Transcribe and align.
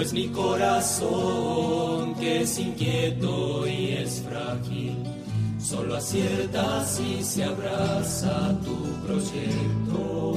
pues 0.00 0.14
mi 0.14 0.28
corazón 0.28 2.14
que 2.14 2.40
es 2.40 2.58
inquieto 2.58 3.66
y 3.66 3.88
es 3.88 4.22
frágil, 4.26 4.96
solo 5.58 5.96
acierta 5.96 6.82
si 6.86 7.22
se 7.22 7.44
abraza 7.44 8.58
tu 8.64 8.76
proyecto. 9.06 10.36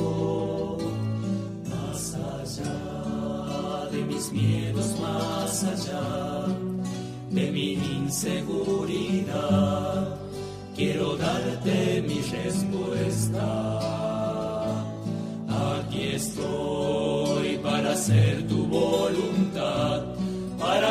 Más 1.70 2.14
allá 2.14 3.88
de 3.90 4.02
mis 4.04 4.34
miedos, 4.34 5.00
más 5.00 5.64
allá 5.64 6.46
de 7.30 7.50
mi 7.50 7.76
inseguridad, 7.76 9.30
quiero 10.76 11.16
darte 11.16 12.04
mi 12.06 12.20
respuesta. 12.20 13.80
Aquí 15.48 16.02
estoy 16.16 16.63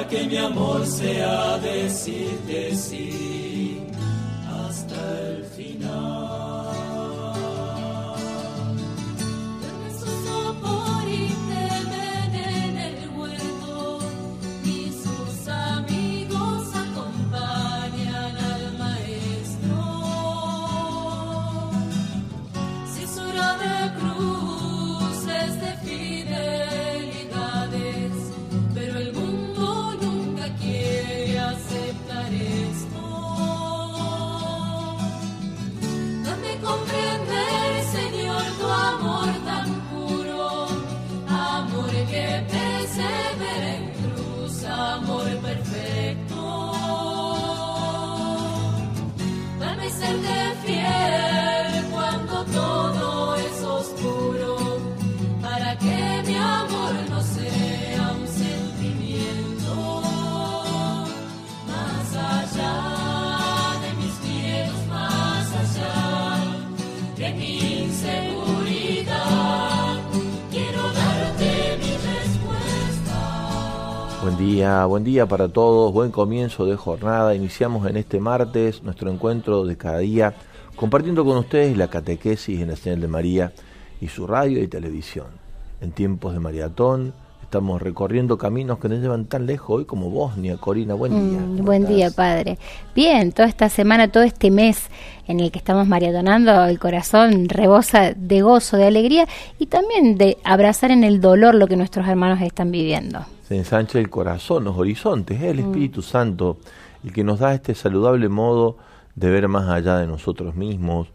que 0.08 0.25
mi 0.25 0.36
amor 0.36 0.86
sea 0.86 1.58
decirte 1.58 2.75
sí 2.75 3.86
hasta 4.48 5.20
el 5.20 5.45
final. 5.45 5.52
Buen 74.89 75.05
día 75.05 75.27
para 75.27 75.48
todos, 75.48 75.92
buen 75.92 76.11
comienzo 76.11 76.67
de 76.67 76.75
jornada. 76.77 77.35
Iniciamos 77.35 77.89
en 77.89 77.97
este 77.97 78.19
martes 78.19 78.83
nuestro 78.83 79.11
encuentro 79.11 79.64
de 79.64 79.77
cada 79.77 79.98
día 79.98 80.35
compartiendo 80.75 81.25
con 81.25 81.36
ustedes 81.39 81.77
la 81.77 81.89
catequesis 81.89 82.61
en 82.61 82.69
la 82.69 82.77
señal 82.77 83.01
de 83.01 83.08
María 83.08 83.53
y 84.01 84.08
su 84.08 84.27
radio 84.27 84.61
y 84.61 84.67
televisión. 84.67 85.27
En 85.80 85.92
tiempos 85.92 86.33
de 86.33 86.41
maratón 86.41 87.14
estamos 87.42 87.80
recorriendo 87.80 88.36
caminos 88.36 88.79
que 88.79 88.89
nos 88.89 88.98
llevan 88.98 89.27
tan 89.27 89.47
lejos 89.47 89.79
hoy 89.79 89.85
como 89.85 90.11
Bosnia. 90.11 90.57
Corina, 90.57 90.95
buen 90.95 91.13
día. 91.13 91.41
Mm, 91.41 91.64
buen 91.64 91.86
día, 91.86 92.11
padre. 92.11 92.59
Bien, 92.97 93.30
toda 93.30 93.48
esta 93.48 93.69
semana, 93.69 94.11
todo 94.11 94.24
este 94.24 94.51
mes 94.51 94.89
en 95.29 95.39
el 95.39 95.53
que 95.53 95.59
estamos 95.59 95.86
maratonando, 95.86 96.64
el 96.64 96.80
corazón 96.80 97.48
rebosa 97.48 98.13
de 98.17 98.42
gozo, 98.42 98.77
de 98.77 98.86
alegría 98.86 99.29
y 99.61 99.67
también 99.67 100.19
de 100.19 100.36
abrazar 100.42 100.91
en 100.91 101.05
el 101.05 101.20
dolor 101.20 101.55
lo 101.55 101.69
que 101.69 101.77
nuestros 101.77 102.09
hermanos 102.09 102.41
están 102.42 102.73
viviendo 102.73 103.24
se 103.52 103.58
ensancha 103.58 103.98
el 103.98 104.08
corazón, 104.08 104.64
los 104.64 104.79
horizontes, 104.79 105.36
es 105.36 105.45
el 105.45 105.58
mm. 105.58 105.67
Espíritu 105.67 106.01
Santo 106.02 106.57
el 107.05 107.13
que 107.13 107.23
nos 107.23 107.40
da 107.40 107.52
este 107.52 107.74
saludable 107.74 108.29
modo 108.29 108.79
de 109.14 109.30
ver 109.30 109.46
más 109.48 109.68
allá 109.68 109.98
de 109.98 110.07
nosotros 110.07 110.55
mismos. 110.55 111.08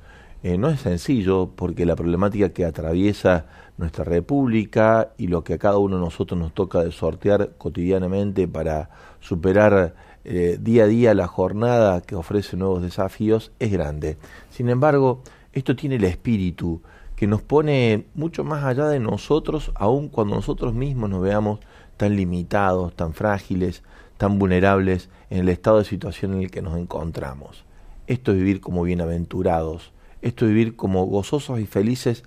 Eh, 0.43 0.57
no 0.57 0.69
es 0.69 0.81
sencillo 0.81 1.49
porque 1.55 1.85
la 1.85 1.95
problemática 1.95 2.49
que 2.49 2.63
atraviesa 2.63 3.45
nuestra 3.77 4.03
república 4.03 5.13
y 5.17 5.27
lo 5.27 5.43
que 5.43 5.55
a 5.55 5.57
cada 5.57 5.79
uno 5.79 5.95
de 5.95 6.03
nosotros 6.03 6.39
nos 6.39 6.53
toca 6.53 6.83
de 6.83 6.91
sortear 6.91 7.53
cotidianamente 7.57 8.47
para 8.47 8.89
superar 9.19 9.95
eh, 10.23 10.59
día 10.61 10.83
a 10.83 10.87
día 10.87 11.13
la 11.15 11.27
jornada 11.27 12.01
que 12.01 12.15
ofrece 12.15 12.55
nuevos 12.55 12.83
desafíos 12.83 13.51
es 13.57 13.71
grande. 13.71 14.17
Sin 14.51 14.69
embargo, 14.69 15.23
esto 15.53 15.75
tiene 15.75 15.95
el 15.95 16.03
espíritu 16.03 16.81
que 17.15 17.25
nos 17.25 17.41
pone 17.41 18.05
mucho 18.13 18.43
más 18.43 18.63
allá 18.63 18.89
de 18.89 18.99
nosotros, 18.99 19.71
aun 19.73 20.09
cuando 20.09 20.35
nosotros 20.35 20.75
mismos 20.75 21.09
nos 21.09 21.23
veamos 21.23 21.59
tan 21.97 22.15
limitados, 22.15 22.95
tan 22.95 23.13
frágiles, 23.13 23.83
tan 24.17 24.39
vulnerables 24.39 25.09
en 25.29 25.39
el 25.39 25.49
estado 25.49 25.79
de 25.79 25.85
situación 25.85 26.33
en 26.35 26.41
el 26.41 26.51
que 26.51 26.61
nos 26.61 26.77
encontramos. 26.77 27.65
Esto 28.07 28.31
es 28.31 28.37
vivir 28.37 28.61
como 28.61 28.83
bienaventurados, 28.83 29.91
esto 30.21 30.45
es 30.45 30.49
vivir 30.49 30.75
como 30.75 31.05
gozosos 31.05 31.59
y 31.59 31.65
felices 31.65 32.23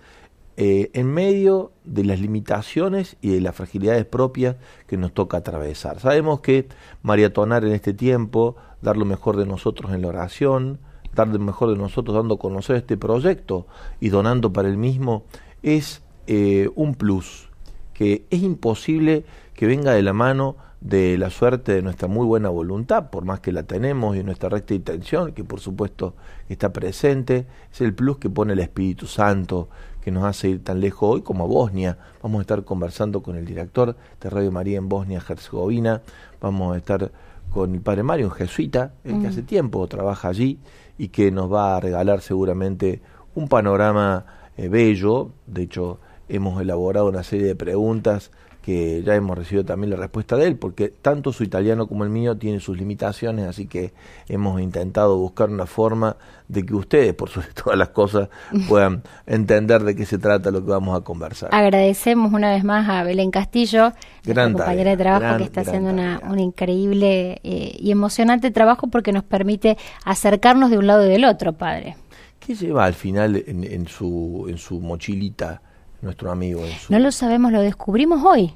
eh, 0.56 0.91
en 0.92 1.06
medio 1.06 1.72
de 1.84 2.04
las 2.04 2.20
limitaciones 2.20 3.16
y 3.22 3.31
de 3.31 3.41
las 3.41 3.56
fragilidades 3.56 4.04
propias 4.04 4.56
que 4.86 4.98
nos 4.98 5.14
toca 5.14 5.38
atravesar. 5.38 6.00
Sabemos 6.00 6.41
que 6.41 6.69
mariatonar 7.02 7.64
en 7.64 7.72
este 7.72 7.94
tiempo, 7.94 8.56
dar 8.82 8.97
lo 8.97 9.06
mejor 9.06 9.37
de 9.37 9.47
nosotros 9.47 9.92
en 9.92 10.02
la 10.02 10.08
oración, 10.08 10.78
dar 11.14 11.28
lo 11.28 11.38
mejor 11.38 11.70
de 11.70 11.76
nosotros 11.76 12.14
dando 12.14 12.34
a 12.34 12.38
conocer 12.38 12.76
este 12.76 12.97
proyecto 12.97 13.66
y 14.00 14.10
donando 14.10 14.52
para 14.52 14.69
el 14.69 14.76
mismo, 14.76 15.25
es 15.62 16.02
eh, 16.26 16.69
un 16.75 16.94
plus 16.94 17.48
que 17.94 18.26
es 18.31 18.42
imposible 18.42 19.25
que 19.60 19.66
venga 19.66 19.93
de 19.93 20.00
la 20.00 20.15
mano 20.15 20.56
de 20.81 21.19
la 21.19 21.28
suerte 21.28 21.75
de 21.75 21.82
nuestra 21.82 22.09
muy 22.09 22.25
buena 22.25 22.48
voluntad, 22.48 23.10
por 23.10 23.26
más 23.26 23.41
que 23.41 23.53
la 23.53 23.65
tenemos 23.65 24.16
y 24.16 24.25
nuestra 24.25 24.48
recta 24.48 24.72
intención, 24.72 25.32
que 25.32 25.44
por 25.44 25.60
supuesto 25.60 26.15
está 26.48 26.72
presente, 26.72 27.47
es 27.70 27.82
el 27.82 27.93
plus 27.93 28.16
que 28.16 28.31
pone 28.31 28.54
el 28.54 28.60
Espíritu 28.60 29.06
Santo, 29.06 29.69
que 30.00 30.10
nos 30.10 30.25
hace 30.25 30.49
ir 30.49 30.65
tan 30.65 30.81
lejos 30.81 31.16
hoy 31.16 31.20
como 31.20 31.44
a 31.44 31.47
Bosnia. 31.47 31.99
Vamos 32.22 32.38
a 32.38 32.41
estar 32.41 32.65
conversando 32.65 33.22
con 33.22 33.37
el 33.37 33.44
director 33.44 33.97
de 34.19 34.31
Radio 34.31 34.50
María 34.50 34.78
en 34.78 34.88
Bosnia-Herzegovina, 34.88 36.00
vamos 36.41 36.75
a 36.75 36.78
estar 36.78 37.12
con 37.53 37.75
el 37.75 37.82
padre 37.82 38.03
Mario, 38.03 38.29
un 38.29 38.32
jesuita, 38.32 38.94
el 39.05 39.20
que 39.20 39.26
hace 39.26 39.43
tiempo 39.43 39.87
trabaja 39.88 40.29
allí 40.29 40.58
y 40.96 41.08
que 41.08 41.31
nos 41.31 41.52
va 41.52 41.76
a 41.76 41.81
regalar 41.81 42.23
seguramente 42.23 43.02
un 43.34 43.46
panorama 43.46 44.25
eh, 44.56 44.69
bello, 44.69 45.32
de 45.46 45.64
hecho 45.64 46.00
hemos 46.31 46.62
elaborado 46.62 47.11
una 47.11 47.25
serie 47.25 47.46
de 47.46 47.56
preguntas 47.56 48.31
que 48.62 49.02
ya 49.02 49.14
hemos 49.14 49.36
recibido 49.36 49.64
también 49.64 49.90
la 49.90 49.96
respuesta 49.96 50.36
de 50.36 50.46
él, 50.46 50.56
porque 50.56 50.88
tanto 50.88 51.32
su 51.32 51.44
italiano 51.44 51.86
como 51.86 52.04
el 52.04 52.10
mío 52.10 52.36
tienen 52.36 52.60
sus 52.60 52.76
limitaciones, 52.76 53.46
así 53.46 53.66
que 53.66 53.92
hemos 54.28 54.60
intentado 54.60 55.16
buscar 55.16 55.48
una 55.48 55.66
forma 55.66 56.16
de 56.48 56.64
que 56.64 56.74
ustedes, 56.74 57.14
por 57.14 57.30
sobre 57.30 57.48
todas 57.54 57.78
las 57.78 57.88
cosas, 57.88 58.28
puedan 58.68 59.02
entender 59.26 59.82
de 59.82 59.96
qué 59.96 60.04
se 60.04 60.18
trata 60.18 60.50
lo 60.50 60.64
que 60.64 60.70
vamos 60.70 60.98
a 60.98 61.02
conversar. 61.02 61.50
Agradecemos 61.52 62.32
una 62.32 62.50
vez 62.50 62.64
más 62.64 62.88
a 62.88 63.02
Belén 63.02 63.30
Castillo, 63.30 63.92
gran 64.24 64.52
compañera 64.52 64.90
de 64.90 64.96
trabajo 64.96 65.38
que 65.38 65.44
está 65.44 65.62
haciendo 65.62 65.90
una, 65.90 66.20
un 66.28 66.38
increíble 66.38 67.40
eh, 67.42 67.76
y 67.78 67.90
emocionante 67.90 68.50
trabajo 68.50 68.88
porque 68.88 69.12
nos 69.12 69.24
permite 69.24 69.78
acercarnos 70.04 70.70
de 70.70 70.78
un 70.78 70.86
lado 70.86 71.06
y 71.06 71.08
del 71.08 71.24
otro, 71.24 71.54
padre. 71.54 71.96
¿Qué 72.38 72.54
lleva 72.54 72.84
al 72.84 72.94
final 72.94 73.42
en, 73.46 73.64
en 73.64 73.86
su, 73.86 74.46
en 74.48 74.58
su 74.58 74.80
mochilita? 74.80 75.62
Nuestro 76.02 76.31
amigo. 76.31 76.62
No 76.88 76.99
lo 76.99 77.12
sabemos, 77.12 77.52
lo 77.52 77.61
descubrimos 77.61 78.25
hoy. 78.25 78.52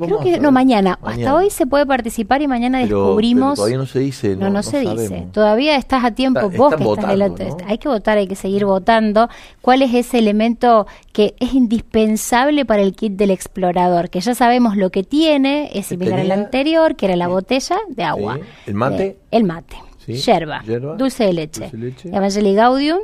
Creo 0.00 0.20
que 0.20 0.38
no, 0.40 0.50
mañana. 0.50 0.98
Hasta 1.02 1.34
hoy 1.34 1.50
se 1.50 1.66
puede 1.66 1.84
participar 1.84 2.40
y 2.40 2.48
mañana 2.48 2.78
descubrimos. 2.78 3.56
todavía 3.56 3.76
no 3.76 3.86
se 3.86 3.98
dice. 3.98 4.34
No, 4.36 4.48
no, 4.48 4.62
se 4.62 4.80
dice. 4.80 5.26
Todavía 5.32 5.76
estás 5.76 6.04
a 6.04 6.12
tiempo. 6.12 6.48
vos 6.50 6.74
que 6.74 6.84
estás 6.84 7.56
Hay 7.66 7.78
que 7.78 7.88
votar, 7.88 8.18
hay 8.18 8.26
que 8.26 8.34
seguir 8.34 8.64
votando. 8.64 9.28
¿Cuál 9.60 9.82
es 9.82 9.92
ese 9.92 10.18
elemento 10.18 10.86
que 11.12 11.34
es 11.38 11.52
indispensable 11.52 12.64
para 12.64 12.82
el 12.82 12.94
kit 12.94 13.12
del 13.12 13.30
explorador? 13.30 14.08
Que 14.08 14.20
ya 14.20 14.34
sabemos 14.34 14.76
lo 14.76 14.90
que 14.90 15.02
tiene, 15.02 15.70
es 15.74 15.86
similar 15.86 16.20
al 16.20 16.30
anterior, 16.30 16.96
que 16.96 17.06
era 17.06 17.16
la 17.16 17.28
botella 17.28 17.76
de 17.88 18.04
agua. 18.04 18.38
¿El 18.66 18.74
mate? 18.74 19.06
Eh, 19.06 19.16
el 19.32 19.44
mate. 19.44 19.76
Yerba, 20.06 20.62
dulce 20.98 21.24
de 21.24 21.32
leche. 21.32 21.70
Evangelii 22.04 22.54
Gaudium 22.54 22.98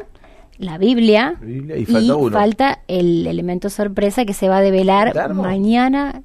la 0.61 0.79
Biblia, 0.79 1.35
y, 1.45 1.87
falta, 1.87 2.81
el 2.87 3.27
elemento 3.27 3.71
sorpresa 3.71 4.25
que 4.25 4.35
se 4.35 4.49
va 4.49 4.59
a 4.59 4.61
develar 4.61 5.35
mañana 5.35 6.23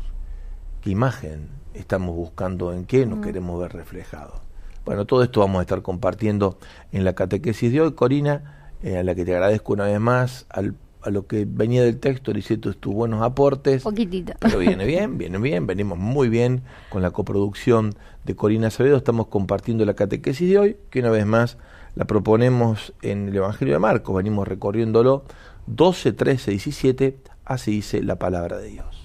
¿Qué 0.81 0.89
imagen 0.89 1.49
estamos 1.73 2.15
buscando? 2.15 2.73
¿En 2.73 2.85
qué 2.85 3.05
nos 3.05 3.25
queremos 3.25 3.59
ver 3.59 3.73
reflejados? 3.73 4.41
Bueno, 4.85 5.05
todo 5.05 5.23
esto 5.23 5.39
vamos 5.39 5.59
a 5.59 5.61
estar 5.61 5.81
compartiendo 5.81 6.57
en 6.91 7.05
la 7.05 7.13
catequesis 7.13 7.71
de 7.71 7.81
hoy, 7.81 7.93
Corina, 7.93 8.69
eh, 8.83 8.97
a 8.97 9.03
la 9.03 9.15
que 9.15 9.23
te 9.23 9.33
agradezco 9.33 9.73
una 9.73 9.85
vez 9.85 9.99
más, 9.99 10.45
al, 10.49 10.75
a 11.01 11.09
lo 11.09 11.25
que 11.25 11.45
venía 11.47 11.83
del 11.83 11.99
texto, 11.99 12.33
tus, 12.33 12.77
tus 12.77 12.93
buenos 12.93 13.21
aportes. 13.21 13.83
Poquitito. 13.83 14.33
Pero 14.39 14.59
viene 14.59 14.85
bien, 14.85 15.17
viene 15.17 15.37
bien, 15.37 15.67
venimos 15.67 15.97
muy 15.97 16.27
bien 16.27 16.63
con 16.89 17.01
la 17.01 17.11
coproducción 17.11 17.95
de 18.25 18.35
Corina 18.35 18.67
Acevedo, 18.67 18.97
estamos 18.97 19.27
compartiendo 19.27 19.85
la 19.85 19.93
catequesis 19.93 20.49
de 20.49 20.57
hoy, 20.57 20.77
que 20.89 20.99
una 20.99 21.11
vez 21.11 21.25
más 21.25 21.57
la 21.95 22.05
proponemos 22.05 22.93
en 23.01 23.29
el 23.29 23.35
Evangelio 23.35 23.75
de 23.75 23.79
Marcos, 23.79 24.15
venimos 24.15 24.47
recorriéndolo 24.47 25.23
12, 25.67 26.13
13, 26.13 26.51
17, 26.51 27.17
así 27.45 27.71
dice 27.71 28.03
la 28.03 28.17
palabra 28.17 28.57
de 28.57 28.69
Dios. 28.69 29.03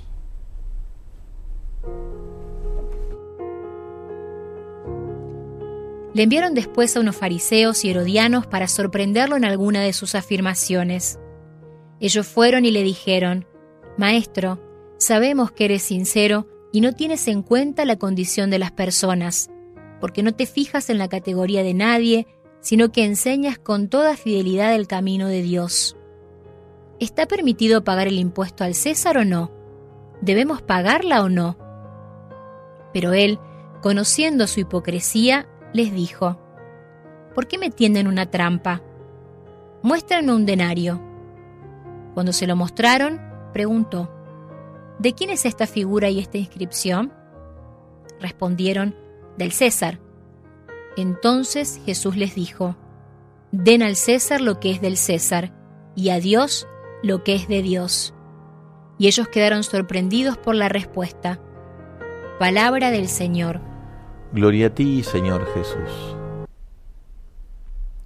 Le 6.14 6.23
enviaron 6.25 6.55
después 6.55 6.96
a 6.96 7.00
unos 7.00 7.17
fariseos 7.17 7.85
y 7.85 7.90
herodianos 7.90 8.46
para 8.46 8.67
sorprenderlo 8.67 9.37
en 9.37 9.44
alguna 9.44 9.82
de 9.82 9.93
sus 9.93 10.14
afirmaciones. 10.14 11.19
Ellos 12.00 12.26
fueron 12.26 12.64
y 12.64 12.70
le 12.70 12.82
dijeron, 12.82 13.46
Maestro, 13.96 14.61
sabemos 14.99 15.52
que 15.52 15.67
eres 15.67 15.82
sincero 15.82 16.49
y 16.73 16.81
no 16.81 16.94
tienes 16.94 17.29
en 17.29 17.43
cuenta 17.43 17.85
la 17.85 17.96
condición 17.96 18.50
de 18.50 18.58
las 18.58 18.73
personas, 18.73 19.50
porque 20.00 20.23
no 20.23 20.32
te 20.32 20.46
fijas 20.46 20.90
en 20.90 20.99
la 20.99 21.08
categoría 21.08 21.62
de 21.62 21.75
nadie, 21.75 22.26
sino 22.60 22.90
que 22.90 23.05
enseñas 23.05 23.58
con 23.58 23.88
toda 23.88 24.16
fidelidad 24.16 24.75
el 24.75 24.87
camino 24.87 25.28
de 25.28 25.43
Dios. 25.43 25.96
¿Está 27.00 27.26
permitido 27.26 27.84
pagar 27.84 28.08
el 28.08 28.19
impuesto 28.19 28.64
al 28.64 28.75
César 28.75 29.19
o 29.19 29.25
no? 29.25 29.52
¿Debemos 30.20 30.62
pagarla 30.62 31.22
o 31.22 31.28
no? 31.28 31.56
Pero 32.93 33.12
él, 33.12 33.38
conociendo 33.82 34.46
su 34.46 34.60
hipocresía, 34.60 35.49
les 35.72 35.93
dijo, 35.93 36.40
¿Por 37.34 37.46
qué 37.46 37.58
me 37.58 37.70
tienden 37.70 38.08
una 38.08 38.31
trampa? 38.31 38.82
Muéstranme 39.82 40.34
un 40.34 40.44
denario. 40.44 41.00
Cuando 42.14 42.32
se 42.32 42.49
lo 42.49 42.56
mostraron, 42.56 43.20
preguntó, 43.52 44.11
¿De 44.99 45.14
quién 45.14 45.31
es 45.31 45.46
esta 45.46 45.69
figura 45.69 46.11
y 46.11 46.19
esta 46.19 46.38
inscripción? 46.38 47.12
Respondieron, 48.21 48.97
del 49.37 49.52
César. 49.52 50.00
Entonces 50.97 51.80
Jesús 51.85 52.16
les 52.16 52.35
dijo, 52.35 52.76
Den 53.52 53.83
al 53.83 53.97
César 53.97 54.40
lo 54.40 54.61
que 54.61 54.71
es 54.71 54.80
del 54.80 54.97
César, 54.97 55.52
y 55.95 56.11
a 56.11 56.21
Dios 56.21 56.68
lo 57.02 57.25
que 57.25 57.35
es 57.35 57.49
de 57.49 57.62
Dios. 57.62 58.14
Y 58.99 59.07
ellos 59.07 59.28
quedaron 59.28 59.62
sorprendidos 59.62 60.37
por 60.37 60.54
la 60.54 60.68
respuesta. 60.68 61.40
Palabra 62.38 62.90
del 62.90 63.09
Señor. 63.09 63.61
Gloria 64.33 64.68
a 64.68 64.71
ti, 64.71 65.02
Señor 65.02 65.47
Jesús. 65.54 66.16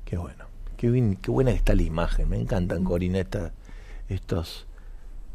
Qué 0.04 0.16
bueno, 0.16 0.44
qué, 0.76 0.90
bien, 0.90 1.16
qué 1.16 1.30
buena 1.30 1.50
está 1.50 1.74
la 1.74 1.82
imagen. 1.82 2.28
Me 2.28 2.38
encantan, 2.38 2.84
Corina, 2.84 3.18
estos, 4.08 4.66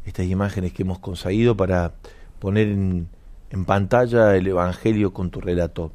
estas 0.04 0.26
imágenes 0.26 0.72
que 0.72 0.82
hemos 0.82 1.00
conseguido 1.00 1.56
para 1.56 1.92
poner 2.38 2.68
en, 2.68 3.08
en 3.50 3.64
pantalla 3.64 4.36
el 4.36 4.46
Evangelio 4.46 5.12
con 5.12 5.30
tu 5.30 5.40
relato. 5.40 5.92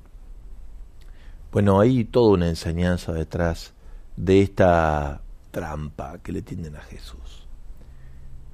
Bueno, 1.54 1.80
hay 1.80 2.04
toda 2.04 2.32
una 2.32 2.50
enseñanza 2.50 3.14
detrás 3.14 3.74
de 4.18 4.42
esta 4.42 5.22
trampa 5.52 6.18
que 6.24 6.32
le 6.32 6.42
tienden 6.42 6.76
a 6.76 6.82
Jesús. 6.82 7.46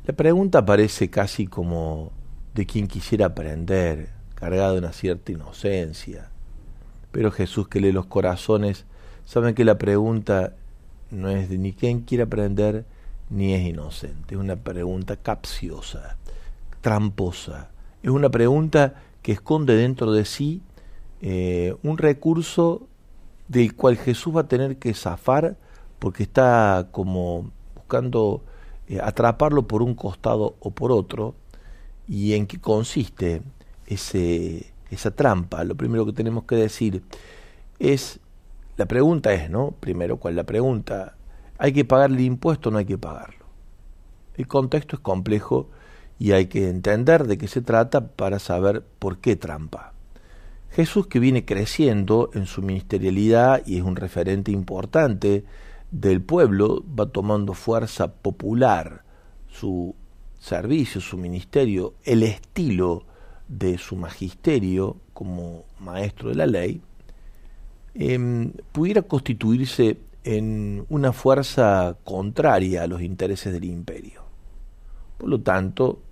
La 0.05 0.13
pregunta 0.13 0.65
parece 0.65 1.09
casi 1.09 1.47
como 1.47 2.11
de 2.53 2.65
quien 2.65 2.87
quisiera 2.87 3.27
aprender, 3.27 4.09
cargado 4.35 4.73
de 4.73 4.79
una 4.79 4.91
cierta 4.91 5.31
inocencia. 5.31 6.27
Pero 7.13 7.31
Jesús 7.31 7.69
que 7.69 7.79
lee 7.79 7.93
los 7.93 8.05
corazones, 8.05 8.83
sabe 9.23 9.53
que 9.53 9.63
la 9.63 9.77
pregunta 9.77 10.55
no 11.09 11.29
es 11.29 11.49
de 11.49 11.57
ni 11.57 11.71
quien 11.71 12.01
quiere 12.01 12.23
aprender, 12.23 12.83
ni 13.29 13.53
es 13.53 13.65
inocente. 13.65 14.35
Es 14.35 14.41
una 14.41 14.57
pregunta 14.57 15.15
capciosa, 15.15 16.17
tramposa. 16.81 17.69
Es 18.03 18.09
una 18.09 18.27
pregunta 18.27 18.95
que 19.21 19.31
esconde 19.31 19.77
dentro 19.77 20.11
de 20.11 20.25
sí 20.25 20.63
eh, 21.21 21.75
un 21.83 21.97
recurso 21.97 22.88
del 23.49 23.75
cual 23.75 23.97
Jesús 23.97 24.35
va 24.35 24.41
a 24.41 24.47
tener 24.47 24.77
que 24.77 24.93
zafar 24.93 25.57
porque 25.97 26.23
está 26.23 26.87
como 26.91 27.51
buscando 27.75 28.43
eh, 28.87 28.99
atraparlo 29.03 29.67
por 29.67 29.81
un 29.81 29.95
costado 29.95 30.55
o 30.61 30.71
por 30.71 30.91
otro. 30.93 31.35
¿Y 32.07 32.33
en 32.33 32.47
qué 32.47 32.61
consiste 32.61 33.41
ese, 33.85 34.71
esa 34.89 35.11
trampa? 35.11 35.63
Lo 35.63 35.75
primero 35.75 36.05
que 36.05 36.13
tenemos 36.13 36.45
que 36.45 36.55
decir 36.55 37.03
es, 37.79 38.19
la 38.77 38.85
pregunta 38.85 39.33
es, 39.33 39.49
¿no? 39.49 39.71
Primero, 39.79 40.17
¿cuál 40.17 40.33
es 40.33 40.37
la 40.37 40.45
pregunta? 40.45 41.15
¿Hay 41.57 41.73
que 41.73 41.85
pagar 41.85 42.11
el 42.11 42.19
impuesto 42.21 42.69
o 42.69 42.71
no 42.71 42.77
hay 42.77 42.85
que 42.85 42.97
pagarlo? 42.97 43.45
El 44.35 44.47
contexto 44.47 44.95
es 44.95 45.01
complejo 45.01 45.69
y 46.19 46.31
hay 46.31 46.45
que 46.47 46.69
entender 46.69 47.25
de 47.27 47.37
qué 47.37 47.47
se 47.47 47.61
trata 47.61 48.07
para 48.09 48.39
saber 48.39 48.83
por 48.99 49.17
qué 49.17 49.35
trampa. 49.35 49.93
Jesús 50.71 51.07
que 51.07 51.19
viene 51.19 51.45
creciendo 51.45 52.29
en 52.33 52.45
su 52.45 52.61
ministerialidad 52.61 53.65
y 53.65 53.77
es 53.77 53.83
un 53.83 53.95
referente 53.95 54.51
importante 54.51 55.43
del 55.91 56.21
pueblo, 56.21 56.83
va 56.97 57.07
tomando 57.07 57.53
fuerza 57.53 58.13
popular, 58.13 59.03
su 59.47 59.95
servicio, 60.37 61.01
su 61.01 61.17
ministerio, 61.17 61.95
el 62.03 62.23
estilo 62.23 63.05
de 63.47 63.79
su 63.79 63.95
magisterio 63.95 64.97
como 65.13 65.65
maestro 65.79 66.29
de 66.29 66.35
la 66.35 66.45
ley, 66.45 66.81
em, 67.95 68.53
pudiera 68.71 69.01
constituirse 69.01 69.97
en 70.23 70.85
una 70.89 71.11
fuerza 71.11 71.97
contraria 72.03 72.83
a 72.83 72.87
los 72.87 73.01
intereses 73.01 73.51
del 73.51 73.63
imperio. 73.65 74.21
Por 75.17 75.29
lo 75.29 75.41
tanto, 75.41 76.03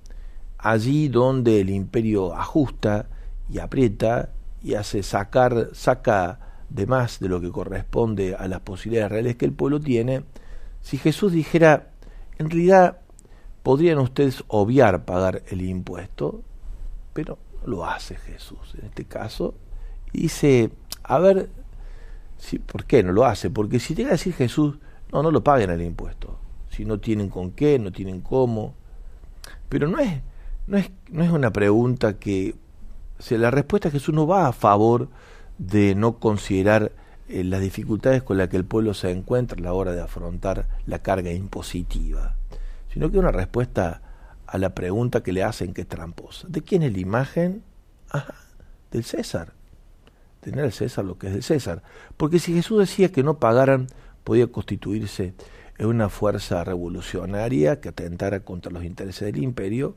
allí 0.57 1.07
donde 1.07 1.61
el 1.61 1.69
imperio 1.69 2.33
ajusta 2.33 3.07
y 3.49 3.59
aprieta 3.59 4.31
y 4.63 4.73
hace 4.73 5.03
sacar, 5.03 5.69
saca 5.73 6.39
de 6.69 6.85
más 6.85 7.19
de 7.19 7.29
lo 7.29 7.39
que 7.39 7.51
corresponde 7.51 8.35
a 8.35 8.47
las 8.47 8.61
posibilidades 8.61 9.11
reales 9.11 9.35
que 9.35 9.45
el 9.45 9.53
pueblo 9.53 9.79
tiene, 9.79 10.23
si 10.81 10.97
Jesús 10.97 11.31
dijera, 11.31 11.89
en 12.37 12.49
realidad 12.49 12.99
podrían 13.63 13.99
ustedes 13.99 14.43
obviar 14.47 15.05
pagar 15.05 15.43
el 15.49 15.61
impuesto, 15.61 16.41
pero 17.13 17.37
lo 17.65 17.85
hace 17.85 18.15
Jesús 18.15 18.75
en 18.79 18.85
este 18.85 19.05
caso, 19.05 19.53
y 20.13 20.23
dice, 20.23 20.71
a 21.03 21.19
ver, 21.19 21.49
si, 22.37 22.59
¿por 22.59 22.85
qué 22.85 23.03
no 23.03 23.11
lo 23.11 23.25
hace? 23.25 23.49
Porque 23.49 23.79
si 23.79 23.95
llega 23.95 24.09
a 24.09 24.13
decir 24.13 24.33
Jesús, 24.33 24.77
no, 25.11 25.23
no 25.23 25.31
lo 25.31 25.43
paguen 25.43 25.69
el 25.69 25.81
impuesto, 25.81 26.39
si 26.69 26.85
no 26.85 26.99
tienen 26.99 27.29
con 27.29 27.51
qué, 27.51 27.79
no 27.79 27.91
tienen 27.91 28.21
cómo, 28.21 28.73
pero 29.69 29.87
no 29.87 29.99
es, 29.99 30.21
no 30.67 30.77
es, 30.77 30.91
no 31.09 31.23
es 31.23 31.31
una 31.31 31.51
pregunta 31.51 32.17
que, 32.19 32.55
la 33.29 33.51
respuesta 33.51 33.89
de 33.89 34.00
Jesús 34.00 34.13
no 34.13 34.27
va 34.27 34.47
a 34.47 34.53
favor 34.53 35.09
de 35.57 35.95
no 35.95 36.19
considerar 36.19 36.91
eh, 37.27 37.43
las 37.43 37.62
dificultades 37.62 38.24
con 38.24 38.38
las 38.38 38.50
que 38.50 38.57
el 38.57 38.65
pueblo 38.65 38.93
se 38.93 39.12
encuentra 39.12 39.57
a 39.59 39.62
la 39.62 39.74
hora 39.74 39.91
de 39.91 40.01
afrontar 40.01 40.67
la 40.86 41.00
carga 41.00 41.31
impositiva, 41.31 42.36
sino 42.93 43.12
que 43.12 43.17
una 43.17 43.31
respuesta 43.31 44.01
a 44.45 44.57
la 44.57 44.74
pregunta 44.74 45.24
que 45.24 45.33
le 45.33 45.43
hacen 45.43 45.74
que 45.74 45.81
es 45.81 45.88
tramposa. 45.88 46.47
¿De 46.50 46.62
quién 46.62 46.83
es 46.83 46.93
la 46.93 47.00
imagen? 47.00 47.63
Ajá, 48.09 48.36
del 48.91 49.03
César. 49.03 49.53
Tener 50.39 50.63
al 50.63 50.71
César 50.71 51.03
lo 51.03 51.17
que 51.17 51.27
es 51.27 51.33
del 51.33 51.43
César. 51.43 51.83
Porque 52.15 52.39
si 52.39 52.53
Jesús 52.53 52.79
decía 52.79 53.12
que 53.12 53.24
no 53.24 53.39
pagaran, 53.39 53.88
podía 54.24 54.47
constituirse 54.47 55.33
en 55.77 55.88
una 55.88 56.09
fuerza 56.09 56.63
revolucionaria 56.63 57.81
que 57.81 57.89
atentara 57.89 58.39
contra 58.41 58.71
los 58.71 58.83
intereses 58.83 59.25
del 59.31 59.43
imperio, 59.43 59.95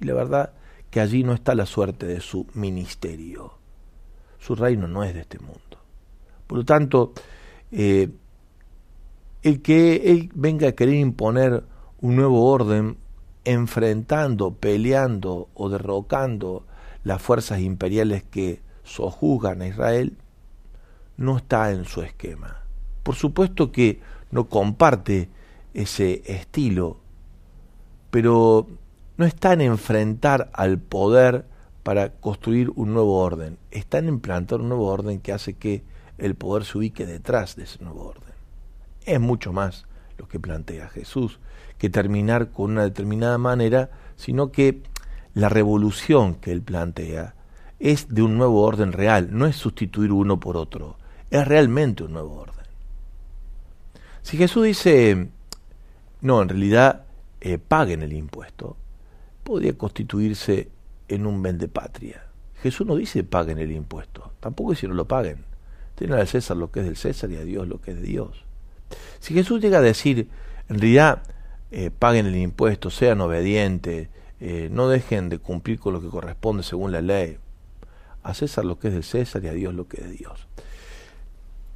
y 0.00 0.04
la 0.04 0.14
verdad 0.14 0.52
que 0.90 1.00
allí 1.00 1.22
no 1.22 1.32
está 1.32 1.54
la 1.54 1.66
suerte 1.66 2.06
de 2.06 2.20
su 2.20 2.46
ministerio. 2.54 3.52
Su 4.38 4.54
reino 4.54 4.88
no 4.88 5.04
es 5.04 5.14
de 5.14 5.20
este 5.20 5.38
mundo. 5.38 5.60
Por 6.46 6.58
lo 6.58 6.64
tanto, 6.64 7.12
eh, 7.70 8.08
el 9.42 9.62
que 9.62 10.10
él 10.10 10.30
venga 10.34 10.68
a 10.68 10.72
querer 10.72 10.94
imponer 10.94 11.62
un 12.00 12.16
nuevo 12.16 12.50
orden 12.50 12.96
enfrentando, 13.44 14.54
peleando 14.54 15.48
o 15.54 15.68
derrocando 15.68 16.64
las 17.04 17.20
fuerzas 17.20 17.60
imperiales 17.60 18.22
que 18.24 18.60
sojuzgan 18.84 19.62
a 19.62 19.68
Israel, 19.68 20.16
no 21.16 21.36
está 21.36 21.70
en 21.72 21.84
su 21.84 22.02
esquema. 22.02 22.62
Por 23.02 23.14
supuesto 23.14 23.72
que 23.72 24.00
no 24.30 24.48
comparte 24.48 25.28
ese 25.74 26.22
estilo, 26.26 26.98
pero 28.10 28.66
no 29.18 29.26
está 29.26 29.52
en 29.52 29.60
enfrentar 29.60 30.48
al 30.54 30.78
poder 30.78 31.44
para 31.82 32.12
construir 32.12 32.70
un 32.76 32.94
nuevo 32.94 33.18
orden, 33.18 33.58
está 33.70 33.98
en 33.98 34.08
implantar 34.08 34.60
un 34.60 34.68
nuevo 34.68 34.86
orden 34.86 35.20
que 35.20 35.32
hace 35.32 35.54
que 35.54 35.82
el 36.18 36.36
poder 36.36 36.64
se 36.64 36.78
ubique 36.78 37.04
detrás 37.04 37.56
de 37.56 37.64
ese 37.64 37.82
nuevo 37.82 38.06
orden. 38.06 38.32
Es 39.04 39.20
mucho 39.20 39.52
más 39.52 39.86
lo 40.18 40.28
que 40.28 40.40
plantea 40.40 40.88
Jesús 40.88 41.40
que 41.78 41.90
terminar 41.90 42.50
con 42.50 42.72
una 42.72 42.82
determinada 42.82 43.38
manera, 43.38 43.90
sino 44.16 44.50
que 44.52 44.82
la 45.34 45.48
revolución 45.48 46.34
que 46.36 46.52
él 46.52 46.62
plantea 46.62 47.34
es 47.78 48.08
de 48.08 48.22
un 48.22 48.36
nuevo 48.36 48.62
orden 48.62 48.92
real, 48.92 49.28
no 49.30 49.46
es 49.46 49.56
sustituir 49.56 50.12
uno 50.12 50.38
por 50.40 50.56
otro, 50.56 50.96
es 51.30 51.46
realmente 51.46 52.04
un 52.04 52.12
nuevo 52.12 52.34
orden. 52.34 52.66
Si 54.22 54.36
Jesús 54.36 54.64
dice, 54.64 55.28
no, 56.20 56.42
en 56.42 56.48
realidad 56.48 57.04
eh, 57.40 57.58
paguen 57.58 58.02
el 58.02 58.12
impuesto, 58.12 58.76
podría 59.48 59.72
constituirse 59.78 60.68
en 61.08 61.24
un 61.24 61.42
patria. 61.72 62.22
Jesús 62.62 62.86
no 62.86 62.96
dice 62.96 63.24
paguen 63.24 63.58
el 63.58 63.72
impuesto, 63.72 64.34
tampoco 64.40 64.72
dice 64.72 64.86
no 64.86 64.92
lo 64.92 65.08
paguen. 65.08 65.46
Tienen 65.94 66.18
al 66.18 66.28
César 66.28 66.58
lo 66.58 66.70
que 66.70 66.80
es 66.80 66.84
del 66.84 66.98
César 66.98 67.30
y 67.30 67.36
a 67.36 67.44
Dios 67.44 67.66
lo 67.66 67.80
que 67.80 67.92
es 67.92 67.96
de 67.96 68.06
Dios. 68.06 68.44
Si 69.20 69.32
Jesús 69.32 69.62
llega 69.62 69.78
a 69.78 69.80
decir, 69.80 70.28
en 70.68 70.78
realidad 70.78 71.22
eh, 71.70 71.90
paguen 71.90 72.26
el 72.26 72.36
impuesto, 72.36 72.90
sean 72.90 73.22
obedientes, 73.22 74.10
eh, 74.38 74.68
no 74.70 74.90
dejen 74.90 75.30
de 75.30 75.38
cumplir 75.38 75.80
con 75.80 75.94
lo 75.94 76.02
que 76.02 76.08
corresponde 76.08 76.62
según 76.62 76.92
la 76.92 77.00
ley. 77.00 77.38
A 78.22 78.34
César 78.34 78.66
lo 78.66 78.78
que 78.78 78.88
es 78.88 78.94
del 78.94 79.04
César 79.04 79.42
y 79.44 79.48
a 79.48 79.54
Dios 79.54 79.72
lo 79.72 79.88
que 79.88 80.02
es 80.02 80.10
de 80.10 80.12
Dios. 80.12 80.46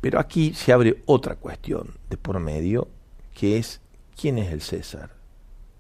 Pero 0.03 0.21
aquí 0.21 0.53
se 0.53 0.75
abre 0.75 1.03
otra 1.07 1.37
cuestión 1.37 1.95
de 2.11 2.19
por 2.19 2.39
medio, 2.39 2.89
que 3.33 3.57
es 3.57 3.81
quién 4.15 4.37
es 4.37 4.53
el 4.53 4.61
César 4.61 5.22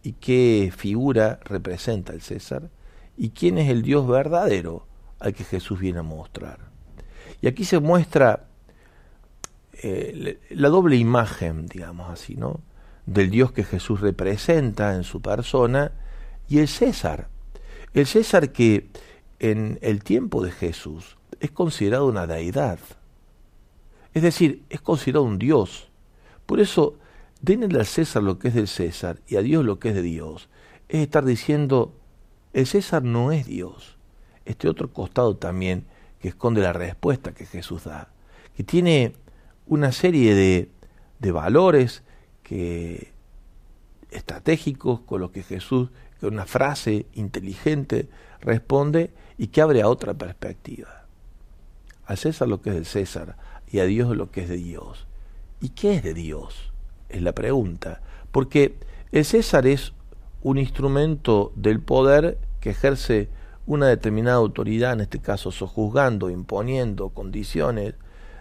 y 0.02 0.12
qué 0.14 0.72
figura 0.76 1.40
representa 1.44 2.12
el 2.12 2.22
César 2.22 2.70
y 3.16 3.30
quién 3.30 3.58
es 3.58 3.70
el 3.70 3.82
Dios 3.82 4.06
verdadero 4.06 4.86
al 5.20 5.34
que 5.34 5.44
Jesús 5.44 5.78
viene 5.78 6.00
a 6.00 6.02
mostrar. 6.02 6.58
Y 7.40 7.46
aquí 7.46 7.64
se 7.64 7.78
muestra 7.78 8.48
eh, 9.82 10.40
la 10.50 10.68
doble 10.68 10.96
imagen, 10.96 11.66
digamos 11.66 12.10
así, 12.10 12.36
¿no? 12.36 12.60
del 13.06 13.30
Dios 13.30 13.52
que 13.52 13.64
Jesús 13.64 14.00
representa 14.00 14.94
en 14.94 15.04
su 15.04 15.20
persona 15.20 15.92
y 16.48 16.58
el 16.58 16.68
César. 16.68 17.28
El 17.94 18.06
César 18.06 18.52
que 18.52 18.88
en 19.38 19.78
el 19.82 20.04
tiempo 20.04 20.42
de 20.42 20.52
Jesús 20.52 21.16
es 21.40 21.50
considerado 21.50 22.06
una 22.06 22.26
deidad. 22.26 22.78
Es 24.14 24.22
decir, 24.22 24.62
es 24.70 24.80
considerado 24.80 25.24
un 25.24 25.38
Dios. 25.38 25.90
Por 26.46 26.60
eso, 26.60 26.98
denle 27.42 27.78
al 27.78 27.86
César 27.86 28.22
lo 28.22 28.38
que 28.38 28.48
es 28.48 28.54
del 28.54 28.68
César 28.68 29.20
y 29.26 29.36
a 29.36 29.42
Dios 29.42 29.64
lo 29.64 29.78
que 29.78 29.90
es 29.90 29.94
de 29.94 30.02
Dios. 30.02 30.48
Es 30.88 31.00
estar 31.02 31.24
diciendo, 31.24 31.94
el 32.52 32.66
César 32.66 33.02
no 33.02 33.32
es 33.32 33.46
Dios. 33.46 33.98
Este 34.44 34.68
otro 34.68 34.92
costado 34.92 35.36
también 35.36 35.84
que 36.20 36.28
esconde 36.28 36.62
la 36.62 36.72
respuesta 36.72 37.34
que 37.34 37.44
Jesús 37.44 37.84
da, 37.84 38.12
que 38.56 38.62
tiene 38.62 39.14
una 39.66 39.92
serie 39.92 40.34
de, 40.34 40.70
de 41.18 41.32
valores 41.32 42.02
que 42.42 43.12
estratégicos 44.10 45.00
con 45.00 45.20
los 45.20 45.30
que 45.30 45.42
Jesús, 45.42 45.90
con 46.20 46.34
una 46.34 46.46
frase 46.46 47.06
inteligente, 47.14 48.08
responde 48.40 49.12
y 49.38 49.48
que 49.48 49.62
abre 49.62 49.82
a 49.82 49.88
otra 49.88 50.14
perspectiva. 50.14 51.06
Al 52.04 52.18
César 52.18 52.48
lo 52.48 52.60
que 52.62 52.70
es 52.70 52.76
del 52.76 52.86
César 52.86 53.36
y 53.70 53.80
a 53.80 53.84
Dios 53.84 54.16
lo 54.16 54.30
que 54.30 54.42
es 54.42 54.48
de 54.48 54.56
Dios. 54.56 55.06
¿Y 55.60 55.70
qué 55.70 55.94
es 55.94 56.02
de 56.02 56.14
Dios? 56.14 56.71
Es 57.12 57.22
la 57.22 57.32
pregunta. 57.32 58.00
Porque 58.32 58.74
el 59.12 59.24
César 59.24 59.66
es 59.66 59.92
un 60.42 60.58
instrumento 60.58 61.52
del 61.54 61.80
poder 61.80 62.38
que 62.60 62.70
ejerce 62.70 63.28
una 63.66 63.86
determinada 63.86 64.38
autoridad, 64.38 64.94
en 64.94 65.02
este 65.02 65.20
caso 65.20 65.52
sojuzgando, 65.52 66.30
imponiendo 66.30 67.10
condiciones 67.10 67.94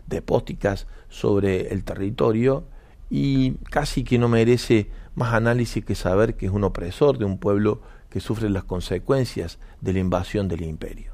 depósticas 0.08 0.88
sobre 1.10 1.74
el 1.74 1.84
territorio, 1.84 2.64
y 3.10 3.52
casi 3.70 4.04
que 4.04 4.18
no 4.18 4.30
merece 4.30 4.90
más 5.16 5.34
análisis 5.34 5.84
que 5.84 5.96
saber 5.96 6.36
que 6.36 6.46
es 6.48 6.52
un 6.52 6.64
opresor 6.64 7.18
de 7.18 7.26
un 7.26 7.38
pueblo 7.38 7.82
que 8.10 8.20
sufre 8.20 8.50
las 8.50 8.64
consecuencias 8.64 9.60
de 9.82 9.94
la 9.94 10.00
invasión 10.00 10.48
del 10.48 10.64
imperio. 10.64 11.14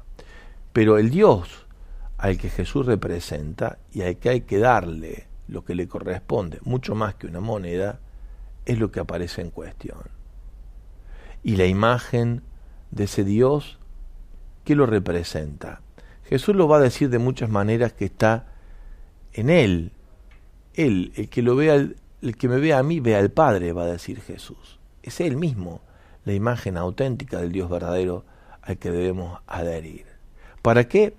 Pero 0.72 0.98
el 0.98 1.10
Dios 1.10 1.66
al 2.18 2.36
que 2.38 2.50
Jesús 2.50 2.86
representa 2.86 3.78
y 3.92 4.02
al 4.02 4.16
que 4.16 4.28
hay 4.28 4.40
que 4.42 4.58
darle 4.58 5.27
lo 5.48 5.64
que 5.64 5.74
le 5.74 5.88
corresponde, 5.88 6.58
mucho 6.62 6.94
más 6.94 7.14
que 7.14 7.26
una 7.26 7.40
moneda, 7.40 8.00
es 8.66 8.78
lo 8.78 8.90
que 8.92 9.00
aparece 9.00 9.40
en 9.40 9.50
cuestión. 9.50 9.98
Y 11.42 11.56
la 11.56 11.66
imagen 11.66 12.42
de 12.90 13.04
ese 13.04 13.24
Dios, 13.24 13.78
¿qué 14.64 14.74
lo 14.74 14.86
representa? 14.86 15.80
Jesús 16.24 16.54
lo 16.54 16.68
va 16.68 16.76
a 16.76 16.80
decir 16.80 17.08
de 17.08 17.18
muchas 17.18 17.48
maneras 17.48 17.94
que 17.94 18.04
está 18.04 18.52
en 19.32 19.50
Él, 19.50 19.92
él, 20.74 21.12
el 21.16 21.28
que 21.28 21.42
lo 21.42 21.56
vea, 21.56 21.74
el 21.74 22.36
que 22.36 22.48
me 22.48 22.58
vea 22.58 22.78
a 22.78 22.82
mí, 22.82 23.00
vea 23.00 23.18
al 23.18 23.30
Padre, 23.30 23.72
va 23.72 23.84
a 23.84 23.86
decir 23.86 24.20
Jesús. 24.20 24.78
Es 25.02 25.20
Él 25.20 25.36
mismo, 25.36 25.80
la 26.24 26.34
imagen 26.34 26.76
auténtica 26.76 27.40
del 27.40 27.52
Dios 27.52 27.70
verdadero 27.70 28.24
al 28.62 28.78
que 28.78 28.90
debemos 28.90 29.40
adherir. 29.46 30.06
¿Para 30.62 30.88
qué? 30.88 31.14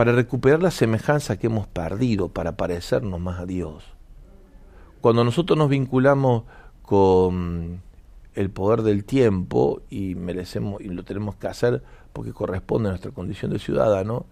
Para 0.00 0.12
recuperar 0.12 0.62
la 0.62 0.70
semejanza 0.70 1.38
que 1.38 1.48
hemos 1.48 1.66
perdido, 1.66 2.30
para 2.30 2.56
parecernos 2.56 3.20
más 3.20 3.38
a 3.38 3.44
Dios. 3.44 3.84
Cuando 5.02 5.24
nosotros 5.24 5.58
nos 5.58 5.68
vinculamos 5.68 6.44
con 6.80 7.82
el 8.34 8.48
poder 8.48 8.80
del 8.80 9.04
tiempo 9.04 9.82
y 9.90 10.14
merecemos 10.14 10.80
y 10.80 10.84
lo 10.84 11.04
tenemos 11.04 11.36
que 11.36 11.48
hacer 11.48 11.82
porque 12.14 12.32
corresponde 12.32 12.88
a 12.88 12.92
nuestra 12.92 13.10
condición 13.10 13.50
de 13.50 13.58
ciudadano, 13.58 14.24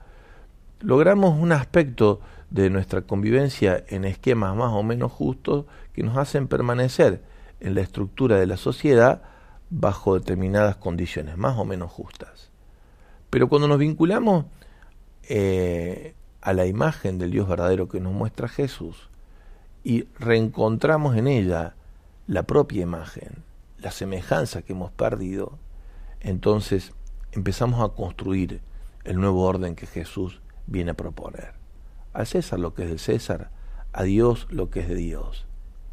logramos 0.81 1.39
un 1.39 1.53
aspecto 1.53 2.21
de 2.49 2.71
nuestra 2.71 3.03
convivencia 3.03 3.85
en 3.89 4.07
esquemas 4.07 4.57
más 4.57 4.73
o 4.73 4.83
menos 4.83 5.13
justos 5.13 5.67
que 5.93 6.03
nos 6.03 6.17
hacen 6.17 6.49
permanecer 6.49 7.23
en 7.61 7.75
la 7.75 7.83
estructura 7.83 8.37
de 8.37 8.47
la 8.47 8.57
sociedad 8.57 9.21
bajo 9.69 10.15
determinadas 10.15 10.77
condiciones 10.77 11.37
más 11.37 11.59
o 11.59 11.67
menos 11.67 11.93
justas. 11.93 12.49
Pero 13.29 13.51
cuando 13.51 13.69
nos 13.69 13.77
vinculamos 13.77 14.47
eh, 15.29 16.15
a 16.41 16.53
la 16.53 16.67
imagen 16.67 17.19
del 17.19 17.31
Dios 17.31 17.49
verdadero 17.49 17.89
que 17.89 18.01
nos 18.01 18.13
muestra 18.13 18.49
Jesús 18.49 19.11
y 19.85 20.05
reencontramos 20.19 21.17
en 21.17 21.29
ella 21.29 21.75
la 22.27 22.45
propia 22.45 22.83
imagen, 22.83 23.45
la 23.79 23.91
semejanza 23.91 24.63
que 24.63 24.73
hemos 24.73 24.91
perdido, 24.91 25.59
entonces 26.21 26.93
empezamos 27.33 27.83
a 27.83 27.95
construir 27.95 28.61
el 29.05 29.21
nuevo 29.21 29.45
orden 29.45 29.77
que 29.77 29.87
Jesús 29.87 30.41
viene 30.67 30.93
a 30.93 30.95
proponer. 30.95 31.53
Al 32.13 32.27
César 32.27 32.59
lo 32.59 32.75
que 32.75 32.85
es 32.85 32.89
del 32.89 32.99
César, 32.99 33.51
a 33.93 34.03
Dios 34.03 34.47
lo 34.51 34.71
que 34.71 34.81
es 34.81 34.89
de 34.89 34.95
Dios. 34.95 35.47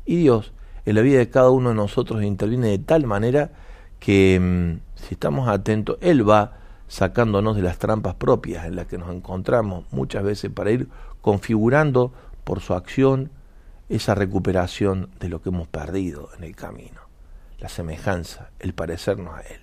Y 0.05 0.17
Dios 0.17 0.53
en 0.85 0.95
la 0.95 1.01
vida 1.01 1.17
de 1.17 1.29
cada 1.29 1.49
uno 1.49 1.69
de 1.69 1.75
nosotros 1.75 2.23
interviene 2.23 2.67
de 2.67 2.79
tal 2.79 3.05
manera 3.05 3.51
que 3.99 4.39
mm, 4.39 5.01
si 5.01 5.15
estamos 5.15 5.49
atentos, 5.49 5.97
Él 5.99 6.27
va 6.27 6.59
sacándonos 6.87 7.55
de 7.55 7.61
las 7.61 7.77
trampas 7.77 8.15
propias 8.15 8.65
en 8.65 8.75
las 8.75 8.87
que 8.87 8.97
nos 8.97 9.13
encontramos 9.13 9.85
muchas 9.91 10.23
veces 10.23 10.51
para 10.51 10.71
ir 10.71 10.87
configurando 11.21 12.13
por 12.43 12.61
su 12.61 12.73
acción 12.73 13.31
esa 13.89 14.15
recuperación 14.15 15.09
de 15.19 15.29
lo 15.29 15.41
que 15.41 15.49
hemos 15.49 15.67
perdido 15.67 16.29
en 16.37 16.43
el 16.43 16.55
camino, 16.55 17.01
la 17.59 17.69
semejanza, 17.69 18.49
el 18.59 18.73
parecernos 18.73 19.35
a 19.35 19.41
Él. 19.41 19.61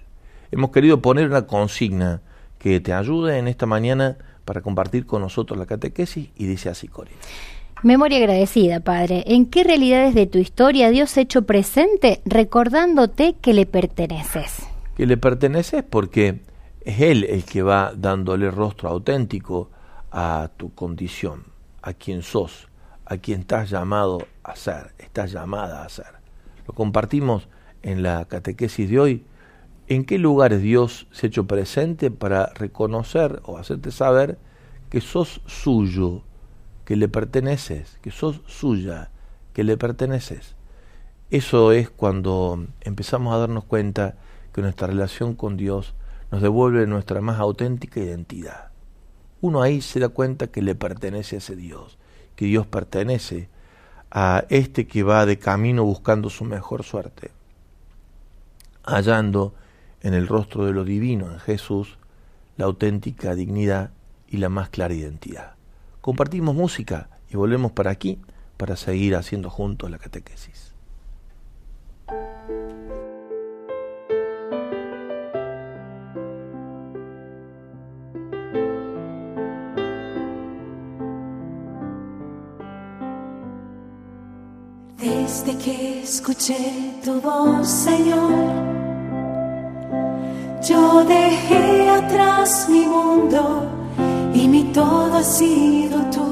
Hemos 0.50 0.70
querido 0.70 1.00
poner 1.00 1.28
una 1.28 1.46
consigna 1.46 2.20
que 2.58 2.80
te 2.80 2.92
ayude 2.92 3.38
en 3.38 3.48
esta 3.48 3.66
mañana 3.66 4.18
para 4.44 4.60
compartir 4.60 5.06
con 5.06 5.22
nosotros 5.22 5.58
la 5.58 5.66
catequesis 5.66 6.30
y 6.36 6.46
dice 6.46 6.68
así, 6.68 6.88
Cori. 6.88 7.12
Memoria 7.82 8.18
agradecida, 8.18 8.78
Padre. 8.78 9.24
¿En 9.26 9.46
qué 9.46 9.64
realidades 9.64 10.14
de 10.14 10.26
tu 10.26 10.38
historia 10.38 10.90
Dios 10.90 11.16
ha 11.16 11.22
hecho 11.22 11.42
presente 11.42 12.20
recordándote 12.24 13.34
que 13.40 13.54
le 13.54 13.66
perteneces? 13.66 14.62
Que 14.96 15.06
le 15.06 15.16
perteneces 15.16 15.82
porque 15.82 16.42
es 16.84 17.00
Él 17.00 17.24
el 17.24 17.44
que 17.44 17.62
va 17.62 17.92
dándole 17.96 18.50
rostro 18.50 18.88
auténtico 18.88 19.70
a 20.10 20.50
tu 20.56 20.74
condición, 20.74 21.44
a 21.82 21.92
quien 21.94 22.22
sos, 22.22 22.68
a 23.04 23.16
quien 23.16 23.40
estás 23.40 23.70
llamado 23.70 24.26
a 24.42 24.56
ser, 24.56 24.92
estás 24.98 25.32
llamada 25.32 25.84
a 25.84 25.88
ser. 25.88 26.20
Lo 26.66 26.74
compartimos 26.74 27.48
en 27.82 28.02
la 28.02 28.24
catequesis 28.26 28.88
de 28.90 29.00
hoy. 29.00 29.24
¿En 29.88 30.04
qué 30.04 30.18
lugares 30.18 30.62
Dios 30.62 31.06
se 31.10 31.26
ha 31.26 31.28
hecho 31.28 31.46
presente 31.46 32.10
para 32.10 32.46
reconocer 32.54 33.40
o 33.44 33.58
hacerte 33.58 33.90
saber 33.90 34.38
que 34.90 35.00
sos 35.00 35.40
suyo? 35.46 36.22
que 36.84 36.96
le 36.96 37.08
perteneces, 37.08 37.98
que 38.02 38.10
sos 38.10 38.42
suya, 38.46 39.10
que 39.52 39.64
le 39.64 39.76
perteneces. 39.76 40.56
Eso 41.30 41.72
es 41.72 41.90
cuando 41.90 42.66
empezamos 42.80 43.34
a 43.34 43.38
darnos 43.38 43.64
cuenta 43.64 44.16
que 44.52 44.60
nuestra 44.60 44.88
relación 44.88 45.34
con 45.34 45.56
Dios 45.56 45.94
nos 46.32 46.42
devuelve 46.42 46.88
nuestra 46.88 47.20
más 47.20 47.38
auténtica 47.38 48.00
identidad. 48.00 48.72
Uno 49.40 49.62
ahí 49.62 49.80
se 49.80 50.00
da 50.00 50.08
cuenta 50.08 50.48
que 50.48 50.62
le 50.62 50.74
pertenece 50.74 51.36
a 51.36 51.38
ese 51.38 51.54
Dios, 51.54 51.98
que 52.34 52.46
Dios 52.46 52.66
pertenece 52.66 53.48
a 54.10 54.44
este 54.48 54.88
que 54.88 55.04
va 55.04 55.24
de 55.24 55.38
camino 55.38 55.84
buscando 55.84 56.28
su 56.28 56.44
mejor 56.44 56.82
suerte, 56.82 57.30
hallando 58.82 59.54
en 60.00 60.14
el 60.14 60.26
rostro 60.26 60.66
de 60.66 60.72
lo 60.72 60.82
divino, 60.82 61.30
en 61.30 61.38
Jesús, 61.38 61.98
la 62.56 62.64
auténtica 62.64 63.36
dignidad 63.36 63.92
y 64.26 64.38
la 64.38 64.48
más 64.48 64.68
clara 64.68 64.94
identidad 64.94 65.52
compartimos 66.02 66.54
música 66.54 67.08
y 67.30 67.36
volvemos 67.36 67.72
para 67.72 67.90
aquí 67.90 68.20
para 68.58 68.76
seguir 68.76 69.16
haciendo 69.16 69.48
juntos 69.48 69.90
la 69.90 69.98
catequesis. 69.98 70.74
Desde 85.02 85.56
que 85.56 86.02
escuché 86.04 86.94
tu 87.04 87.20
voz, 87.20 87.66
Señor, 87.66 88.30
yo 90.62 91.02
dejé 91.02 91.90
atrás 91.90 92.68
mi 92.68 92.86
mundo 92.86 93.66
y 94.32 94.46
mi 94.46 94.62
todo 94.72 95.16
ha 95.16 95.24
sido 95.24 95.98
tú. 96.12 96.30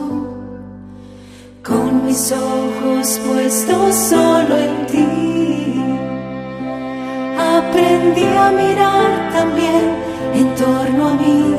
Con 1.65 2.07
mis 2.07 2.31
ojos 2.31 3.19
puestos 3.27 3.93
solo 3.97 4.57
en 4.57 4.87
ti, 4.87 5.83
aprendí 7.59 8.25
a 8.25 8.53
mirar 8.53 9.33
también 9.33 9.85
en 10.33 10.55
torno 10.55 11.09
a 11.09 11.15
mí 11.15 11.50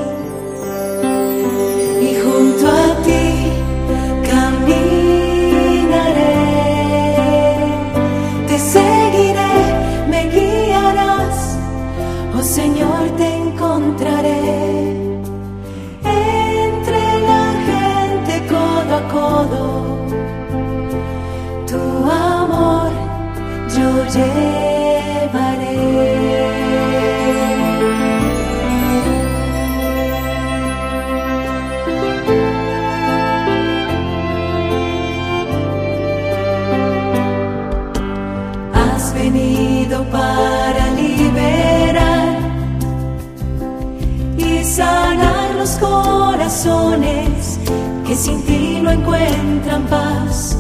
que 48.12 48.18
sin 48.18 48.44
ti 48.44 48.80
no 48.84 48.92
encuentran 48.92 49.84
paz. 49.84 50.58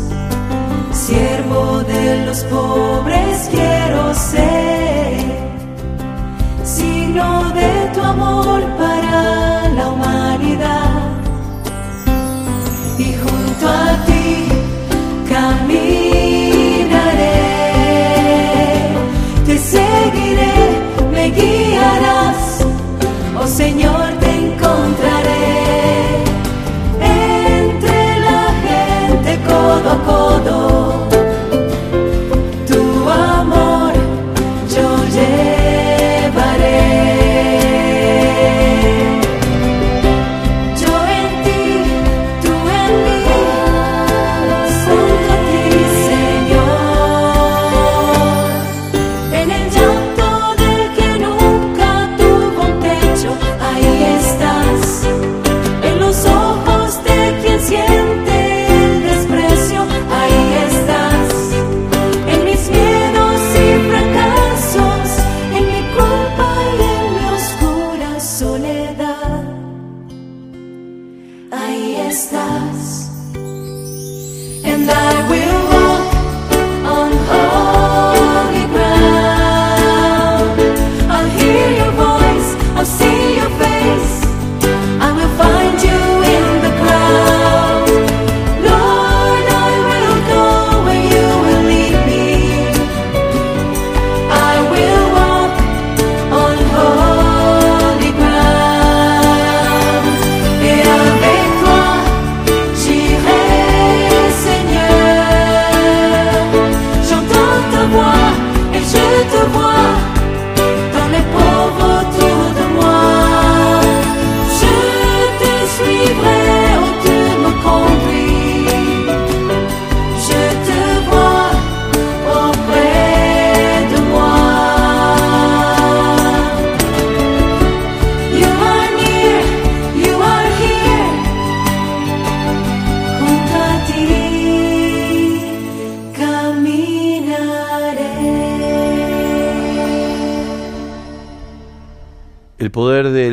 Siervo 0.93 1.83
de 1.83 2.25
los 2.25 2.39
pobres 2.45 3.49
quiero 3.51 4.13
ser, 4.13 5.17
signo 6.63 7.49
de 7.59 7.71
tu 7.93 8.01
amor 8.01 8.61
para 8.79 9.00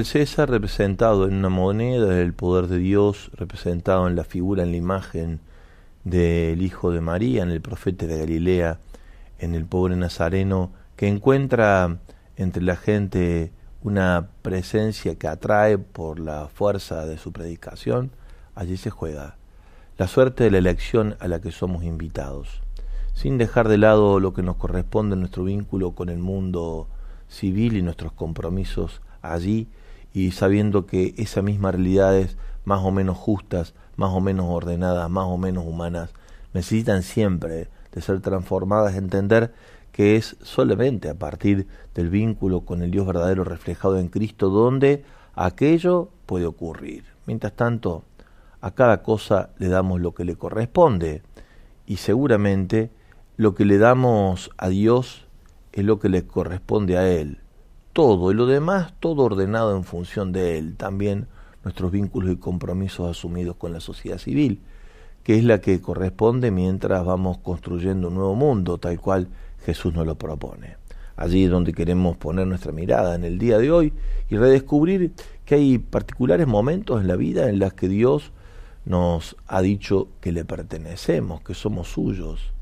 César 0.09 0.49
representado 0.49 1.27
en 1.27 1.35
una 1.35 1.51
moneda, 1.51 2.19
el 2.19 2.33
poder 2.33 2.67
de 2.67 2.79
Dios 2.79 3.31
representado 3.35 4.09
en 4.09 4.17
la 4.17 4.25
figura, 4.25 4.63
en 4.63 4.71
la 4.71 4.79
imagen 4.79 5.41
del 6.03 6.63
Hijo 6.63 6.91
de 6.93 7.03
María, 7.03 7.43
en 7.43 7.51
el 7.51 7.61
profeta 7.61 8.07
de 8.07 8.17
Galilea, 8.17 8.79
en 9.39 9.55
el 9.55 9.67
pobre 9.67 9.97
Nazareno, 9.97 10.73
que 10.97 11.09
encuentra 11.09 11.99
entre 12.39 12.63
la 12.63 12.77
gente 12.77 13.53
una 13.83 14.31
presencia 14.41 15.17
que 15.17 15.29
atrae 15.29 15.77
por 15.77 16.21
la 16.21 16.49
fuerza 16.49 17.05
de 17.05 17.19
su 17.19 17.31
predicación, 17.31 18.11
allí 18.55 18.79
se 18.79 18.89
juega 18.89 19.37
la 19.99 20.09
suerte 20.09 20.45
de 20.45 20.51
la 20.53 20.59
elección 20.59 21.17
a 21.21 21.29
la 21.29 21.43
que 21.43 21.53
somos 21.53 21.85
invitados, 21.85 22.63
sin 23.13 23.37
dejar 23.37 23.69
de 23.69 23.77
lado 23.77 24.21
lo 24.21 24.33
que 24.33 24.43
nos 24.43 24.57
corresponde 24.57 25.17
en 25.17 25.21
nuestro 25.21 25.45
vínculo 25.45 25.91
con 25.91 26.09
el 26.09 26.19
mundo 26.19 26.89
civil 27.29 27.77
y 27.77 27.83
nuestros 27.83 28.13
compromisos 28.13 29.03
allí 29.21 29.69
y 30.19 30.33
sabiendo 30.33 30.85
que 30.85 31.15
esas 31.17 31.45
mismas 31.45 31.77
realidades 31.77 32.37
más 32.65 32.81
o 32.83 32.91
menos 32.91 33.17
justas, 33.17 33.75
más 33.95 34.11
o 34.11 34.21
menos 34.21 34.47
ordenadas, 34.49 35.09
más 35.09 35.27
o 35.27 35.39
menos 35.39 35.65
humanas, 35.65 36.11
necesitan 36.53 37.05
siempre 37.05 37.69
de 37.93 38.03
ser 38.03 38.21
transformadas, 38.21 38.97
entender 38.97 39.55
que 39.93 40.17
es 40.17 40.37
solamente 40.43 41.09
a 41.09 41.15
partir 41.15 41.69
del 41.95 42.11
vínculo 42.11 42.63
con 42.63 42.83
el 42.83 42.91
Dios 42.91 43.07
verdadero 43.07 43.45
reflejado 43.45 43.97
en 44.01 44.09
Cristo 44.09 44.49
donde 44.49 45.05
aquello 45.37 46.11
puede 46.27 46.47
ocurrir. 46.47 47.05
Mientras 47.27 47.53
tanto, 47.53 48.03
a 48.61 48.73
cada 48.73 49.05
cosa 49.05 49.51
le 49.59 49.69
damos 49.69 50.01
lo 50.01 50.15
que 50.15 50.25
le 50.25 50.35
corresponde 50.35 51.23
y 51.87 51.99
seguramente 51.99 52.91
lo 53.37 53.55
que 53.55 53.65
le 53.65 53.79
damos 53.79 54.51
a 54.59 54.69
Dios 54.69 55.29
es 55.71 55.85
lo 55.85 56.01
que 56.01 56.09
le 56.09 56.27
corresponde 56.27 56.99
a 56.99 57.09
Él 57.09 57.39
todo 57.99 58.31
y 58.31 58.35
lo 58.35 58.47
demás 58.47 58.95
todo 59.01 59.25
ordenado 59.25 59.75
en 59.75 59.83
función 59.83 60.31
de 60.31 60.57
él. 60.57 60.77
También 60.77 61.27
nuestros 61.65 61.91
vínculos 61.91 62.31
y 62.31 62.37
compromisos 62.37 63.11
asumidos 63.11 63.57
con 63.57 63.73
la 63.73 63.81
sociedad 63.81 64.19
civil, 64.19 64.61
que 65.25 65.37
es 65.37 65.43
la 65.43 65.61
que 65.61 65.81
corresponde 65.81 66.53
mientras 66.53 67.05
vamos 67.05 67.39
construyendo 67.39 68.07
un 68.07 68.15
nuevo 68.15 68.37
mundo, 68.37 68.79
tal 68.79 69.01
cual 69.01 69.27
Jesús 69.67 69.95
nos 69.95 70.07
lo 70.07 70.15
propone. 70.15 70.77
Allí 71.17 71.47
es 71.47 71.51
donde 71.51 71.73
queremos 71.73 72.17
poner 72.17 72.47
nuestra 72.47 72.71
mirada 72.71 73.17
en 73.17 73.25
el 73.25 73.37
día 73.37 73.59
de 73.59 73.73
hoy 73.73 73.93
y 74.31 74.37
redescubrir 74.37 75.11
que 75.45 75.57
hay 75.57 75.79
particulares 75.79 76.47
momentos 76.47 77.01
en 77.01 77.09
la 77.09 77.17
vida 77.17 77.49
en 77.49 77.59
los 77.59 77.73
que 77.73 77.89
Dios 77.89 78.31
nos 78.85 79.35
ha 79.49 79.61
dicho 79.61 80.07
que 80.21 80.31
le 80.31 80.45
pertenecemos, 80.45 81.41
que 81.41 81.55
somos 81.55 81.89
suyos. 81.89 82.53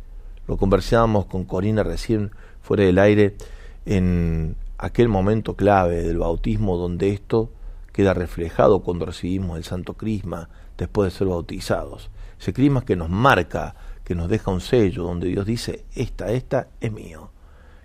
Lo 0.49 0.57
conversábamos 0.57 1.27
con 1.27 1.45
Corina 1.45 1.83
recién 1.83 2.31
fuera 2.63 2.85
del 2.85 2.99
aire 2.99 3.37
en 3.85 4.57
aquel 4.79 5.09
momento 5.09 5.57
clave 5.57 6.03
del 6.03 6.19
bautismo 6.19 6.77
donde 6.77 7.11
esto 7.11 7.51
queda 7.93 8.15
reflejado 8.15 8.83
cuando 8.83 9.07
recibimos 9.07 9.57
el 9.57 9.65
Santo 9.65 9.95
Crisma 9.95 10.49
después 10.77 11.13
de 11.13 11.19
ser 11.19 11.29
bautizados. 11.29 12.11
Ese 12.39 12.53
crisma 12.53 12.85
que 12.85 12.97
nos 12.97 13.09
marca, 13.09 13.75
que 14.05 14.15
nos 14.15 14.29
deja 14.29 14.51
un 14.51 14.61
sello, 14.61 15.05
donde 15.05 15.29
Dios 15.29 15.47
dice, 15.47 15.85
esta, 15.95 16.31
esta 16.33 16.69
es 16.81 16.93
mío. 16.93 17.31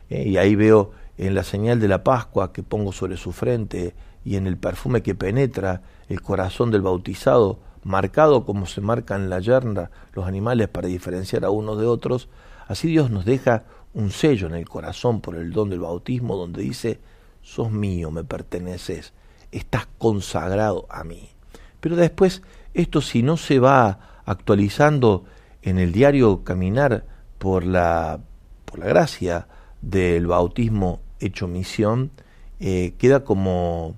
Eh, 0.10 0.28
y 0.28 0.38
ahí 0.38 0.56
veo 0.56 0.92
en 1.18 1.36
la 1.36 1.44
señal 1.44 1.80
de 1.80 1.88
la 1.88 2.04
Pascua 2.04 2.52
que 2.52 2.64
pongo 2.64 2.92
sobre 2.92 3.16
su 3.16 3.32
frente 3.32 3.96
y 4.26 4.36
en 4.36 4.48
el 4.48 4.58
perfume 4.58 5.02
que 5.02 5.16
penetra 5.16 5.82
el 6.10 6.22
corazón 6.22 6.72
del 6.72 6.82
bautizado, 6.82 7.60
marcado 7.84 8.46
como 8.46 8.66
se 8.66 8.82
marcan 8.82 9.24
en 9.24 9.30
la 9.30 9.40
yerna 9.40 9.92
los 10.14 10.28
animales 10.28 10.68
para 10.68 10.88
diferenciar 10.88 11.46
a 11.46 11.50
unos 11.50 11.80
de 11.80 11.86
otros, 11.88 12.28
así 12.68 12.90
Dios 12.90 13.10
nos 13.10 13.26
deja 13.26 13.64
un 13.94 14.12
sello 14.12 14.48
en 14.48 14.56
el 14.56 14.68
corazón 14.68 15.22
por 15.22 15.36
el 15.36 15.52
don 15.52 15.70
del 15.70 15.80
bautismo 15.80 16.36
donde 16.36 16.62
dice, 16.62 17.00
sos 17.42 17.72
mío, 17.72 18.12
me 18.12 18.24
perteneces, 18.24 19.14
estás 19.52 19.88
consagrado 19.98 20.86
a 20.90 21.04
mí. 21.04 21.30
Pero 21.80 21.96
después, 21.96 22.42
esto 22.74 23.02
si 23.02 23.24
no 23.24 23.38
se 23.38 23.60
va 23.60 24.22
actualizando 24.26 25.26
en 25.62 25.80
el 25.80 25.92
diario 25.92 26.44
caminar 26.44 27.06
por 27.38 27.66
la, 27.66 28.22
por 28.66 28.80
la 28.80 28.86
gracia 28.86 29.48
del 29.82 30.28
bautismo 30.28 31.02
hecho 31.20 31.48
misión, 31.48 32.12
eh, 32.60 32.94
queda 32.98 33.24
como, 33.24 33.96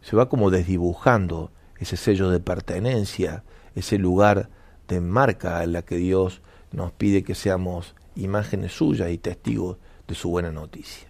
se 0.00 0.16
va 0.16 0.28
como 0.28 0.50
desdibujando 0.50 1.50
ese 1.78 1.96
sello 1.96 2.30
de 2.30 2.40
pertenencia, 2.40 3.44
ese 3.74 3.98
lugar 3.98 4.48
de 4.88 5.00
marca 5.00 5.62
en 5.64 5.72
la 5.72 5.82
que 5.82 5.96
Dios 5.96 6.40
nos 6.72 6.92
pide 6.92 7.24
que 7.24 7.34
seamos 7.34 7.94
imágenes 8.16 8.72
suyas 8.72 9.10
y 9.10 9.18
testigos 9.18 9.78
de 10.06 10.14
su 10.14 10.30
buena 10.30 10.52
noticia. 10.52 11.08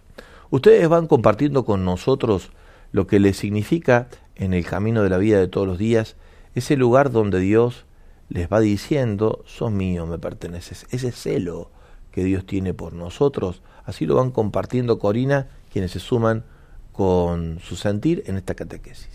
Ustedes 0.49 0.87
van 0.87 1.07
compartiendo 1.07 1.65
con 1.65 1.85
nosotros 1.85 2.51
lo 2.91 3.07
que 3.07 3.19
les 3.19 3.37
significa 3.37 4.07
en 4.35 4.53
el 4.53 4.65
camino 4.65 5.03
de 5.03 5.09
la 5.09 5.17
vida 5.17 5.39
de 5.39 5.47
todos 5.47 5.67
los 5.67 5.77
días 5.77 6.15
ese 6.55 6.77
lugar 6.77 7.11
donde 7.11 7.39
Dios 7.39 7.85
les 8.29 8.47
va 8.49 8.59
diciendo, 8.59 9.43
sos 9.45 9.71
mío, 9.71 10.05
me 10.05 10.17
perteneces. 10.17 10.87
Ese 10.89 11.11
celo 11.11 11.69
que 12.11 12.23
Dios 12.23 12.45
tiene 12.45 12.73
por 12.73 12.93
nosotros, 12.93 13.61
así 13.83 14.05
lo 14.05 14.15
van 14.15 14.31
compartiendo 14.31 14.97
Corina, 14.97 15.47
quienes 15.71 15.91
se 15.91 15.99
suman 15.99 16.45
con 16.93 17.59
su 17.59 17.75
sentir 17.75 18.23
en 18.25 18.37
esta 18.37 18.55
catequesis. 18.55 19.09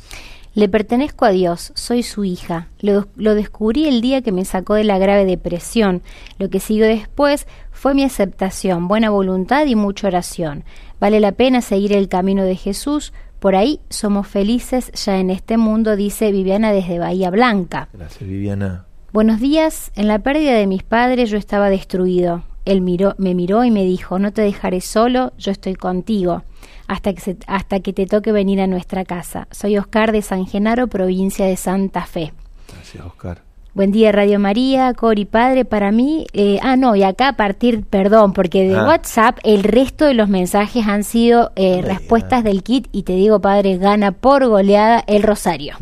Le 0.52 0.68
pertenezco 0.68 1.24
a 1.24 1.30
Dios, 1.30 1.72
soy 1.76 2.02
su 2.02 2.24
hija. 2.24 2.68
Lo, 2.80 3.04
descubrí 3.34 3.86
el 3.86 4.00
día 4.00 4.20
que 4.20 4.32
me 4.32 4.44
sacó 4.44 4.74
de 4.74 4.84
la 4.84 4.98
grave 4.98 5.24
depresión. 5.24 6.02
Lo 6.38 6.50
que 6.50 6.58
siguió 6.58 6.86
después 6.86 7.46
fue 7.70 7.94
mi 7.94 8.02
aceptación, 8.02 8.88
buena 8.88 9.10
voluntad 9.10 9.66
y 9.66 9.76
mucha 9.76 10.08
oración. 10.08 10.64
Vale 10.98 11.20
la 11.20 11.32
pena 11.32 11.60
seguir 11.60 11.92
el 11.92 12.08
camino 12.08 12.42
de 12.42 12.56
Jesús. 12.56 13.12
Por 13.38 13.54
ahí 13.54 13.80
somos 13.90 14.26
felices 14.26 14.90
ya 14.92 15.18
en 15.18 15.30
este 15.30 15.56
mundo, 15.56 15.94
dice 15.94 16.32
Viviana 16.32 16.72
desde 16.72 16.98
Bahía 16.98 17.30
Blanca. 17.30 17.88
Gracias, 17.92 18.28
Viviana. 18.28 18.86
Buenos 19.12 19.40
días. 19.40 19.92
En 19.94 20.08
la 20.08 20.18
pérdida 20.18 20.54
de 20.54 20.66
mis 20.66 20.82
padres 20.82 21.30
yo 21.30 21.38
estaba 21.38 21.70
destruido. 21.70 22.44
Él 22.70 22.82
miró, 22.82 23.16
me 23.18 23.34
miró 23.34 23.64
y 23.64 23.72
me 23.72 23.82
dijo, 23.82 24.20
no 24.20 24.32
te 24.32 24.42
dejaré 24.42 24.80
solo, 24.80 25.32
yo 25.36 25.50
estoy 25.50 25.74
contigo 25.74 26.44
hasta 26.86 27.12
que, 27.12 27.36
hasta 27.48 27.80
que 27.80 27.92
te 27.92 28.06
toque 28.06 28.30
venir 28.30 28.60
a 28.60 28.68
nuestra 28.68 29.04
casa. 29.04 29.48
Soy 29.50 29.76
Oscar 29.76 30.12
de 30.12 30.22
San 30.22 30.46
Genaro, 30.46 30.86
provincia 30.86 31.46
de 31.46 31.56
Santa 31.56 32.06
Fe. 32.06 32.32
Gracias, 32.72 33.04
Oscar. 33.04 33.49
Buen 33.72 33.92
día, 33.92 34.10
Radio 34.10 34.40
María, 34.40 34.92
Cori 34.94 35.24
Padre. 35.24 35.64
Para 35.64 35.92
mí, 35.92 36.26
eh, 36.32 36.58
ah, 36.60 36.74
no, 36.74 36.96
y 36.96 37.04
acá 37.04 37.28
a 37.28 37.36
partir, 37.36 37.84
perdón, 37.84 38.32
porque 38.32 38.68
de 38.68 38.74
ah. 38.74 38.84
WhatsApp 38.84 39.38
el 39.44 39.62
resto 39.62 40.06
de 40.06 40.14
los 40.14 40.28
mensajes 40.28 40.88
han 40.88 41.04
sido 41.04 41.52
eh, 41.54 41.80
respuestas 41.80 42.42
del 42.42 42.64
kit 42.64 42.88
y 42.90 43.04
te 43.04 43.14
digo, 43.14 43.40
Padre, 43.40 43.78
gana 43.78 44.10
por 44.10 44.44
goleada 44.44 45.04
el 45.06 45.22
Rosario. 45.22 45.76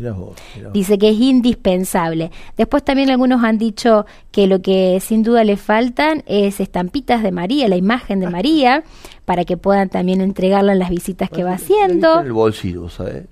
Dice 0.71 0.99
que 0.99 1.09
es 1.09 1.19
indispensable. 1.19 2.29
Después 2.57 2.83
también 2.83 3.09
algunos 3.09 3.43
han 3.43 3.57
dicho 3.57 4.05
que 4.31 4.45
lo 4.45 4.61
que 4.61 4.99
sin 5.01 5.23
duda 5.23 5.43
le 5.43 5.57
faltan 5.57 6.21
es 6.27 6.59
estampitas 6.59 7.23
de 7.23 7.31
María, 7.31 7.67
la 7.67 7.75
imagen 7.75 8.19
de 8.19 8.27
ah. 8.27 8.29
María, 8.29 8.83
para 9.25 9.45
que 9.45 9.57
puedan 9.57 9.89
también 9.89 10.21
entregarla 10.21 10.73
en 10.73 10.79
las 10.79 10.91
visitas 10.91 11.31
que 11.31 11.43
va 11.43 11.53
haciendo. 11.53 12.21
el 12.21 12.33
bolsillo, 12.33 12.87
¿sabes? 12.87 13.23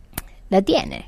La 0.49 0.63
tiene. 0.63 1.05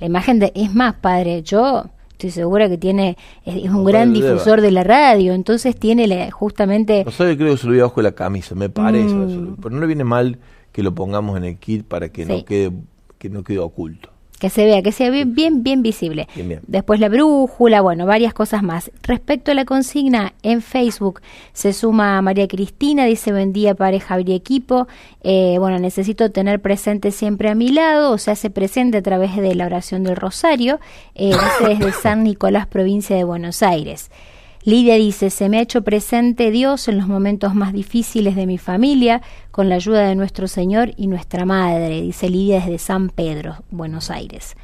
La 0.00 0.06
imagen 0.06 0.40
de, 0.40 0.50
es 0.56 0.74
más, 0.74 0.94
Padre, 0.94 1.42
yo 1.42 1.84
estoy 2.18 2.32
segura 2.32 2.68
que 2.68 2.78
tiene 2.78 3.16
es, 3.44 3.70
un 3.70 3.84
gran 3.84 4.12
difusor 4.12 4.60
de 4.60 4.72
la 4.72 4.82
radio, 4.82 5.34
entonces 5.34 5.76
tiene 5.76 6.30
justamente... 6.32 7.04
No 7.04 7.12
sé, 7.12 7.36
creo 7.36 7.52
que 7.52 7.56
se 7.56 7.66
lo 7.66 7.72
voy 7.72 7.80
bajo 7.80 8.02
la 8.02 8.12
camisa, 8.12 8.56
me 8.56 8.68
parece, 8.68 9.14
mm. 9.14 9.56
pero 9.62 9.70
no 9.72 9.80
le 9.80 9.86
viene 9.86 10.02
mal 10.02 10.38
que 10.72 10.82
lo 10.82 10.92
pongamos 10.94 11.36
en 11.36 11.44
el 11.44 11.58
kit 11.58 11.84
para 11.84 12.08
que 12.08 12.26
no 12.26 12.44
quede 12.44 12.72
que 13.18 13.30
no 13.30 13.42
quede 13.42 13.58
oculto. 13.58 14.10
Que 14.38 14.50
se 14.50 14.64
vea, 14.64 14.82
que 14.82 14.92
sea 14.92 15.10
bien, 15.10 15.34
bien, 15.34 15.62
bien 15.62 15.82
visible. 15.82 16.28
Bien, 16.34 16.48
bien. 16.48 16.60
Después 16.66 17.00
la 17.00 17.08
brújula, 17.08 17.80
bueno, 17.80 18.06
varias 18.06 18.34
cosas 18.34 18.62
más. 18.62 18.90
Respecto 19.02 19.50
a 19.50 19.54
la 19.54 19.64
consigna, 19.64 20.34
en 20.42 20.62
Facebook 20.62 21.20
se 21.52 21.72
suma 21.72 22.22
María 22.22 22.46
Cristina, 22.46 23.04
dice 23.06 23.32
buen 23.32 23.52
día 23.52 23.74
pareja 23.74 24.20
y 24.20 24.32
equipo. 24.32 24.86
Eh, 25.22 25.56
bueno, 25.58 25.78
necesito 25.78 26.30
tener 26.30 26.60
presente 26.60 27.10
siempre 27.10 27.48
a 27.48 27.54
mi 27.54 27.70
lado, 27.70 28.12
o 28.12 28.18
se 28.18 28.30
hace 28.30 28.50
presente 28.50 28.98
a 28.98 29.02
través 29.02 29.36
de 29.36 29.54
la 29.54 29.66
oración 29.66 30.04
del 30.04 30.16
Rosario, 30.16 30.78
eh, 31.14 31.34
desde 31.66 31.92
San 32.02 32.22
Nicolás, 32.22 32.66
provincia 32.66 33.16
de 33.16 33.24
Buenos 33.24 33.62
Aires. 33.62 34.10
Lidia 34.64 34.96
dice, 34.96 35.30
se 35.30 35.48
me 35.48 35.58
ha 35.58 35.62
hecho 35.62 35.82
presente 35.82 36.50
Dios 36.50 36.88
en 36.88 36.98
los 36.98 37.06
momentos 37.06 37.54
más 37.54 37.72
difíciles 37.72 38.36
de 38.36 38.46
mi 38.46 38.58
familia, 38.58 39.22
con 39.50 39.68
la 39.68 39.76
ayuda 39.76 40.06
de 40.06 40.14
nuestro 40.14 40.48
Señor 40.48 40.92
y 40.96 41.06
nuestra 41.06 41.44
Madre, 41.44 42.02
dice 42.02 42.28
Lidia 42.28 42.60
desde 42.60 42.78
San 42.78 43.08
Pedro, 43.08 43.56
Buenos 43.70 44.10
Aires. 44.10 44.56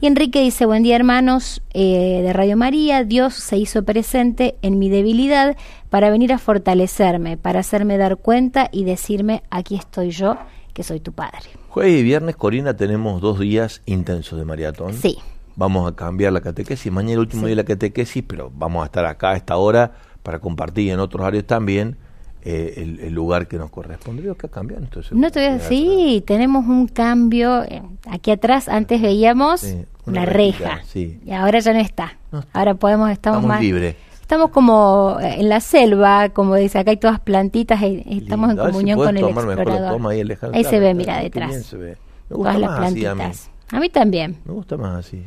Y 0.00 0.06
Enrique 0.06 0.42
dice, 0.42 0.66
buen 0.66 0.82
día 0.82 0.96
hermanos 0.96 1.62
eh, 1.72 2.20
de 2.22 2.32
Radio 2.34 2.56
María, 2.56 3.02
Dios 3.02 3.34
se 3.34 3.56
hizo 3.56 3.82
presente 3.84 4.56
en 4.60 4.78
mi 4.78 4.90
debilidad 4.90 5.56
para 5.88 6.10
venir 6.10 6.34
a 6.34 6.38
fortalecerme, 6.38 7.38
para 7.38 7.60
hacerme 7.60 7.96
dar 7.96 8.18
cuenta 8.18 8.68
y 8.70 8.84
decirme, 8.84 9.42
aquí 9.48 9.76
estoy 9.76 10.10
yo, 10.10 10.36
que 10.74 10.82
soy 10.82 11.00
tu 11.00 11.12
Padre. 11.12 11.48
Jueves 11.70 11.98
y 11.98 12.02
viernes, 12.02 12.36
Corina, 12.36 12.76
tenemos 12.76 13.22
dos 13.22 13.38
días 13.38 13.80
intensos 13.86 14.38
de 14.38 14.44
maratón. 14.44 14.92
Sí, 14.92 15.16
Vamos 15.56 15.90
a 15.90 15.96
cambiar 15.96 16.32
la 16.32 16.40
catequesis. 16.40 16.92
Mañana 16.92 17.14
el 17.14 17.18
último 17.20 17.40
Sí. 17.42 17.46
día 17.46 17.56
de 17.56 17.62
la 17.62 17.64
catequesis, 17.64 18.22
pero 18.26 18.52
vamos 18.54 18.82
a 18.82 18.86
estar 18.86 19.06
acá 19.06 19.30
a 19.30 19.36
esta 19.36 19.56
hora 19.56 19.92
para 20.22 20.38
compartir 20.38 20.90
en 20.92 21.00
otros 21.00 21.20
horarios 21.22 21.46
también 21.46 21.96
eh, 22.44 22.74
el, 22.76 23.00
el 23.00 23.12
lugar 23.14 23.48
que 23.48 23.56
nos 23.58 23.70
corresponde. 23.70 24.22
Veo 24.22 24.36
que 24.36 24.46
ha 24.46 24.50
cambiado. 24.50 24.82
Entonces, 24.82 25.12
no 25.12 25.30
te 25.30 25.40
voy 25.40 25.48
a 25.48 25.52
decir, 25.54 26.22
tenemos 26.24 26.66
un 26.66 26.86
cambio. 26.88 27.62
eh, 27.64 27.82
Aquí 28.08 28.30
atrás 28.30 28.68
antes 28.68 29.00
veíamos 29.02 29.60
Sí, 29.62 29.82
una, 30.04 30.24
reja, 30.26 30.80
sí. 30.86 31.18
y 31.24 31.32
ahora 31.32 31.58
ya 31.58 31.72
no 31.72 31.80
está. 31.80 32.18
No 32.30 32.40
está. 32.40 32.58
Ahora 32.58 32.74
podemos, 32.74 33.10
estamos, 33.10 33.38
Estamos 33.38 33.48
más... 33.56 33.60
libres. 33.60 33.96
Estamos 34.20 34.50
como 34.50 35.18
eh, 35.20 35.36
en 35.40 35.48
la 35.48 35.60
selva, 35.60 36.28
como 36.30 36.54
dice, 36.56 36.78
acá 36.80 36.90
hay 36.90 36.96
todas 36.98 37.18
plantitas, 37.20 37.80
y 37.82 38.04
estamos 38.18 38.48
Lindo. 38.48 38.62
En 38.64 38.68
si 38.68 38.72
comunión 38.72 38.98
con 38.98 39.16
el 39.16 39.22
tomar 39.22 39.44
la 39.46 39.52
explorador. 39.54 39.92
toma 39.92 40.10
ahí, 40.10 40.64
se 40.64 40.80
ve, 40.80 40.94
mira, 40.94 41.16
qué 41.18 41.22
detrás. 41.24 41.48
bien 41.50 41.62
se 41.64 41.76
ve. 41.76 41.96
Me 42.28 42.36
Todas 42.36 42.58
las 42.60 42.70
así 42.70 43.06
a 43.06 43.14
mí. 43.14 43.20
plantitas. 43.20 43.50
a 43.70 43.80
mí 43.80 43.88
también. 43.88 44.36
Me 44.44 44.52
gusta 44.52 44.76
más 44.76 44.96
así. 45.06 45.24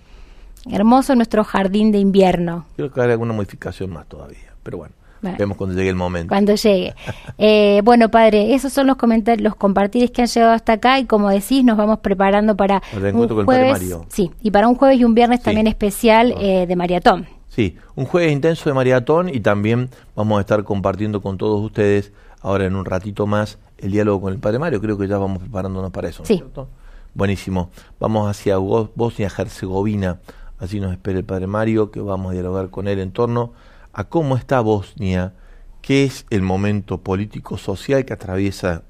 Hermoso 0.72 1.16
nuestro 1.16 1.44
jardín 1.44 1.92
de 1.92 2.00
invierno. 2.00 2.66
Quiero 2.76 2.92
que 2.92 3.02
haga 3.02 3.14
alguna 3.14 3.34
modificación 3.34 3.90
más 3.92 4.06
todavía. 4.08 4.54
Pero 4.64 4.78
bueno, 4.78 4.94
Bueno. 5.22 5.38
vemos 5.40 5.58
cuando 5.58 5.76
llegue 5.76 5.90
el 5.90 5.96
momento. 5.96 6.30
Cuando 6.30 6.56
llegue. 6.56 6.94
Eh, 7.38 7.82
bueno, 7.86 8.10
padre, 8.10 8.54
esos 8.54 8.74
son 8.74 8.86
los 8.88 8.98
comentarios, 8.98 9.42
los 9.44 9.56
compartires 9.56 10.12
que 10.12 10.22
han 10.22 10.28
llegado 10.28 10.52
hasta 10.54 10.74
acá 10.74 11.00
y 11.00 11.06
como 11.06 11.30
decís, 11.30 11.64
nos 11.64 11.78
vamos 11.78 12.00
preparando 12.00 12.56
para 12.58 12.82
El 12.94 13.02
reencuentro 13.02 13.38
un 13.38 13.46
con 13.46 13.56
el 13.56 13.60
padre 13.62 13.72
jueves, 13.72 13.90
Mario. 13.90 14.06
sí, 14.10 14.32
y 14.42 14.52
para 14.52 14.68
un 14.68 14.76
jueves 14.76 15.00
y 15.00 15.06
un 15.06 15.14
viernes 15.16 15.40
Sí. 15.40 15.46
también 15.46 15.68
especial 15.68 16.34
eh, 16.40 16.66
de 16.68 16.76
maratón. 16.76 17.28
Sí, 17.48 17.78
un 17.96 18.06
jueves 18.06 18.32
intenso 18.32 18.70
de 18.70 18.74
maratón 18.74 19.30
y 19.30 19.40
también 19.40 19.90
vamos 20.16 20.38
a 20.38 20.42
estar 20.42 20.64
compartiendo 20.64 21.22
con 21.22 21.38
todos 21.38 21.62
ustedes 21.62 22.12
ahora 22.42 22.66
en 22.66 22.76
un 22.76 22.86
ratito 22.86 23.26
más 23.26 23.58
el 23.78 23.92
diálogo 23.92 24.22
con 24.22 24.34
el 24.34 24.40
Padre 24.40 24.60
Mario. 24.60 24.80
Creo 24.82 24.98
que 24.98 25.08
ya 25.08 25.18
vamos 25.18 25.40
preparándonos 25.40 25.92
para 25.92 26.10
eso, 26.10 26.20
¿no 26.20 26.24
es 26.24 26.28
Sí. 26.28 26.36
cierto? 26.36 26.68
Buenísimo. 27.14 27.70
Vamos 28.00 28.30
hacia 28.30 28.58
Bo- 28.58 28.92
Bosnia-Herzegovina. 28.96 30.20
Allí 30.60 30.80
nos 30.80 30.92
espera 30.92 31.18
el 31.18 31.26
Padre 31.26 31.48
Mario, 31.48 31.90
que 31.90 32.02
vamos 32.02 32.32
a 32.32 32.34
dialogar 32.34 32.70
con 32.70 32.88
él 32.88 33.00
en 33.00 33.12
torno 33.12 33.54
a 33.94 34.04
cómo 34.06 34.36
está 34.36 34.60
Bosnia, 34.60 35.34
qué 35.82 36.04
es 36.04 36.26
el 36.30 36.42
momento 36.42 37.00
político-social 37.00 38.06
que 38.06 38.14
atraviesa 38.14 38.84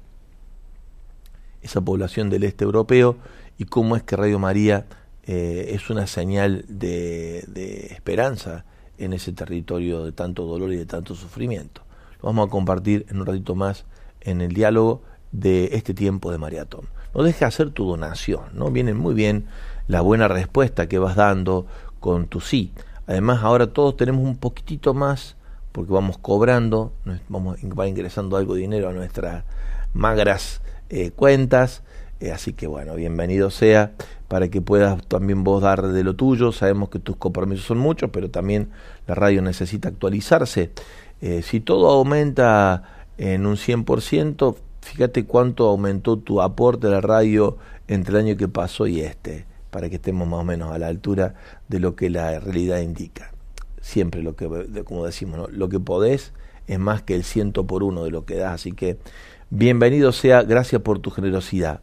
esa 1.62 1.80
población 1.80 2.30
del 2.30 2.44
este 2.44 2.64
europeo 2.64 3.16
y 3.58 3.66
cómo 3.66 3.96
es 3.96 4.02
que 4.02 4.16
Radio 4.16 4.38
María 4.38 4.86
eh, 5.24 5.70
es 5.74 5.90
una 5.90 6.06
señal 6.06 6.64
de, 6.68 7.88
esperanza 7.90 8.64
en 8.98 9.12
ese 9.12 9.32
territorio 9.32 10.04
de 10.04 10.12
tanto 10.12 10.44
dolor 10.46 10.72
y 10.72 10.76
de 10.76 10.86
tanto 10.86 11.14
sufrimiento. 11.14 11.82
Lo 12.20 12.26
vamos 12.28 12.48
a 12.48 12.50
compartir 12.50 13.06
en 13.08 13.20
un 13.20 13.26
ratito 13.26 13.54
más 13.54 13.84
en 14.20 14.40
el 14.40 14.52
diálogo 14.52 15.02
de 15.32 15.70
este 15.72 15.94
tiempo 15.94 16.32
de 16.32 16.38
maratón. 16.38 16.86
No 17.14 17.22
dejes 17.22 17.40
de 17.40 17.46
hacer 17.46 17.70
tu 17.70 17.86
donación, 17.86 18.42
¿no? 18.54 18.70
Viene 18.70 18.94
muy 18.94 19.14
bien 19.14 19.46
la 19.90 20.02
buena 20.02 20.28
respuesta 20.28 20.88
que 20.88 21.00
vas 21.00 21.16
dando 21.16 21.66
con 21.98 22.28
tu 22.28 22.40
sí. 22.40 22.72
Además, 23.08 23.42
ahora 23.42 23.72
todos 23.72 23.96
tenemos 23.96 24.22
un 24.22 24.36
poquitito 24.36 24.94
más 24.94 25.36
porque 25.72 25.92
vamos 25.92 26.16
cobrando, 26.16 26.92
vamos, 27.28 27.58
va 27.76 27.88
ingresando 27.88 28.36
algo 28.36 28.54
de 28.54 28.60
dinero 28.60 28.88
a 28.88 28.92
nuestras 28.92 29.42
magras 29.92 30.62
eh, 30.90 31.10
cuentas. 31.10 31.82
Eh, 32.20 32.30
así 32.30 32.52
que 32.52 32.68
bueno, 32.68 32.94
bienvenido 32.94 33.50
sea 33.50 33.92
para 34.28 34.48
que 34.48 34.60
puedas 34.60 35.04
también 35.08 35.42
vos 35.42 35.60
dar 35.60 35.88
de 35.88 36.04
lo 36.04 36.14
tuyo. 36.14 36.52
Sabemos 36.52 36.88
que 36.88 37.00
tus 37.00 37.16
compromisos 37.16 37.66
son 37.66 37.78
muchos, 37.78 38.10
pero 38.10 38.30
también 38.30 38.70
la 39.08 39.16
radio 39.16 39.42
necesita 39.42 39.88
actualizarse. 39.88 40.70
Eh, 41.20 41.42
si 41.42 41.58
todo 41.58 41.90
aumenta 41.90 42.84
en 43.18 43.44
un 43.44 43.56
100%, 43.56 44.54
fíjate 44.82 45.24
cuánto 45.24 45.68
aumentó 45.68 46.16
tu 46.16 46.40
aporte 46.40 46.86
a 46.86 46.90
la 46.90 47.00
radio 47.00 47.58
entre 47.88 48.14
el 48.14 48.26
año 48.26 48.36
que 48.36 48.46
pasó 48.46 48.86
y 48.86 49.00
este, 49.00 49.49
para 49.70 49.88
que 49.88 49.96
estemos 49.96 50.28
más 50.28 50.40
o 50.40 50.44
menos 50.44 50.72
a 50.72 50.78
la 50.78 50.88
altura 50.88 51.34
de 51.68 51.80
lo 51.80 51.96
que 51.96 52.10
la 52.10 52.40
realidad 52.40 52.80
indica 52.80 53.32
siempre 53.80 54.22
lo 54.22 54.36
que, 54.36 54.46
como 54.84 55.06
decimos, 55.06 55.38
¿no? 55.38 55.48
lo 55.48 55.68
que 55.68 55.80
podés 55.80 56.32
es 56.66 56.78
más 56.78 57.02
que 57.02 57.14
el 57.14 57.24
ciento 57.24 57.66
por 57.66 57.82
uno 57.82 58.04
de 58.04 58.10
lo 58.10 58.24
que 58.24 58.36
das. 58.36 58.54
Así 58.54 58.72
que 58.72 58.96
bienvenido 59.50 60.12
sea, 60.12 60.42
gracias 60.42 60.80
por 60.82 61.00
tu 61.00 61.10
generosidad. 61.10 61.80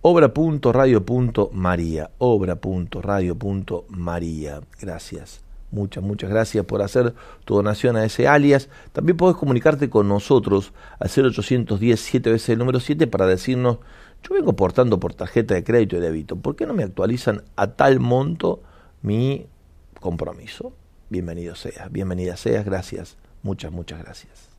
Obra.radio.maría, 0.00 2.10
obra.radio.maría. 2.18 4.60
Gracias. 4.80 5.51
Muchas, 5.72 6.04
muchas 6.04 6.28
gracias 6.28 6.64
por 6.66 6.82
hacer 6.82 7.14
tu 7.46 7.54
donación 7.54 7.96
a 7.96 8.04
ese 8.04 8.28
alias. 8.28 8.68
También 8.92 9.16
podés 9.16 9.36
comunicarte 9.36 9.88
con 9.88 10.06
nosotros 10.06 10.72
al 11.00 11.08
0810 11.08 11.98
7 11.98 12.30
veces 12.30 12.50
el 12.50 12.58
número 12.58 12.78
7 12.78 13.06
para 13.06 13.26
decirnos, 13.26 13.78
yo 14.22 14.34
vengo 14.34 14.54
portando 14.54 15.00
por 15.00 15.14
tarjeta 15.14 15.54
de 15.54 15.64
crédito 15.64 15.96
y 15.96 16.00
débito, 16.00 16.36
¿por 16.36 16.56
qué 16.56 16.66
no 16.66 16.74
me 16.74 16.84
actualizan 16.84 17.42
a 17.56 17.68
tal 17.68 18.00
monto 18.00 18.62
mi 19.00 19.46
compromiso? 19.98 20.74
Bienvenido 21.08 21.54
seas, 21.54 21.90
bienvenida 21.90 22.36
seas, 22.36 22.66
gracias, 22.66 23.16
muchas, 23.42 23.72
muchas 23.72 23.98
gracias. 23.98 24.50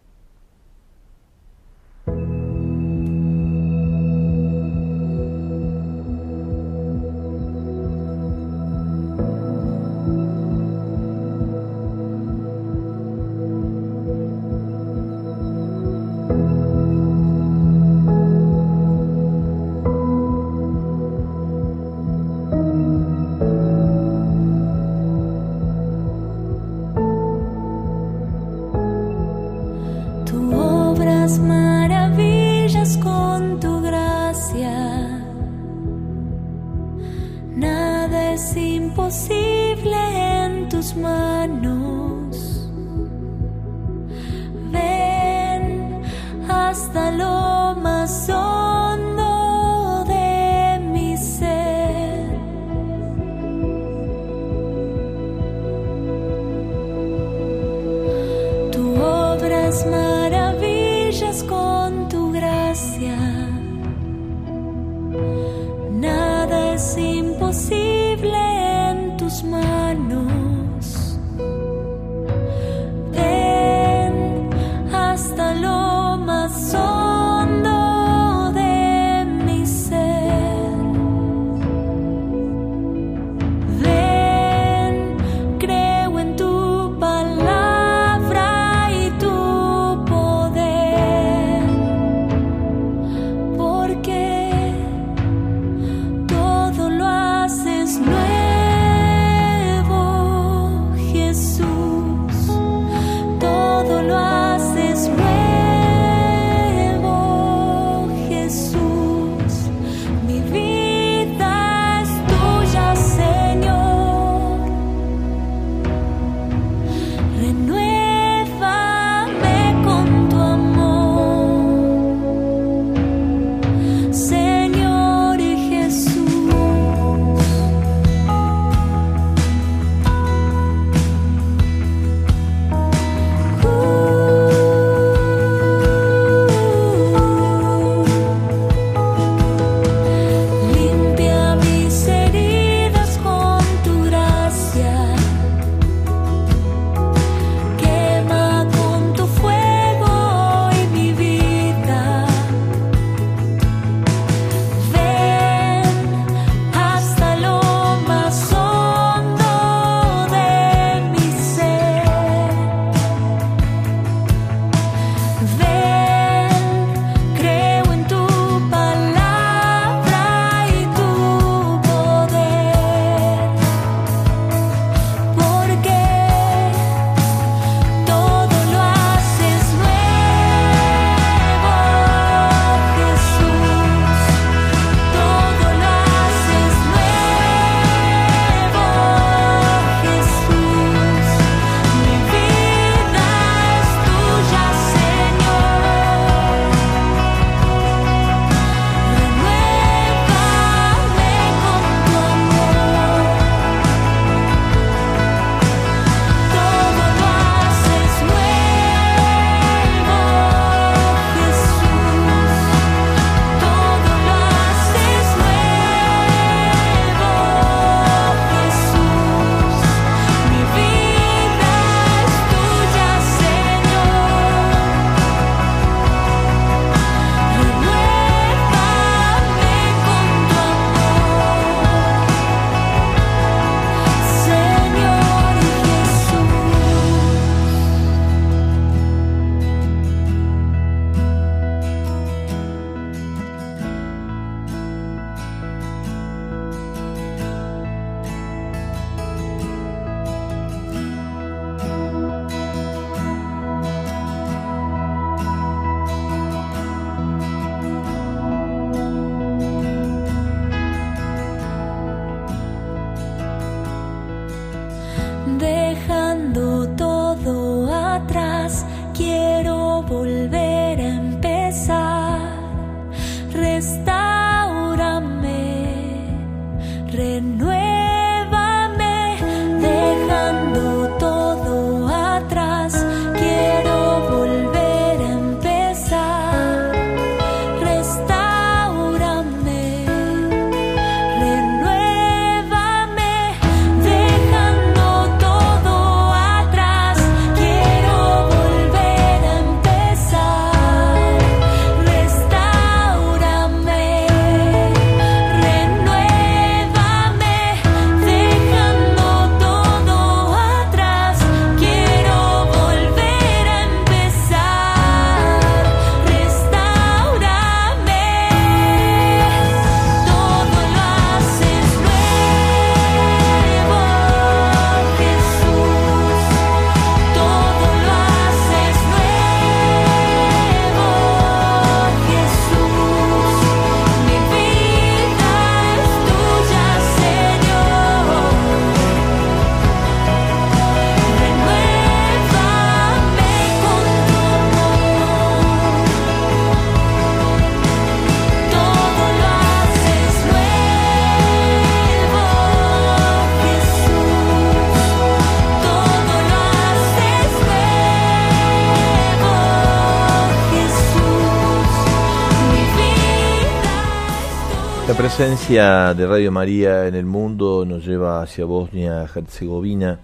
Presencia 365.44 366.14
de 366.14 366.26
Radio 366.26 366.54
María 366.54 367.06
en 367.06 367.16
el 367.16 367.26
mundo 367.26 367.84
nos 367.86 368.06
lleva 368.06 368.41
hacia 368.41 368.64
Bosnia-Herzegovina. 368.64 370.18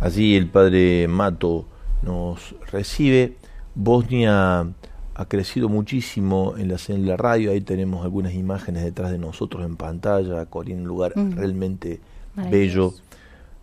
Allí 0.00 0.34
el 0.34 0.48
padre 0.50 1.06
Mato 1.06 1.64
nos 2.02 2.56
recibe. 2.72 3.36
Bosnia 3.76 4.66
ha 5.14 5.24
crecido 5.26 5.68
muchísimo 5.68 6.54
en 6.56 6.70
la, 6.70 6.76
en 6.88 7.06
la 7.06 7.16
radio. 7.16 7.52
Ahí 7.52 7.60
tenemos 7.60 8.02
algunas 8.02 8.34
imágenes 8.34 8.82
detrás 8.82 9.12
de 9.12 9.18
nosotros 9.18 9.64
en 9.64 9.76
pantalla. 9.76 10.44
Corín, 10.46 10.80
un 10.80 10.88
lugar 10.88 11.12
Mm. 11.14 11.36
realmente 11.36 12.00
bello. 12.34 12.94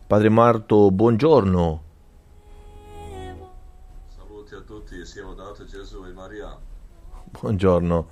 Padre 0.07 0.29
Marto, 0.29 0.91
buongiorno. 0.91 1.81
Saluti 4.15 4.55
a 4.55 4.61
tutti, 4.61 5.05
sia 5.05 5.23
lodato 5.23 5.65
Gesù 5.65 6.05
e 6.05 6.13
Maria. 6.13 6.55
Buongiorno. 7.41 8.07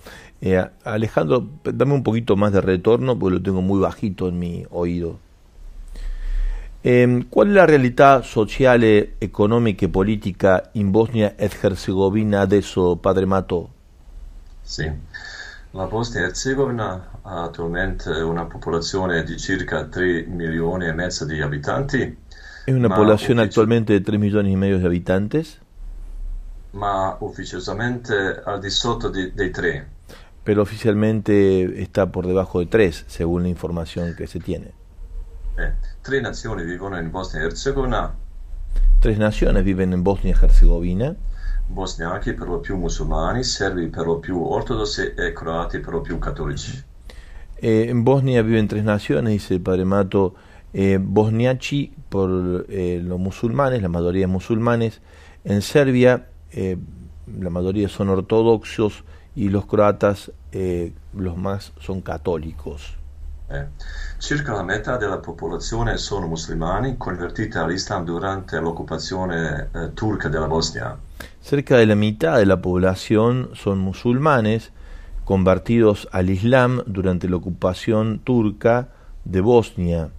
Eh, 0.46 0.70
Alejandro, 0.84 1.48
dame 1.64 1.94
un 1.94 2.04
poquito 2.04 2.36
más 2.36 2.52
de 2.52 2.60
retorno 2.60 3.18
porque 3.18 3.36
lo 3.38 3.42
tengo 3.42 3.62
muy 3.62 3.80
bajito 3.80 4.28
en 4.28 4.40
mi 4.40 4.66
oído. 4.72 5.18
Eh, 6.84 7.26
¿Cuál 7.30 7.52
è 7.52 7.54
la 7.54 7.66
realtà 7.66 8.22
sociale, 8.24 9.16
economica 9.20 9.86
e 9.86 9.90
politica 9.90 10.70
in 10.74 10.92
Bosnia 10.92 11.36
ed 11.38 11.54
Herzegovina 11.62 12.42
adesso, 12.42 12.98
Padre 12.98 13.26
Mato? 13.26 13.70
Sì. 14.62 14.92
La 15.72 15.86
Bosnia 15.88 16.22
e 16.22 16.26
Herzegovina 16.26 17.20
ha 17.22 17.44
attualmente 17.44 18.10
una 18.10 18.46
popolazione 18.46 19.24
di 19.24 19.38
circa 19.38 19.86
3 19.86 20.26
milioni 20.26 20.88
e 20.88 20.94
mezzo 20.94 21.26
di 21.26 21.40
abitanti, 21.42 22.18
Es 22.66 22.76
una 22.76 22.90
uffici- 22.90 23.38
actualmente 23.40 23.94
de 23.94 24.02
3 24.02 24.20
millones 24.20 24.52
y 24.52 24.58
medio 24.58 24.80
de 24.80 24.86
habitantes, 24.86 25.60
ma 26.72 27.16
ufficiosamente 27.22 28.42
al 28.44 28.60
di 28.60 28.70
sotto 28.70 29.10
di- 29.10 29.32
dei 29.34 29.50
tre. 29.50 29.88
Pero 30.44 30.62
oficialmente 30.62 31.82
está 31.82 32.12
por 32.12 32.28
debajo 32.28 32.60
de 32.60 32.66
3, 32.66 33.06
según 33.08 33.44
la 33.44 33.50
información 33.50 34.16
que 34.16 34.28
se 34.28 34.40
tiene. 34.40 34.72
Eh, 35.58 35.72
tre 36.02 36.22
nazioni 36.22 36.64
vivono 36.64 37.00
in 37.00 37.12
Bosnia 37.12 37.44
e 37.44 37.46
Herzegovina, 37.46 38.12
Tres 39.04 39.18
naciones 39.18 39.66
viven 39.66 39.92
en 39.92 40.02
Bosnia 40.02 40.34
y 40.34 40.46
Herzegovina, 40.46 41.14
bosniachi 41.68 42.32
per 42.34 42.48
lo 42.48 42.62
più 42.62 42.78
musulmani, 42.78 43.44
serbi 43.44 43.88
per 43.88 44.06
lo 44.06 44.20
più 44.20 44.42
ortodossi 44.42 45.14
e 45.18 45.34
croati 45.34 45.80
per 45.80 45.94
lo 45.94 46.02
più 46.02 46.18
cattolici. 46.20 46.82
Eh, 47.58 47.90
en 47.90 48.06
Bosnia 48.06 48.42
viven 48.44 48.70
tres 48.70 48.86
naciones, 48.86 49.34
dice 49.34 49.56
el 49.56 49.62
padre 49.62 49.84
Mato, 49.84 50.36
eh, 50.72 51.00
bosniachi 51.02 51.92
por 52.08 52.66
eh, 52.70 53.02
los 53.04 53.20
musulmanes, 53.20 53.82
la 53.82 53.90
mayoría 53.90 54.26
musulmanes. 54.30 55.02
En 55.44 55.62
Serbia, 55.62 56.28
eh, 56.52 56.78
la 57.28 57.50
mayoría 57.50 57.90
son 57.90 58.08
ortodoxos 58.08 59.04
y 59.36 59.50
los 59.50 59.66
croatas, 59.66 60.32
eh, 60.52 60.94
los 61.14 61.38
más 61.38 61.74
son 61.80 62.02
católicos. 62.02 62.98
Eh, 63.50 63.68
Circa 64.18 64.54
la 64.54 64.64
metà 64.64 64.98
della 64.98 65.18
popolazione 65.18 65.98
sono 65.98 66.28
musulmani 66.28 66.96
convertiti 66.98 67.58
all'Islam 67.58 68.06
durante 68.06 68.60
l'occupazione 68.60 69.70
eh, 69.74 69.94
turca 69.94 70.30
della 70.30 70.48
Bosnia. 70.48 70.98
Cerca 71.42 71.78
de 71.78 71.86
la 71.86 71.96
mitad 71.96 72.38
de 72.38 72.46
la 72.46 72.58
población 72.58 73.50
son 73.54 73.80
musulmanes 73.80 74.72
convertidos 75.26 76.08
al 76.12 76.30
Islam 76.30 76.84
durante 76.86 77.28
la 77.28 77.36
ocupación 77.36 78.22
turca 78.24 78.90
de 79.24 79.42
Bosnia. 79.42 80.10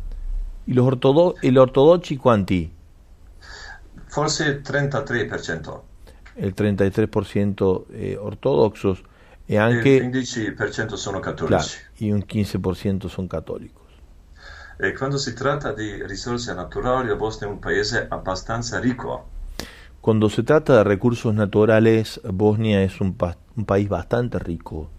¿Y 0.67 0.75
los 0.75 0.87
ortodo 0.87 1.35
el 1.43 1.59
ortodoxi 1.59 2.17
quanti? 2.17 2.73
Forse 4.09 4.63
33%. 4.63 5.94
El 6.37 6.55
33% 6.55 7.87
eh, 7.91 8.17
ortodoxos 8.17 9.03
e 9.47 9.57
Il 9.67 9.83
anche 9.83 9.93
15% 9.93 10.95
sono 10.97 11.21
claro, 11.45 11.69
cattolici. 11.69 11.79
y 11.99 12.13
un 12.13 12.23
15% 12.27 13.09
son 13.09 13.29
católicos. 13.29 13.83
E 14.77 14.93
quando 14.93 15.19
si 15.19 15.33
tratta 15.33 15.73
di 15.73 16.07
risorse 16.07 16.55
naturali, 16.55 17.09
la 17.09 17.17
Bosnia 17.17 17.49
è 17.49 17.53
un 17.53 17.59
paese 17.59 18.07
abbastanza 18.09 18.79
ricco. 18.79 19.31
Cuando 20.01 20.29
se 20.29 20.45
trata 20.45 20.77
de 20.77 20.85
recursos 20.85 21.35
naturales, 21.35 22.21
Bosnia 22.25 22.83
es 22.85 23.01
un, 23.01 23.17
pa- 23.17 23.37
un 23.57 23.65
país 23.65 23.89
bastante 23.89 24.39
rico, 24.39 24.93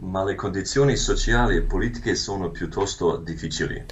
ma 0.00 0.24
le 0.24 0.34
condizioni 0.34 0.96
sociali 0.96 1.54
e 1.56 1.62
politiche 1.62 2.14
sono 2.16 2.50
piuttosto 2.50 3.16
difficili. 3.18 3.84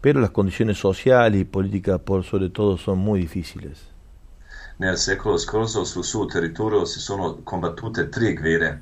pero 0.00 0.20
las 0.20 0.30
condiciones 0.30 0.78
sociales 0.78 1.40
y 1.40 1.44
políticas 1.44 2.00
por 2.00 2.24
sobre 2.24 2.50
todo 2.50 2.76
son 2.78 2.98
muy 2.98 3.20
difíciles. 3.20 3.94
Nel 4.78 4.96
secolo 4.96 5.36
scorso 5.36 5.84
sul 5.84 6.04
suo 6.04 6.26
territorio 6.26 6.84
si 6.84 7.00
sono 7.00 7.40
combattute 7.42 8.08
tre 8.08 8.32
guerre. 8.34 8.80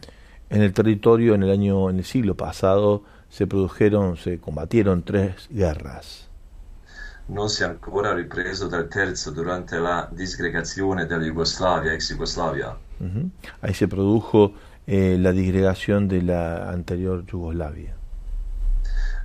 En 0.48 0.62
el 0.62 0.72
territorio 0.72 1.34
en 1.34 1.42
el 1.42 1.50
año 1.50 1.88
en 1.88 1.98
el 1.98 2.04
siglo 2.04 2.34
pasado 2.34 3.02
se 3.28 3.46
produjeron, 3.46 4.16
se 4.16 4.38
combatieron 4.38 5.02
tres 5.02 5.48
guerras. 5.50 6.28
Non 7.28 7.48
si 7.48 7.62
è 7.62 7.66
ancora 7.66 8.14
ripreso 8.14 8.68
dal 8.68 8.86
terzo 8.88 9.32
durante 9.32 9.78
la 9.78 10.08
disgregazione 10.12 11.06
della 11.06 11.24
Jugoslavia, 11.24 11.92
ex 11.92 12.12
Jugoslavia. 12.12 12.76
Ujú. 13.00 13.30
Ahí 13.62 13.74
se 13.74 13.88
produjo 13.88 14.52
eh, 14.86 15.16
la 15.18 15.32
disgregación 15.32 16.06
de 16.06 16.22
la 16.22 16.70
anterior 16.70 17.24
Yugoslavia. 17.24 17.95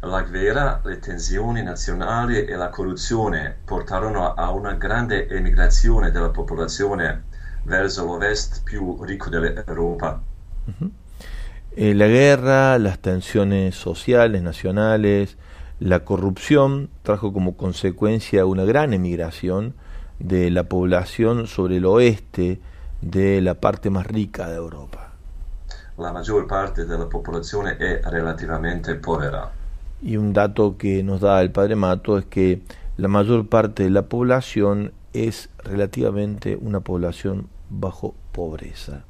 La 0.04 0.24
guerra, 0.24 0.82
le 0.84 0.98
tensioni 0.98 1.62
nazionali 1.62 2.46
e 2.46 2.56
la 2.56 2.70
corruzione 2.70 3.56
portarono 3.64 4.34
a 4.34 4.50
una 4.50 4.74
grande 4.74 5.28
emigrazione 5.30 6.10
della 6.10 6.30
popolazione 6.30 7.26
verso 7.66 8.04
l'ovest 8.04 8.64
più 8.64 9.04
ricco 9.04 9.30
dell'Europa. 9.30 10.20
Eh, 11.76 11.94
la 11.94 12.08
guerra, 12.08 12.80
las 12.80 12.98
tensiones 12.98 13.76
sociales, 13.76 14.42
nacionales, 14.42 15.38
la 15.78 16.04
corrupción 16.04 16.90
trajo 17.04 17.32
como 17.32 17.56
consecuencia 17.56 18.46
una 18.46 18.66
gran 18.66 18.94
emigración 18.94 19.76
de 20.18 20.50
la 20.50 20.64
población 20.64 21.46
sobre 21.46 21.78
el 21.78 21.86
oeste 21.86 22.60
de 23.02 23.40
la 23.42 23.54
parte 23.54 23.92
más 23.92 24.08
rica 24.08 24.50
de 24.50 24.56
Europa. 24.56 25.12
La 25.98 26.12
maggior 26.12 26.48
parte 26.48 26.86
della 26.86 27.06
popolazione 27.06 27.78
è 27.78 28.02
relativamente 28.04 28.96
povera. 28.96 29.61
Y 30.02 30.18
un 30.18 30.34
dato 30.34 30.78
que 30.78 31.04
nos 31.04 31.22
da 31.22 31.42
el 31.42 31.52
padre 31.52 31.76
Mato 31.76 32.18
es 32.18 32.26
que 32.26 32.62
la 32.98 33.08
mayor 33.08 33.48
parte 33.48 33.84
de 33.84 33.90
la 33.90 34.04
población 34.04 34.92
es 35.14 35.50
relativamente 35.64 36.56
una 36.60 36.80
población 36.80 37.48
bajo 37.70 38.16
pobreza. 38.32 39.04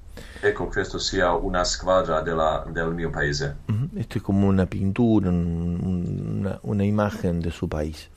Ecco, 0.44 0.70
questo 0.70 1.00
sia 1.00 1.34
una 1.34 1.64
squadra 1.64 2.22
della- 2.24 2.66
del 2.74 2.94
mio 2.94 3.12
paese. 3.12 3.54
Esto 3.96 4.18
es 4.18 4.24
como 4.24 4.48
una 4.48 4.66
pintura, 4.66 5.30
un- 5.30 5.80
un- 5.84 6.38
una, 6.40 6.60
una 6.64 6.84
imagen 6.84 7.40
de 7.40 7.52
su 7.52 7.68
país. 7.70 8.10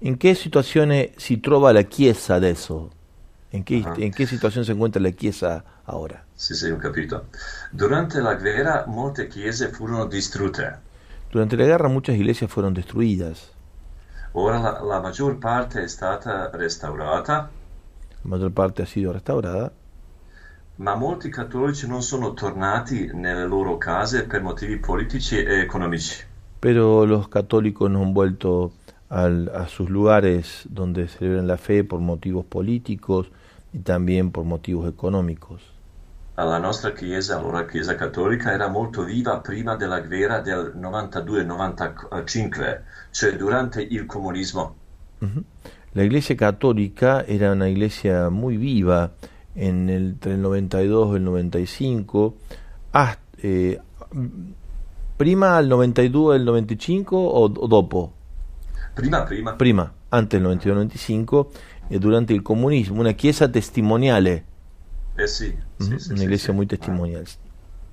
¿En 0.00 0.16
qué 0.16 0.34
situaciones 0.34 1.10
si 1.16 1.36
trova 1.38 1.72
la 1.72 1.88
Chiesa 1.88 2.40
de 2.40 2.50
eso? 2.50 2.90
¿En 3.52 3.62
qué, 3.64 3.80
Ajá. 3.80 3.94
¿En 3.98 4.12
qué 4.12 4.26
situación 4.26 4.64
se 4.64 4.72
encuentra 4.72 5.00
la 5.00 5.12
Chiesa 5.12 5.64
ahora? 5.86 6.24
Sì, 6.34 6.54
sì, 6.54 6.70
ho 6.70 6.78
capito. 6.78 7.26
Durante 7.70 8.20
la 8.20 8.34
guerra 8.34 8.84
molte 8.86 9.28
chiese 9.28 9.68
furono 9.68 10.06
distrutte. 10.06 10.83
Durante 11.34 11.58
la 11.58 11.66
guerra 11.66 11.90
muchas 11.90 12.16
iglesias 12.16 12.50
fueron 12.50 12.72
destruidas. 12.72 13.52
Ora 14.34 14.58
la, 14.60 14.72
la 14.82 15.00
maggior 15.00 15.38
parte 15.38 15.82
è 15.82 15.88
stata 15.88 16.50
restaurata, 16.52 17.50
La 18.24 18.30
mayor 18.30 18.50
parte 18.52 18.82
ha 18.82 18.86
sido 18.86 19.12
restaurada, 19.12 19.72
ma 20.76 20.94
molti 20.94 21.30
cattolici 21.30 21.88
non 21.88 22.00
sono 22.00 22.32
tornati 22.32 23.10
nelle 23.12 23.44
loro 23.44 23.76
case 23.76 24.24
per 24.28 24.40
motivi 24.40 24.78
politici 24.78 25.36
e 25.42 25.58
economici. 25.58 26.24
pero 26.60 27.06
los 27.06 27.28
católicos 27.28 27.90
no 27.90 28.02
han 28.02 28.14
vuelto 28.14 28.72
al- 29.08 29.50
a 29.54 29.68
sus 29.68 29.88
lugares 29.90 30.62
donde 30.70 31.08
celebran 31.08 31.46
la 31.46 31.58
fe 31.58 31.84
por 31.84 32.00
motivos 32.00 32.44
políticos 32.46 33.30
y 33.72 33.80
también 33.80 34.30
por 34.32 34.44
motivos 34.44 34.88
económicos. 34.88 35.73
La 36.36 36.58
nostra 36.58 36.92
chiesa, 36.92 37.38
allora 37.38 37.64
chiesa 37.64 37.94
cattolica, 37.94 38.52
era 38.52 38.68
molto 38.68 39.04
viva 39.04 39.38
prima 39.38 39.76
della 39.76 40.00
guerra 40.00 40.40
del 40.40 40.72
92-95, 40.76 42.80
cioè 43.12 43.36
durante 43.36 43.80
il 43.82 44.04
comunismo. 44.06 44.74
Ujú. 45.20 45.44
La 45.92 46.02
iglesia 46.02 46.34
católica 46.34 47.24
era 47.24 47.52
una 47.52 47.68
iglesia 47.68 48.28
muy 48.28 48.56
viva 48.56 49.12
en 49.54 49.88
el, 49.88 50.08
entre 50.08 50.32
el 50.32 50.40
92 50.40 51.12
y 51.12 51.16
el 51.16 51.22
95, 51.22 52.34
hasta, 52.90 53.22
eh, 53.40 53.80
prima 55.16 55.54
al 55.54 55.68
92 55.68 56.34
e 56.34 56.38
il 56.38 56.44
95 56.44 57.16
o, 57.16 57.44
o 57.44 57.66
dopo? 57.68 58.12
Prima, 58.94 59.22
prima. 59.22 59.54
Prima, 59.54 59.92
antes 60.08 60.40
del 60.40 60.58
92-95 60.58 61.46
e 61.88 61.98
durante 62.00 62.32
il 62.32 62.42
comunismo, 62.42 62.98
una 62.98 63.12
chiesa 63.12 63.48
testimoniale, 63.48 64.53
Eh 65.16 65.26
sì, 65.26 65.56
sì, 65.76 65.96
ujú, 65.96 65.98
sì, 65.98 66.14
una 66.14 66.24
sì, 66.36 66.52
muy 66.52 66.66
testimonial. 66.66 67.24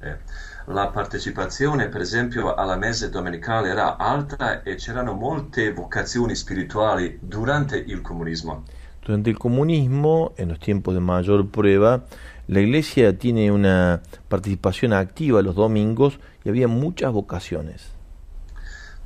Eh, 0.01 0.17
La 0.65 0.89
partecipazione, 0.89 1.87
per 1.87 2.01
esempio, 2.01 2.55
alla 2.55 2.75
messe 2.75 3.09
domenicale 3.09 3.69
era 3.69 3.97
alta 3.97 4.63
e 4.63 4.75
c'erano 4.75 5.13
molte 5.13 5.71
vocazioni 5.71 6.35
spirituali 6.35 7.19
durante 7.21 7.77
il 7.77 8.01
comunismo. 8.01 8.65
Durante 9.05 9.29
el 9.29 9.37
comunismo, 9.37 10.33
en 10.37 10.49
los 10.49 10.59
tiempos 10.59 10.93
de 10.93 10.99
mayor 11.01 11.49
prueba, 11.49 12.05
la 12.47 12.59
iglesia 12.61 13.17
tiene 13.17 13.51
una 13.51 14.01
participación 14.27 14.93
activa 14.93 15.41
los 15.41 15.55
domingos 15.55 16.19
y 16.43 16.49
había 16.49 16.67
muchas 16.67 17.11
vocaciones. 17.11 17.91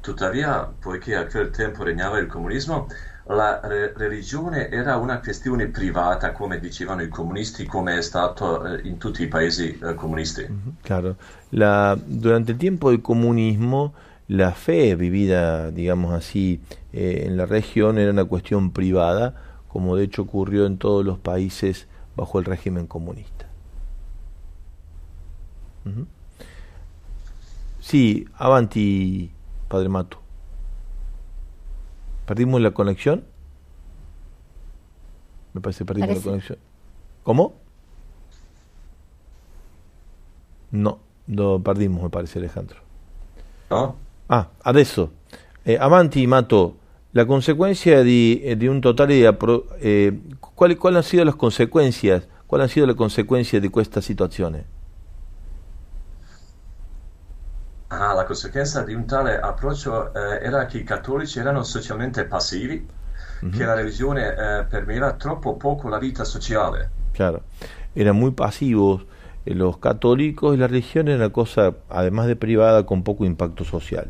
Tuttavia, 0.01 0.71
poiché 0.79 1.15
a 1.15 1.25
quel 1.25 1.49
tempo 1.49 1.83
regnava 1.83 2.19
il 2.19 2.27
comunismo, 2.27 2.87
la 3.27 3.59
re- 3.63 3.93
religione 3.95 4.69
era 4.69 4.97
una 4.97 5.19
questione 5.19 5.67
privata, 5.67 6.31
come 6.31 6.59
dicevano 6.59 7.01
i 7.01 7.07
comunisti, 7.07 7.65
come 7.65 7.97
è 7.97 8.01
stato 8.01 8.65
eh, 8.65 8.81
in 8.87 8.97
tutti 8.97 9.23
i 9.23 9.27
paesi 9.27 9.79
eh, 9.81 9.95
comunisti. 9.95 10.47
Claro. 10.81 11.15
La, 11.49 11.97
durante 12.03 12.51
el 12.51 12.57
tiempo 12.57 12.91
del 12.91 13.01
comunismo, 13.01 13.93
la 14.27 14.51
fe 14.51 14.95
vivida, 14.95 15.71
digamos 15.71 16.13
así, 16.13 16.61
eh, 16.93 17.23
en 17.25 17.35
la 17.37 17.45
región 17.45 17.97
era 17.97 18.11
una 18.11 18.25
cuestión 18.25 18.71
privada, 18.71 19.33
como 19.67 19.95
de 19.95 20.03
hecho 20.03 20.21
ocurrió 20.23 20.65
en 20.67 20.77
todos 20.77 21.03
los 21.03 21.17
países 21.17 21.87
bajo 22.15 22.39
el 22.39 22.45
régimen 22.45 22.85
comunista. 22.85 23.47
Ujú. 25.85 26.05
Sí, 27.81 28.25
avanti, 28.37 29.31
Padre 29.67 29.89
Mato. 29.89 30.24
¿Perdimos 32.25 32.61
la 32.61 32.71
conexión? 32.71 33.23
Me 35.53 35.61
parece 35.61 35.79
que 35.79 35.85
perdimos 35.85 36.09
Parece. 36.09 36.25
la 36.25 36.31
conexión. 36.31 36.57
¿Cómo? 37.23 37.53
No, 40.71 40.99
lo 41.27 41.59
perdimos, 41.61 42.03
me 42.03 42.09
parece, 42.09 42.39
Alejandro. 42.39 42.79
No? 43.69 43.95
Ah, 44.27 44.49
adesso. 44.63 45.11
Eh, 45.63 45.77
avanti, 45.79 46.25
Mato. 46.27 46.77
La 47.13 47.25
consecuencia 47.25 48.01
di, 48.01 48.41
eh, 48.43 48.57
di 48.57 48.67
un 48.67 48.81
totale 48.81 49.15
di 49.15 49.25
appro- 49.25 49.67
eh, 49.79 50.19
quali, 50.53 50.75
quali 50.75 50.97
hanno 50.97 51.03
sido 51.03 51.23
las 51.23 51.35
consecuencias? 51.35 52.27
Quali 52.45 52.63
hanno 52.63 52.71
sido 52.73 52.85
le 52.85 52.95
conseguenze 52.95 53.59
di 53.61 53.69
questa 53.69 54.01
situazione? 54.01 54.65
Ah, 57.87 58.13
la 58.13 58.23
conseguenza 58.23 58.81
di 58.81 58.93
un 58.93 59.05
tale 59.05 59.39
approccio 59.39 60.13
eh, 60.13 60.43
era 60.43 60.65
che 60.65 60.79
i 60.79 60.83
cattolici 60.83 61.39
erano 61.39 61.63
socialmente 61.63 62.25
passivi, 62.25 62.87
che 63.51 63.63
la 63.63 63.73
religione 63.73 64.35
eh, 64.35 64.63
permeava 64.63 65.13
troppo 65.13 65.55
poco 65.55 65.87
la 65.89 65.99
vita 65.99 66.23
sociale. 66.23 66.89
Claro. 67.11 67.43
Eran 67.93 68.15
muy 68.17 68.31
pasivos 68.31 69.05
eh, 69.45 69.53
los 69.53 69.77
católicos 69.77 70.55
y 70.55 70.57
la 70.57 70.67
religión 70.67 71.07
era 71.07 71.17
una 71.17 71.31
cosa, 71.31 71.75
además 71.89 72.27
de 72.27 72.35
privada, 72.35 72.85
con 72.85 73.03
poco 73.03 73.25
impacto 73.25 73.63
social. 73.63 74.09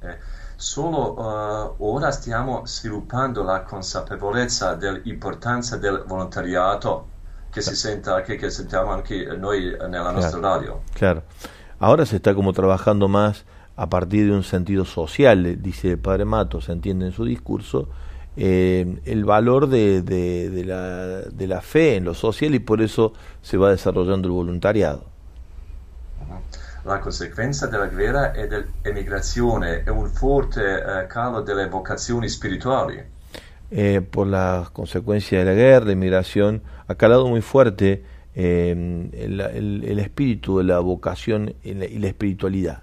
Eh, 0.00 0.16
solo 0.56 1.16
eh, 1.18 1.74
ora 1.78 2.10
stiamo 2.10 2.64
sviluppando 2.66 3.42
la 3.42 3.62
consapevolezza 3.62 4.74
dell'importanza 4.74 5.76
del 5.76 6.04
volontariato 6.06 7.08
che 7.50 7.60
si 7.60 7.76
senta, 7.76 8.22
che, 8.22 8.36
che 8.36 8.48
sentiamo 8.48 8.92
anche 8.92 9.24
noi 9.36 9.76
nella 9.88 10.10
nostra 10.10 10.40
radio. 10.40 10.80
Claro. 10.94 11.22
Ahora 11.82 12.06
se 12.06 12.14
está 12.14 12.32
como 12.32 12.52
trabajando 12.52 13.08
más 13.08 13.44
a 13.74 13.88
partir 13.90 14.26
de 14.26 14.36
un 14.36 14.44
sentido 14.44 14.84
social, 14.84 15.44
eh, 15.46 15.56
dice 15.56 15.90
el 15.90 15.98
padre 15.98 16.24
Mato, 16.24 16.60
se 16.60 16.70
entiende 16.70 17.06
en 17.06 17.12
su 17.12 17.24
discurso, 17.24 17.88
eh, 18.36 19.00
el 19.04 19.24
valor 19.24 19.66
de, 19.68 20.00
de- 20.02 20.48
de 20.48 20.64
la, 20.64 21.22
de 21.22 21.46
la 21.48 21.60
fe 21.60 21.96
en 21.96 22.04
lo 22.04 22.14
social 22.14 22.54
y 22.54 22.60
por 22.60 22.80
eso 22.82 23.14
se 23.42 23.56
va 23.56 23.70
desarrollando 23.70 24.28
el 24.28 24.32
voluntariado. 24.32 25.06
La 26.84 27.00
conseguenza 27.00 27.66
della 27.66 27.86
guerra 27.88 28.32
e 28.32 28.46
dell'emigrazione 28.46 29.82
è 29.82 29.90
un 29.90 30.06
forte 30.08 30.62
eh, 30.84 31.06
calo 31.08 31.40
delle 31.42 31.66
vocazioni 31.68 32.28
spirituali. 32.28 33.02
Eh, 33.70 34.02
por 34.02 34.28
las 34.28 34.70
consecuencias 34.70 35.44
de 35.44 35.50
la 35.50 35.54
guerra, 35.56 35.86
la 35.86 35.92
inmigración, 35.92 36.62
ha 36.86 36.94
calado 36.94 37.26
muy 37.26 37.40
fuerte 37.40 38.04
eh, 38.34 38.70
el, 39.12 39.40
el- 39.40 39.84
el 39.84 39.98
espíritu 39.98 40.58
de 40.58 40.64
la 40.64 40.80
vocación 40.80 41.54
y 41.62 41.74
la, 41.74 41.84
y 41.84 41.98
la 41.98 42.06
espiritualidad. 42.08 42.82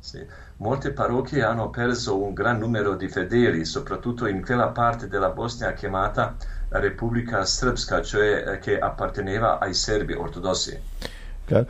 Sì. 0.00 0.18
Molte 0.56 0.92
parrocchie 0.92 1.42
hanno 1.42 1.70
perso 1.70 2.16
un 2.16 2.34
gran 2.34 2.58
numero 2.58 2.94
di 2.94 3.08
fedeli, 3.08 3.64
soprattutto 3.64 4.26
in 4.26 4.44
quella 4.44 4.68
parte 4.68 5.08
della 5.08 5.30
Bosnia 5.30 5.72
chiamata 5.74 6.36
Repubblica 6.70 7.44
Srpska, 7.44 8.00
cioè 8.02 8.44
eh, 8.46 8.58
che 8.58 8.78
apparteneva 8.78 9.58
ai 9.58 9.74
serbi 9.74 10.12
ortodossi. 10.12 10.78
Claro. 11.46 11.66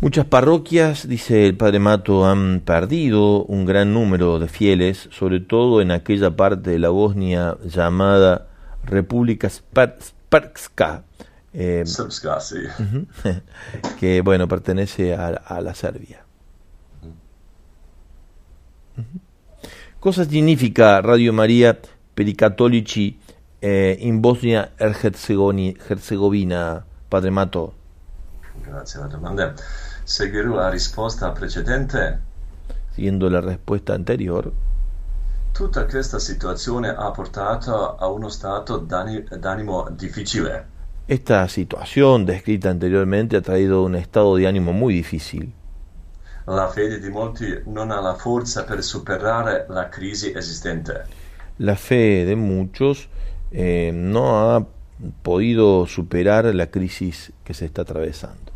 Muchas 0.00 0.24
parroquias, 0.24 1.06
dice 1.06 1.46
el 1.46 1.56
padre 1.56 1.78
Mato, 1.78 2.24
han 2.24 2.60
perdido 2.64 3.44
un 3.44 3.64
gran 3.64 3.92
número 3.92 4.38
de 4.38 4.48
fieles, 4.48 5.08
sobre 5.10 5.40
todo 5.40 5.80
en 5.80 5.90
aquella 5.90 6.30
parte 6.30 6.70
de 6.70 6.78
la 6.78 6.90
Bosnia 6.90 7.56
llamada 7.64 8.46
República 8.84 9.48
Spar- 9.48 9.96
Srpska, 10.00 11.04
eh, 11.52 11.84
Srpska, 11.84 12.40
sì. 12.40 12.68
ujú, 12.78 13.06
que 13.98 14.22
bueno 14.22 14.48
pertenece 14.48 15.14
a, 15.14 15.28
a 15.44 15.60
la 15.60 15.74
Serbia. 15.74 16.24
Cosa 20.00 20.24
significa 20.28 21.00
Radio 21.00 21.32
María 21.32 21.78
per 22.12 22.26
i 22.26 22.34
cattolici 22.34 23.18
eh, 23.60 23.96
in 24.00 24.20
Bosnia 24.20 24.72
e 24.76 24.94
Herzegovina, 25.88 26.84
padre 27.08 27.30
Mato? 27.30 27.72
Grazie 28.62 28.98
alla 29.00 29.08
domanda. 29.08 29.52
Seguire 30.04 30.48
la 30.48 30.70
risposta 30.70 31.32
precedente, 31.32 32.22
Siguiendo 32.94 33.28
la 33.28 33.40
respuesta 33.40 33.92
anterior, 33.92 34.52
tutta 35.52 35.86
questa 35.86 36.18
situazione 36.18 36.88
ha 36.88 37.10
portato 37.10 37.96
a 37.96 38.06
uno 38.08 38.28
stato 38.28 38.78
d'ani- 38.78 39.24
d'animo 39.38 39.88
difficile. 39.90 40.71
Esta 41.08 41.48
situación 41.48 42.24
descrita 42.26 42.70
anteriormente 42.70 43.36
ha 43.36 43.42
traído 43.42 43.82
un 43.82 43.96
estado 43.96 44.36
de 44.36 44.46
ánimo 44.46 44.72
muy 44.72 44.94
difícil. 44.94 45.52
La 46.46 46.68
fede 46.68 46.98
di 46.98 47.08
molti 47.08 47.62
non 47.66 47.90
ha 47.90 48.00
la 48.00 48.14
forza 48.14 48.64
per 48.64 48.82
superare 48.82 49.66
la 49.68 49.88
crisi 49.88 50.32
esistente. 50.34 51.04
La 51.58 51.76
fe 51.76 52.24
de 52.24 52.34
muchos 52.34 53.08
eh, 53.52 53.92
no 53.92 54.54
ha 54.54 54.66
podido 55.22 55.86
superar 55.86 56.52
la 56.54 56.66
crisis 56.66 57.32
que 57.44 57.54
se 57.54 57.66
está 57.66 57.82
atravesando. 57.82 58.50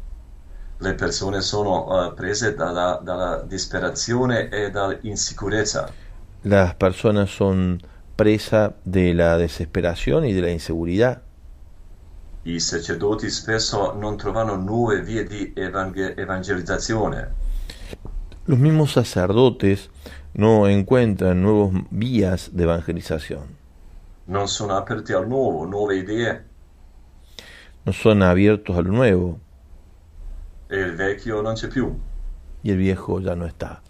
Le 0.81 0.95
persone 0.95 1.41
sono 1.41 1.87
eh, 2.09 2.15
prese 2.15 2.55
dalla, 2.55 3.01
dalla 3.03 3.43
disperazione 3.43 4.49
e 4.51 4.71
dall'insicurezza. 4.71 5.89
Las 6.43 6.75
personas 6.75 7.31
son 7.31 7.81
presa 8.15 8.75
de 8.85 9.15
la 9.15 9.39
desesperación 9.39 10.25
y 10.25 10.33
de 10.33 10.43
la 10.43 10.51
inseguridad. 10.51 11.23
I 12.47 12.61
sacerdoti 12.61 13.29
spesso 13.29 13.93
non 13.95 14.17
trovano 14.17 14.55
nuove 14.55 15.03
vie 15.03 15.25
di 15.25 15.53
evangelizzazione. 15.53 17.35
Los 18.45 18.59
mismos 18.59 18.93
sacerdotes 18.93 19.91
no 20.35 20.69
encuentran 20.69 21.43
nuevas 21.43 21.73
vías 21.91 22.51
de 22.55 22.63
evangelización, 22.63 23.57
non 24.27 24.47
sono 24.47 24.77
aperti 24.77 25.13
al 25.13 25.27
nuovo, 25.27 25.65
nuove 25.65 25.97
idee 25.97 26.45
no 27.85 27.93
son 27.93 28.23
abiertos 28.23 28.77
a 28.77 28.83
lo 28.83 28.93
nuevo 28.93 29.41
e 30.69 30.79
il 30.79 30.95
vecchio 30.95 31.41
non 31.41 31.55
c'è 31.55 31.69
più. 31.69 31.99
y 32.63 32.71
el 32.71 32.79
viejo 32.79 33.21
ya 33.21 33.35
no 33.35 33.47
está. 33.47 33.83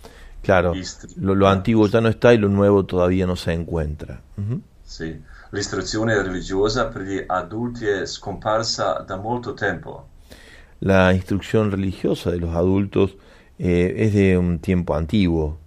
Claro, 0.43 0.73
lo, 1.17 1.35
lo 1.35 1.49
antiguo 1.49 1.89
ya 1.89 2.01
no 2.01 2.09
está 2.09 2.33
y 2.33 2.39
lo 2.39 2.49
nuevo 2.49 2.85
todavía 2.87 3.27
no 3.27 3.37
se 3.37 3.53
encuentra. 3.53 4.23
Ujú. 4.39 4.63
Sì. 4.83 5.21
L'istruzione 5.57 6.21
religiosa 6.23 6.89
per 6.89 7.01
gli 7.01 7.25
adulti 7.27 7.87
è 7.87 8.05
scomparsa 8.05 9.03
da 9.07 9.17
molto 9.17 9.55
tempo. 9.55 10.09
La 10.81 11.13
instrucción 11.13 11.71
religiosa 11.71 12.31
de 12.31 12.39
los 12.39 12.55
adultos 12.55 13.17
eh, 13.59 13.95
es 13.99 14.15
de 14.15 14.39
un 14.39 14.59
tiempo 14.59 14.95
antiguo. 14.95 15.59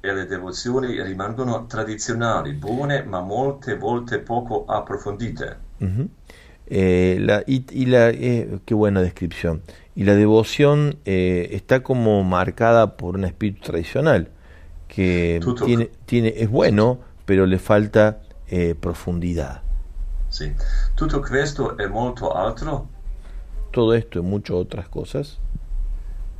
e 0.00 0.10
le 0.14 0.24
devozioni 0.26 1.02
rimangono 1.02 1.66
tradizionali, 1.66 2.54
buone 2.54 3.02
ma 3.02 3.20
molte 3.20 3.76
volte 3.76 4.20
poco 4.20 4.64
approfondite. 4.66 5.58
Ujú. 5.80 6.08
Eh, 6.68 7.18
la, 7.20 7.42
y, 7.46 7.64
y 7.70 7.86
la, 7.86 8.10
eh, 8.10 8.58
qué 8.64 8.74
buena 8.74 9.02
descripción. 9.02 9.62
Y 9.94 10.04
la 10.04 10.14
devoción 10.14 10.98
eh, 11.04 11.48
está 11.52 11.82
como 11.82 12.22
marcada 12.24 12.96
por 12.96 13.16
un 13.16 13.24
espíritu 13.24 13.62
tradicional, 13.62 14.30
que 14.88 15.40
Tutto. 15.40 15.64
tiene, 15.64 15.90
tiene, 16.06 16.34
es 16.36 16.50
bueno, 16.50 17.00
pero 17.24 17.46
le 17.46 17.58
falta 17.58 18.20
eh, 18.48 18.74
profundidad. 18.74 19.60
Sì. 20.28 20.54
Tutto 20.94 21.20
questo 21.20 21.76
e 21.78 21.86
molto 21.86 22.32
altro 22.32 22.88
Todo 23.70 23.92
esto 23.92 24.18
y 24.18 24.22
muchas 24.22 24.56
otras 24.56 24.88
cosas 24.88 25.38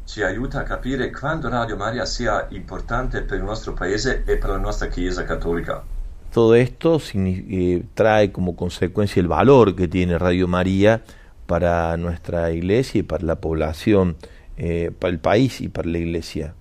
ci 0.06 0.22
aiuta 0.22 0.60
a 0.60 0.62
capire 0.62 1.10
quanto 1.10 1.48
Radio 1.48 1.76
Maria 1.76 2.06
sia 2.06 2.46
importante 2.50 3.22
per 3.22 3.38
il 3.38 3.44
nostro 3.44 3.74
paese 3.74 4.22
e 4.24 4.36
per 4.36 4.50
la 4.50 4.56
nostra 4.56 4.86
Chiesa 4.86 5.24
cattolica. 5.24 5.82
Todo 6.30 6.54
esto 6.54 7.00
eh, 7.12 7.84
trae 7.92 8.30
como 8.30 8.54
consecuencia 8.54 9.20
el 9.20 9.26
valor 9.26 9.74
que 9.74 9.88
tiene 9.88 10.16
Radio 10.16 10.46
María 10.46 11.02
para 11.46 11.96
nuestra 11.96 12.52
iglesia 12.52 13.00
y 13.00 13.02
para 13.02 13.24
la 13.24 13.40
población, 13.40 14.16
eh, 14.56 14.92
para 14.96 15.12
el 15.12 15.18
país 15.18 15.60
y 15.60 15.68
para 15.68 15.88
la 15.88 15.98
iglesia. 15.98 16.54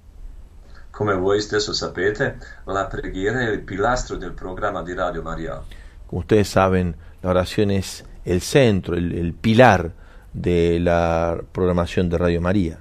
Come 0.96 1.14
voi 1.16 1.42
stesso 1.42 1.74
sapete, 1.74 2.38
la 2.64 2.86
preghiera 2.86 3.42
è 3.42 3.50
il 3.50 3.60
pilastro 3.60 4.16
del 4.16 4.32
programma 4.32 4.82
di 4.82 4.94
Radio 4.94 5.22
Maria. 5.22 5.62
Como 6.06 6.22
ustedes 6.22 6.48
saben, 6.48 6.96
la 7.22 7.32
oración 7.32 7.70
es 7.70 8.06
el 8.24 8.40
centro, 8.40 8.96
el, 8.96 9.14
el 9.14 9.34
pilar 9.34 9.92
de 10.32 10.80
la 10.80 11.38
programación 11.52 12.08
de 12.08 12.18
Radio 12.18 12.40
María. 12.40 12.80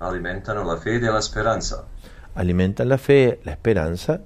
Alimentano 0.00 0.64
la 0.64 0.76
fede 0.76 1.06
e 1.06 1.10
la 1.10 1.22
speranza. 1.22 1.86
alimentan 2.34 2.88
la 2.88 2.98
fe, 2.98 3.40
la 3.44 3.52
esperanza. 3.52 4.20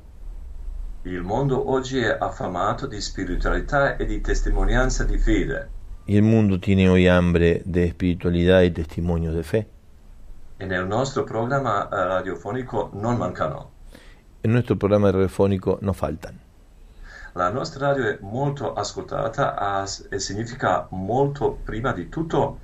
Il 1.05 1.23
mondo 1.23 1.71
oggi 1.71 1.99
è 1.99 2.17
affamato 2.19 2.87
di 2.87 3.01
spiritualità 3.01 3.97
e 3.97 4.07
di 4.07 4.21
testimonianza 4.21 5.05
di 5.05 5.19
fede. 5.19 5.69
Y 6.07 6.17
el 6.17 6.23
mundo 6.23 6.59
tiene 6.59 6.89
hoy 6.89 7.07
hambre 7.07 7.63
de 7.65 7.85
espiritualidad 7.85 8.63
y 8.63 8.71
testimonios 8.71 9.35
de 9.35 9.45
fe. 9.45 9.67
E 10.59 10.67
nel 10.67 10.87
nostro 10.87 11.25
programma 11.25 11.89
eh, 11.89 12.05
radiofonico 12.05 12.91
non 12.95 13.17
mancano. 13.17 13.71
En 14.41 14.51
nuestro 14.51 14.77
programa 14.77 15.11
radiofónico 15.11 15.79
no 15.81 15.93
faltan. 15.93 16.39
La 17.35 17.51
nostra 17.51 17.89
radio 17.89 18.05
è 18.05 18.19
molto 18.21 18.73
ascoltata 18.73 19.85
e 20.11 20.19
significa 20.19 20.89
molto 20.91 21.59
prima 21.63 21.93
di 21.93 22.09
tutto 22.09 22.59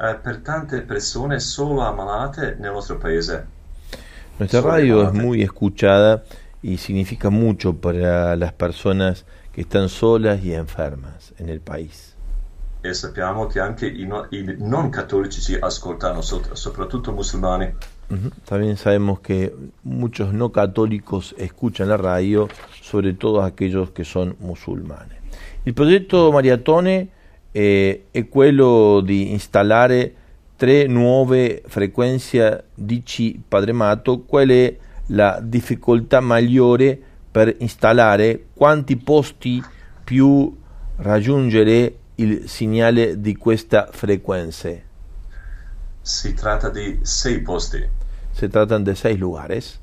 eh, 0.00 0.16
per 0.16 0.38
tante 0.38 0.82
persone 0.82 1.38
solo 1.38 1.82
ammalate 1.82 2.56
nel 2.58 2.72
nostro 2.72 2.98
paese. 2.98 3.46
Nuestra 4.38 4.60
Solo 4.60 4.72
radio 4.72 5.02
es 5.02 5.12
muy 5.12 5.42
escuchada 5.42 6.24
y 6.62 6.78
significa 6.78 7.30
mucho 7.30 7.74
para 7.74 8.34
las 8.34 8.52
personas 8.52 9.24
que 9.52 9.60
están 9.60 9.88
solas 9.88 10.42
y 10.42 10.52
enfermas 10.52 11.32
en 11.38 11.48
el 11.48 11.60
país. 11.60 12.15
E 12.88 12.94
sappiamo 12.94 13.46
che 13.46 13.58
anche 13.58 13.86
i, 13.86 14.06
no- 14.06 14.26
i 14.30 14.54
non 14.58 14.90
cattolici 14.90 15.40
ci 15.40 15.56
ascoltano, 15.58 16.22
so- 16.22 16.54
soprattutto 16.54 17.12
musulmani. 17.12 17.72
Ujú. 18.08 18.30
También 18.44 18.76
sabemos 18.76 19.18
que 19.18 19.52
muchos 19.82 20.32
no 20.32 20.52
católicos 20.52 21.34
escuchan 21.38 21.88
la 21.88 21.96
radio, 21.96 22.48
sobre 22.80 23.14
todo 23.14 23.42
aquellos 23.42 23.90
che 23.90 24.04
son 24.04 24.36
musulmanes. 24.38 25.18
Il 25.64 25.74
progetto 25.74 26.30
Mariatone 26.30 27.08
eh, 27.50 28.04
è 28.12 28.28
quello 28.28 29.00
di 29.00 29.32
installare 29.32 30.14
tre 30.56 30.86
nuove 30.86 31.62
frequenze 31.66 32.66
DC 32.74 33.40
Padre 33.48 33.72
Mato. 33.72 34.20
Qual 34.20 34.48
è 34.48 34.76
la 35.08 35.40
difficoltà 35.42 36.20
maggiore 36.20 36.96
per 37.28 37.56
installare? 37.58 38.44
Quanti 38.54 38.96
posti 38.96 39.60
più 40.04 40.56
raggiungere 40.98 41.94
il 42.16 42.48
segnale 42.48 43.20
di 43.20 43.36
questa 43.36 43.88
frequenza? 43.90 44.70
Si 46.02 46.34
tratta 46.34 46.70
di 46.70 47.00
sei 47.02 47.40
posti. 47.40 47.84
Se 48.32 48.48
tratan 48.48 48.84
de 48.84 48.94
seis 48.94 49.18
lugares. 49.18 49.78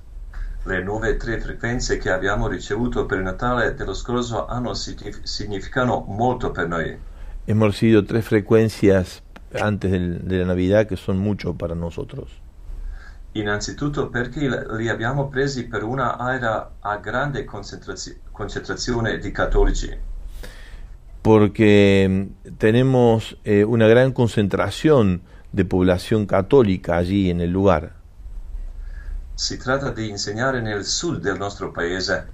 Le 0.65 0.81
nuove 0.81 1.17
tre 1.17 1.39
frequenze 1.41 1.97
che 1.97 2.09
abbiamo 2.09 2.47
ricevuto 2.47 3.05
per 3.05 3.19
Natale 3.19 3.73
dello 3.75 3.93
scorso 3.93 4.47
anno 4.47 4.73
signif- 4.73 5.23
significano 5.23 6.05
molto 6.07 6.51
per 6.51 6.67
noi. 6.67 6.97
Hemos 7.45 7.71
recibido 7.71 8.05
tres 8.05 8.25
frecuencias 8.25 9.21
antes 9.59 9.91
de 9.91 10.37
la 10.37 10.45
Navidad 10.45 10.87
que 10.87 10.95
son 10.95 11.17
mucho 11.17 11.53
para 11.53 11.75
nosotros. 11.75 12.29
Innanzitutto 13.33 14.09
perché 14.09 14.47
li 14.77 14.87
abbiamo 14.87 15.27
presi 15.27 15.67
per 15.67 15.83
una 15.83 16.17
area 16.17 16.71
a 16.79 16.97
grande 16.97 17.43
concentrazio- 17.43 18.15
concentrazione 18.31 19.17
di 19.17 19.31
cattolici. 19.31 20.11
Porque 21.23 22.29
mm, 22.45 22.57
tenemos 22.59 23.37
eh, 23.43 23.65
una 23.65 23.87
gran 23.87 24.11
concentración 24.11 25.23
de 25.51 25.65
población 25.65 26.27
católica 26.27 26.97
allí 26.97 27.31
en 27.31 27.41
el 27.41 27.49
lugar. 27.49 27.95
Si 29.35 29.57
tratta 29.57 29.89
di 29.89 30.09
insegnare 30.09 30.61
nel 30.61 30.83
sud 30.83 31.19
del 31.19 31.39
nostro 31.39 31.73
paese, 31.73 32.27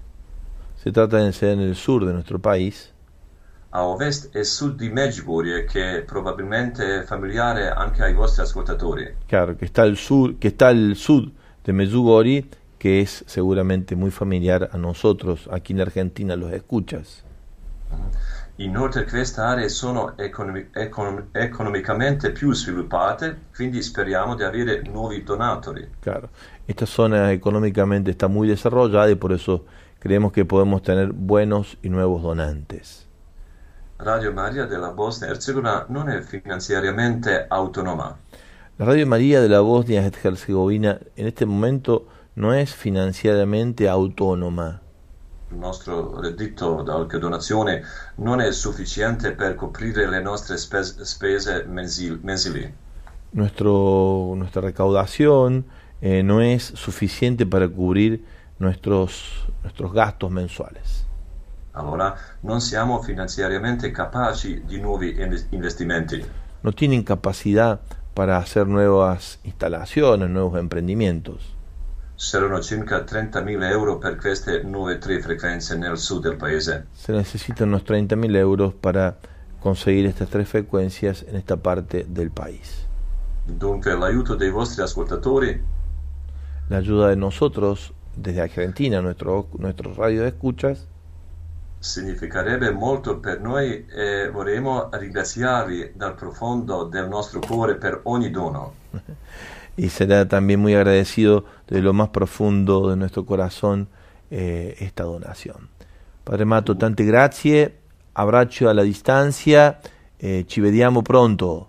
Se 0.75 0.91
trata 0.91 1.17
de 1.17 1.25
enseñar 1.25 1.55
en 1.55 1.61
el 1.61 1.75
sur 1.75 2.05
de 2.05 2.13
nuestro 2.13 2.39
país, 2.39 2.93
a 3.71 3.83
ovest 3.83 4.33
e 4.33 4.43
sud 4.45 4.77
di 4.77 4.89
Medjugorje, 4.89 5.65
che 5.65 6.03
probabilmente 6.05 7.01
è 7.01 7.03
familiare 7.03 7.69
anche 7.69 8.03
ai 8.03 8.13
vostri 8.13 8.43
ascoltatori. 8.43 9.15
claro, 9.27 9.55
que 9.57 9.65
está 9.65 9.83
al 9.83 9.97
sur, 9.97 10.37
que 10.39 10.47
está 10.47 10.69
al 10.69 10.95
sur 10.95 11.31
de 11.65 11.73
Medjugorje, 11.73 12.45
que 12.77 13.01
es 13.01 13.23
seguramente 13.27 13.95
muy 13.95 14.09
familiar 14.09 14.69
a 14.71 14.77
nosotros 14.77 15.49
aquí 15.51 15.73
en 15.73 15.81
Argentina 15.81 16.35
los 16.35 16.51
escuchas. 16.53 17.25
Inoltre 18.59 19.05
queste 19.05 19.39
aree 19.39 19.69
sono 19.69 20.17
economi- 20.17 20.67
econom- 20.73 21.27
economicamente 21.31 22.31
più 22.31 22.53
sviluppate, 22.53 23.37
quindi 23.55 23.81
speriamo 23.81 24.35
di 24.35 24.43
avere 24.43 24.81
nuovi 24.81 25.23
donatori. 25.23 25.89
Claro, 26.01 26.29
esta 26.65 26.85
zona 26.85 27.31
económicamente 27.31 28.11
está 28.11 28.27
muy 28.27 28.49
desarrollada 28.49 29.09
y 29.09 29.15
por 29.15 29.31
eso 29.31 29.63
creemos 29.99 30.33
que 30.33 30.43
podemos 30.43 30.81
tener 30.81 31.13
buenos 31.13 31.77
y 31.81 31.89
nuevos 31.89 32.21
donantes. 32.21 33.07
Radio 33.97 34.33
Maria 34.33 34.65
della 34.65 34.91
Bosnia 34.91 35.29
e 35.29 35.31
Herzegovina 35.31 35.85
non 35.87 36.09
è 36.09 36.21
finanziariamente 36.21 37.45
autonoma. 37.49 38.17
La 38.77 38.85
Radio 38.85 39.05
María 39.07 39.41
de 39.41 39.47
la 39.47 39.61
Bosnia 39.61 40.01
y 40.01 40.27
Herzegovina 40.27 40.99
en 41.15 41.27
este 41.27 41.45
momento 41.45 42.07
no 42.35 42.53
es 42.53 42.73
financieramente 42.73 43.87
autónoma. 43.87 44.81
Il 45.51 45.57
nostro 45.57 46.19
reddito 46.19 46.83
da 46.83 46.93
qualche 46.93 47.17
donazione 47.17 47.83
non 48.15 48.39
è 48.39 48.51
sufficiente 48.51 49.31
per 49.33 49.55
coprire 49.55 50.07
le 50.07 50.21
nostre 50.21 50.57
spes- 50.57 51.01
spese 51.01 51.65
mensil- 51.67 52.19
mensili. 52.21 52.71
Nuestro, 53.31 54.33
nuestra 54.35 54.61
recaudación 54.61 55.65
eh, 56.01 56.21
no 56.23 56.41
es 56.41 56.63
suficiente 56.75 57.45
para 57.45 57.67
cubrir 57.67 58.23
nuestros, 58.59 59.47
nuestros 59.63 59.91
gastos 59.91 60.31
mensuales. 60.31 61.05
Allora 61.71 62.15
non 62.41 62.61
siamo 62.61 63.01
finanziariamente 63.01 63.91
capaci 63.91 64.63
di 64.65 64.79
nuovi 64.79 65.15
in- 65.19 65.45
investimenti. 65.51 66.23
No 66.61 66.71
tienen 66.73 67.03
capacidad 67.03 67.79
para 68.13 68.37
hacer 68.37 68.67
nuevas 68.67 69.39
instalaciones, 69.43 70.29
nuevos 70.29 70.59
emprendimientos. 70.59 71.55
Servono 72.19 72.59
circa 72.59 73.05
30.000 73.05 73.71
euro 73.71 73.97
per 73.97 74.17
queste 74.17 74.61
nuove 74.63 74.97
tre 74.97 75.21
frequenze 75.21 75.77
nel 75.77 75.97
sud 75.97 76.23
del 76.23 76.35
paese. 76.35 76.87
Se 76.91 77.13
necesitan 77.13 77.69
unos 77.69 77.83
30.000 77.85 78.35
euros 78.35 78.73
para 78.73 79.15
conseguir 79.61 80.05
estas 80.05 80.27
tres 80.27 80.49
frecuencias 80.49 81.23
en 81.29 81.37
esta 81.37 81.55
parte 81.55 82.05
del 82.09 82.29
país. 82.29 82.85
Dunque 83.45 83.95
l'aiuto 83.95 84.35
dei 84.35 84.51
vostri 84.51 84.83
ascoltatori 84.83 85.63
La 86.67 86.77
ayuda 86.77 87.07
de 87.07 87.15
nosotros 87.15 87.93
desde 88.15 88.41
Argentina, 88.41 89.01
nuestro, 89.01 89.47
nuestros 89.57 89.95
radio 89.95 90.23
de 90.23 90.27
escuchas, 90.27 90.87
significherebbe 91.79 92.71
molto 92.73 93.19
per 93.19 93.39
noi 93.39 93.85
e 93.87 94.29
vorremmo 94.29 94.89
ringraziarvi 94.91 95.93
dal 95.95 96.15
profondo 96.15 96.83
del 96.83 97.07
nostro 97.07 97.39
cuore 97.39 97.75
per 97.75 98.01
ogni 98.03 98.29
dono. 98.29 98.73
y 99.77 99.89
será 99.89 100.27
también 100.27 100.59
muy 100.59 100.73
agradecido 100.75 101.45
de 101.67 101.81
lo 101.81 101.93
más 101.93 102.09
profundo 102.09 102.89
de 102.89 102.95
nuestro 102.95 103.25
corazón 103.25 103.87
eh, 104.29 104.75
esta 104.79 105.03
donación. 105.03 105.69
Padre 106.23 106.45
Mato, 106.45 106.77
tante 106.77 107.05
grazie, 107.05 107.79
abbraccio 108.13 108.69
alla 108.69 108.83
distancia, 108.83 109.79
eh, 110.17 110.45
ci 110.47 110.61
vediamo 110.61 111.01
pronto. 111.01 111.67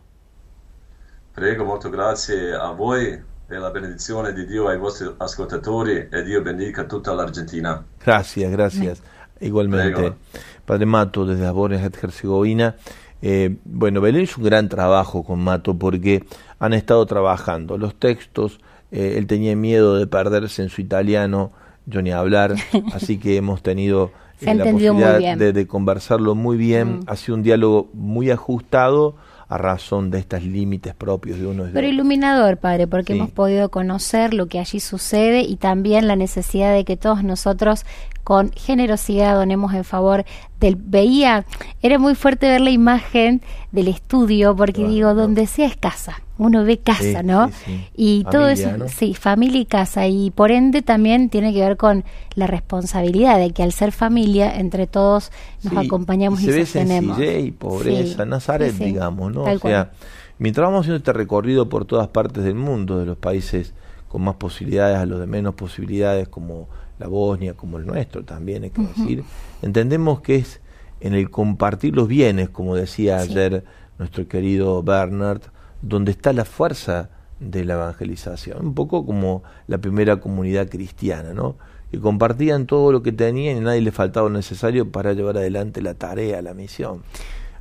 Prego, 1.32 1.64
molto 1.64 1.88
grazie 1.88 2.53
a 2.53 2.72
voi 2.72 3.28
e 3.48 3.59
la 3.59 3.70
benedizione 3.70 4.32
di 4.32 4.46
Dio 4.46 4.68
ai 4.68 4.78
vostri 4.78 5.12
ascoltatori 5.16 6.09
e 6.11 6.22
Dio 6.22 6.42
bendica 6.42 6.84
tutta 6.84 7.12
l'Argentina. 7.14 7.82
Gracias, 7.98 8.51
gracias. 8.51 9.03
Igualmente. 9.40 9.92
Prego. 9.92 10.16
Padre 10.64 10.86
Mato, 10.86 11.24
desde 11.24 11.44
la 11.44 11.53
Bosnia 11.53 11.80
y 11.80 11.84
Herzegovina. 11.84 12.76
Eh, 13.22 13.56
bueno, 13.64 14.00
Belén 14.00 14.22
hizo 14.22 14.40
un 14.40 14.46
gran 14.46 14.68
trabajo 14.68 15.22
con 15.22 15.40
Mato 15.40 15.78
porque 15.78 16.24
han 16.58 16.72
estado 16.72 17.04
trabajando 17.06 17.78
los 17.78 17.94
textos. 17.94 18.60
eh, 18.90 19.14
él 19.18 19.26
tenía 19.26 19.54
miedo 19.54 19.96
de 19.96 20.06
perderse 20.06 20.62
en 20.62 20.68
su 20.68 20.80
italiano, 20.80 21.52
yo 21.86 22.02
ni 22.02 22.10
hablar, 22.10 22.54
así 22.92 23.18
que 23.18 23.36
hemos 23.36 23.62
tenido 23.62 24.10
eh, 24.40 24.54
la 24.54 24.64
posibilidad 24.64 25.36
de 25.36 25.66
conversarlo 25.66 26.34
muy 26.34 26.56
bien. 26.56 26.98
Mm. 26.98 27.00
Ha 27.06 27.16
sido 27.16 27.36
un 27.36 27.42
diálogo 27.42 27.90
muy 27.92 28.30
ajustado 28.30 29.16
a 29.51 29.59
razón 29.59 30.11
de 30.12 30.20
estos 30.20 30.44
límites 30.44 30.94
propios 30.94 31.38
de 31.40 31.44
uno 31.46 31.64
y 31.64 31.66
de 31.66 31.72
Pero 31.72 31.86
otro. 31.88 31.92
iluminador, 31.94 32.57
padre, 32.57 32.86
porque 32.86 33.12
Sí. 33.12 33.18
hemos 33.18 33.32
podido 33.32 33.68
conocer 33.68 34.32
lo 34.32 34.46
que 34.46 34.61
allí 34.61 34.78
sucede 34.78 35.40
y 35.42 35.57
también 35.57 36.07
la 36.07 36.14
necesidad 36.14 36.72
de 36.72 36.84
que 36.84 36.96
todos 36.96 37.24
nosotros 37.24 37.84
con 38.22 38.53
generosidad 38.53 39.34
donemos 39.34 39.74
en 39.74 39.82
favor 39.82 40.24
del... 40.61 40.76
Veía, 40.76 41.44
era 41.82 41.98
muy 41.98 42.14
fuerte 42.14 42.48
ver 42.48 42.61
la 42.61 42.70
imagen 42.70 43.42
del 43.72 43.88
estudio, 43.88 44.55
porque 44.55 44.86
digo, 44.86 45.14
donde 45.14 45.46
sea 45.48 45.66
es 45.66 45.76
casa, 45.76 46.22
uno 46.41 46.64
ve 46.64 46.78
casa, 46.78 47.20
Sí, 47.20 47.26
¿no? 47.26 47.49
sí, 47.49 47.55
sí. 47.66 47.84
Y 47.97 48.24
todo 48.24 48.43
Familia, 48.47 48.53
eso, 48.68 48.76
¿no? 48.78 48.88
sí, 48.88 49.14
familia 49.14 49.61
y 49.61 49.66
casa, 49.66 50.07
y 50.07 50.30
por 50.30 50.51
ende 50.51 50.80
también 50.82 51.28
tiene 51.28 51.53
que 51.53 51.61
ver 51.61 51.76
con 51.76 52.05
la 52.34 52.47
responsabilidad 52.47 53.38
de 53.38 53.51
que 53.53 53.62
al 53.62 53.72
ser 53.72 53.93
familia, 53.93 54.59
entre 54.59 54.86
todos 54.86 55.30
nos 55.62 55.76
acompañamos 55.84 56.41
y, 56.41 56.47
se 56.47 56.53
ve 56.53 56.64
sostenemos. 56.64 57.18
y 57.20 57.51
pobreza, 57.51 58.24
Sí, 58.24 58.28
Nazaret, 58.30 58.74
digamos, 58.74 59.32
¿no? 59.34 59.45
tal 59.45 59.57
o 59.57 59.61
sea, 59.61 59.84
cual. 59.86 59.91
mientras 60.38 60.66
vamos 60.66 60.80
haciendo 60.80 60.97
este 60.97 61.12
recorrido 61.12 61.68
por 61.68 61.84
todas 61.84 62.09
partes 62.09 62.43
del 62.43 62.55
mundo, 62.55 62.99
de 62.99 63.07
los 63.07 63.18
países 63.18 63.74
con 64.09 64.22
más 64.22 64.36
posibilidades 64.36 64.97
a 64.97 65.07
los 65.07 65.20
de 65.20 65.26
menos 65.26 65.55
posibilidades, 65.55 66.28
como 66.28 66.68
la 66.99 67.07
Bosnia, 67.07 67.53
como 67.55 67.76
el 67.78 67.86
nuestro 67.86 68.24
también, 68.24 68.64
hay 68.64 68.70
que 68.70 68.82
decir, 68.82 69.24
entendemos 69.62 70.20
que 70.20 70.36
es 70.36 70.61
en 71.01 71.14
el 71.14 71.30
compartir 71.30 71.95
los 71.95 72.09
bienes, 72.09 72.49
como 72.49 72.74
decía 72.76 73.20
Sí. 73.20 73.30
ayer 73.32 73.64
nuestro 73.99 74.26
querido 74.26 74.82
Bernard, 74.82 75.43
donde 75.82 76.12
está 76.12 76.32
la 76.32 76.44
fuerza 76.44 77.10
de 77.38 77.64
la 77.64 77.74
evangelización, 77.74 78.66
un 78.66 78.74
poco 78.74 79.06
como 79.06 79.42
la 79.66 79.78
primera 79.78 80.20
comunidad 80.20 80.68
cristiana, 80.68 81.32
¿no? 81.32 81.56
que 81.90 81.98
compartían 81.98 82.66
todo 82.66 82.92
lo 82.92 83.02
que 83.02 83.12
tenían 83.12 83.56
y 83.56 83.60
nadie 83.60 83.80
le 83.80 83.90
faltaba 83.90 84.28
lo 84.28 84.36
necesario 84.36 84.90
para 84.90 85.12
llevar 85.12 85.36
adelante 85.38 85.82
la 85.82 85.94
tarea, 85.94 86.40
la 86.40 86.54
misión. 86.54 87.02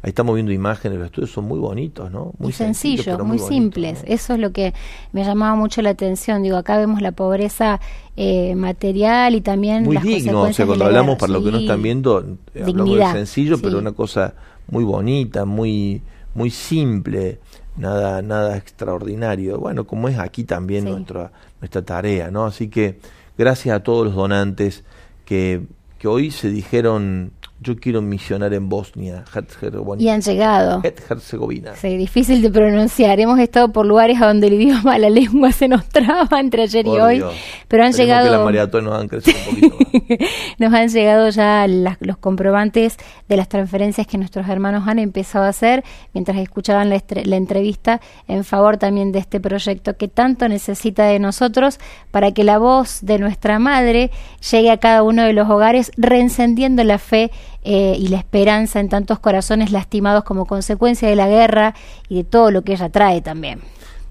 Ahí 0.01 0.09
estamos 0.09 0.35
viendo 0.35 0.53
imágenes, 0.53 0.97
los 0.97 1.07
estudios 1.07 1.31
son 1.31 1.45
muy 1.45 1.59
bonitos, 1.59 2.09
¿no? 2.09 2.31
Muy 2.37 2.53
sencillos, 2.53 3.19
muy, 3.21 3.37
simples. 3.37 4.01
Eso 4.05 4.33
es 4.33 4.39
lo 4.39 4.53
que 4.53 4.73
me 5.11 5.25
llamaba 5.25 5.55
mucho 5.55 5.81
la 5.81 5.89
atención. 5.89 6.41
Digo, 6.41 6.55
acá 6.55 6.77
vemos 6.77 7.01
la 7.01 7.11
pobreza 7.11 7.81
eh, 8.15 8.55
material 8.55 9.35
y 9.35 9.41
también 9.41 9.83
muy 9.83 9.97
digno. 9.97 10.43
O 10.43 10.53
sea, 10.53 10.65
cuando 10.65 10.85
hablamos 10.85 11.17
para 11.17 11.33
lo 11.33 11.43
que 11.43 11.51
no 11.51 11.57
están 11.57 11.81
viendo, 11.81 12.37
eh, 12.53 12.63
hablamos 12.65 12.97
de 12.97 13.11
sencillo, 13.11 13.57
pero 13.61 13.79
una 13.79 13.91
cosa 13.91 14.35
muy 14.69 14.85
bonita, 14.85 15.43
muy 15.43 16.01
muy 16.33 16.49
simple, 16.49 17.39
nada 17.79 18.21
nada 18.21 18.57
extraordinario. 18.57 19.59
Bueno, 19.59 19.85
como 19.85 20.09
es 20.09 20.19
aquí 20.19 20.43
también 20.43 20.85
nuestra 20.85 21.31
nuestra 21.61 21.81
tarea, 21.81 22.29
¿no? 22.29 22.45
Así 22.45 22.69
que 22.69 22.99
gracias 23.37 23.75
a 23.75 23.83
todos 23.83 24.05
los 24.05 24.15
donantes 24.15 24.83
que 25.25 25.61
que 25.97 26.07
hoy 26.07 26.31
se 26.31 26.49
dijeron 26.49 27.31
yo 27.61 27.75
quiero 27.77 28.01
misionar 28.01 28.53
en 28.53 28.69
Bosnia, 28.69 29.25
Herzegovina. 29.33 30.01
Y 30.01 30.09
han 30.09 30.21
llegado. 30.21 30.81
Herzegovina. 30.83 31.75
Sí, 31.75 31.97
difícil 31.97 32.41
de 32.41 32.49
pronunciar. 32.49 33.19
Hemos 33.19 33.37
estado 33.39 33.71
por 33.73 33.85
lugares 33.85 34.21
a 34.21 34.27
donde 34.27 34.47
el 34.47 34.53
idioma, 34.53 34.97
la 34.97 35.09
lengua 35.09 35.51
se 35.51 35.67
nos 35.67 35.85
traba 35.89 36.39
entre 36.39 36.63
ayer 36.63 36.87
y 36.87 36.91
hoy. 36.91 37.23
Pero 37.67 37.83
han 37.83 37.91
llegado. 37.91 38.49
nos 38.81 38.99
han 38.99 39.07
crecido 39.07 39.37
un 39.51 39.59
poquito 39.59 39.89
nos 40.57 40.73
han 40.73 40.89
llegado 40.89 41.29
ya 41.29 41.67
los 41.67 42.17
comprobantes 42.17 42.97
de 43.27 43.37
las 43.37 43.49
transferencias 43.49 44.07
que 44.07 44.17
nuestros 44.17 44.47
hermanos 44.47 44.87
han 44.87 44.99
empezado 44.99 45.45
a 45.45 45.49
hacer 45.49 45.83
mientras 46.13 46.37
escuchaban 46.37 46.89
la, 46.89 47.01
la 47.25 47.35
entrevista 47.35 48.01
en 48.27 48.43
favor 48.43 48.77
también 48.77 49.11
de 49.11 49.19
este 49.19 49.39
proyecto 49.39 49.97
que 49.97 50.07
tanto 50.07 50.47
necesita 50.47 51.05
de 51.05 51.19
nosotros 51.19 51.79
para 52.11 52.31
que 52.31 52.43
la 52.43 52.57
voz 52.57 52.99
de 53.01 53.19
nuestra 53.19 53.59
madre 53.59 54.11
llegue 54.51 54.71
a 54.71 54.77
cada 54.77 55.03
uno 55.03 55.23
de 55.23 55.33
los 55.33 55.49
hogares 55.49 55.91
reencendiendo 55.97 56.83
la 56.83 56.97
fe 56.97 57.31
eh, 57.63 57.95
y 57.97 58.07
la 58.07 58.17
esperanza 58.17 58.79
en 58.79 58.89
tantos 58.89 59.19
corazones 59.19 59.71
lastimados 59.71 60.23
como 60.23 60.45
consecuencia 60.45 61.09
de 61.09 61.15
la 61.15 61.27
guerra 61.27 61.75
y 62.07 62.17
de 62.17 62.23
todo 62.23 62.51
lo 62.51 62.61
que 62.63 62.73
ella 62.73 62.89
trae 62.89 63.21
también. 63.21 63.59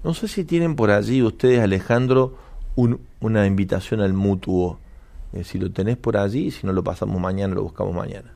No 0.03 0.13
sé 0.13 0.27
si 0.27 0.43
tienen 0.43 0.75
por 0.75 0.91
allí 0.91 1.21
ustedes, 1.21 1.59
Alejandro, 1.59 2.37
una 2.75 3.45
invitación 3.45 4.01
al 4.01 4.13
mutuo. 4.13 4.79
Eh, 5.33 5.43
si 5.43 5.59
lo 5.59 5.71
tenés 5.71 5.97
por 5.97 6.17
allí, 6.17 6.51
si 6.51 6.65
no 6.65 6.73
lo 6.73 6.83
pasamos 6.83 7.19
mañana, 7.19 7.55
lo 7.55 7.63
buscamos 7.63 7.93
mañana. 7.93 8.33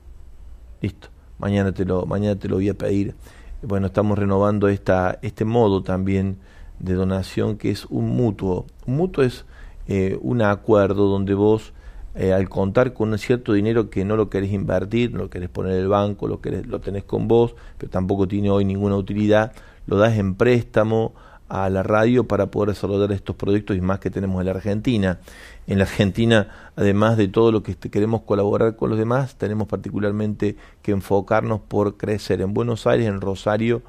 Listo. 0.82 1.10
Mañana 1.40 1.72
te 1.72 1.86
lo, 1.86 2.06
mañana 2.06 2.38
te 2.38 2.48
lo 2.48 2.56
voy 2.56 2.70
a 2.70 2.74
pedir. 2.74 3.16
Bueno, 3.62 3.88
estamos 3.88 4.18
renovando 4.18 4.68
esta, 4.68 5.20
este 5.22 5.46
modo 5.46 5.84
también 5.84 6.38
de 6.80 6.94
donación 6.94 7.58
que 7.58 7.72
es 7.72 7.86
un 7.86 8.10
mutuo. 8.10 8.66
Un 8.86 8.98
mutuo 8.98 9.24
es 9.24 9.46
eh, 9.88 10.18
un 10.22 10.42
acuerdo 10.42 11.08
donde 11.08 11.34
vos 11.34 11.74
eh, 12.16 12.32
al 12.32 12.48
contar 12.50 12.94
con 12.94 13.12
un 13.12 13.18
cierto 13.18 13.54
dinero 13.54 13.90
que 13.90 14.06
no 14.06 14.16
lo 14.16 14.30
querés 14.30 14.52
invertir, 14.52 15.12
no 15.12 15.20
lo 15.20 15.30
querés 15.30 15.50
poner 15.50 15.74
en 15.74 15.80
el 15.80 15.88
banco, 15.88 16.28
lo, 16.28 16.42
querés, 16.42 16.68
lo 16.68 16.80
tenés 16.80 17.04
con 17.04 17.28
vos, 17.28 17.56
pero 17.78 17.90
tampoco 17.90 18.28
tiene 18.28 18.50
hoy 18.50 18.66
ninguna 18.66 18.96
utilidad, 18.96 19.54
lo 19.88 19.98
das 19.98 20.18
en 20.18 20.36
préstamo 20.36 21.14
a 21.50 21.70
la 21.70 21.84
radio 21.84 22.28
para 22.28 22.48
poder 22.48 22.70
desarrollar 22.70 23.12
estos 23.12 23.36
proyectos 23.36 23.78
y 23.78 23.82
más 23.82 24.00
que 24.00 24.10
tenemos 24.10 24.40
en 24.40 24.46
la 24.46 24.52
Argentina. 24.52 25.20
En 25.68 25.78
la 25.78 25.84
Argentina, 25.84 26.72
además 26.76 27.18
de 27.18 27.28
todo 27.28 27.52
lo 27.52 27.64
que 27.64 27.76
queremos 27.76 28.22
colaborar 28.22 28.76
con 28.76 28.90
los 28.90 28.98
demás, 28.98 29.36
tenemos 29.36 29.68
particularmente 29.68 30.56
que 30.82 30.92
enfocarnos 30.92 31.62
por 31.62 31.98
crecer 31.98 32.42
en 32.42 32.54
Buenos 32.54 32.88
Aires, 32.88 33.08
en 33.08 33.22
Rosario, 33.22 33.82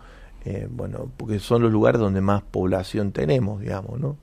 eh, 0.45 0.69
bueno, 0.71 1.09
porque 1.17 1.39
son 1.39 1.63
los 1.63 1.73
lugares 1.73 2.01
donde 2.01 2.21
más 2.21 2.43
población 2.43 3.13
tenemos, 3.13 3.61
digamos, 3.61 3.99
¿no? 3.99 4.17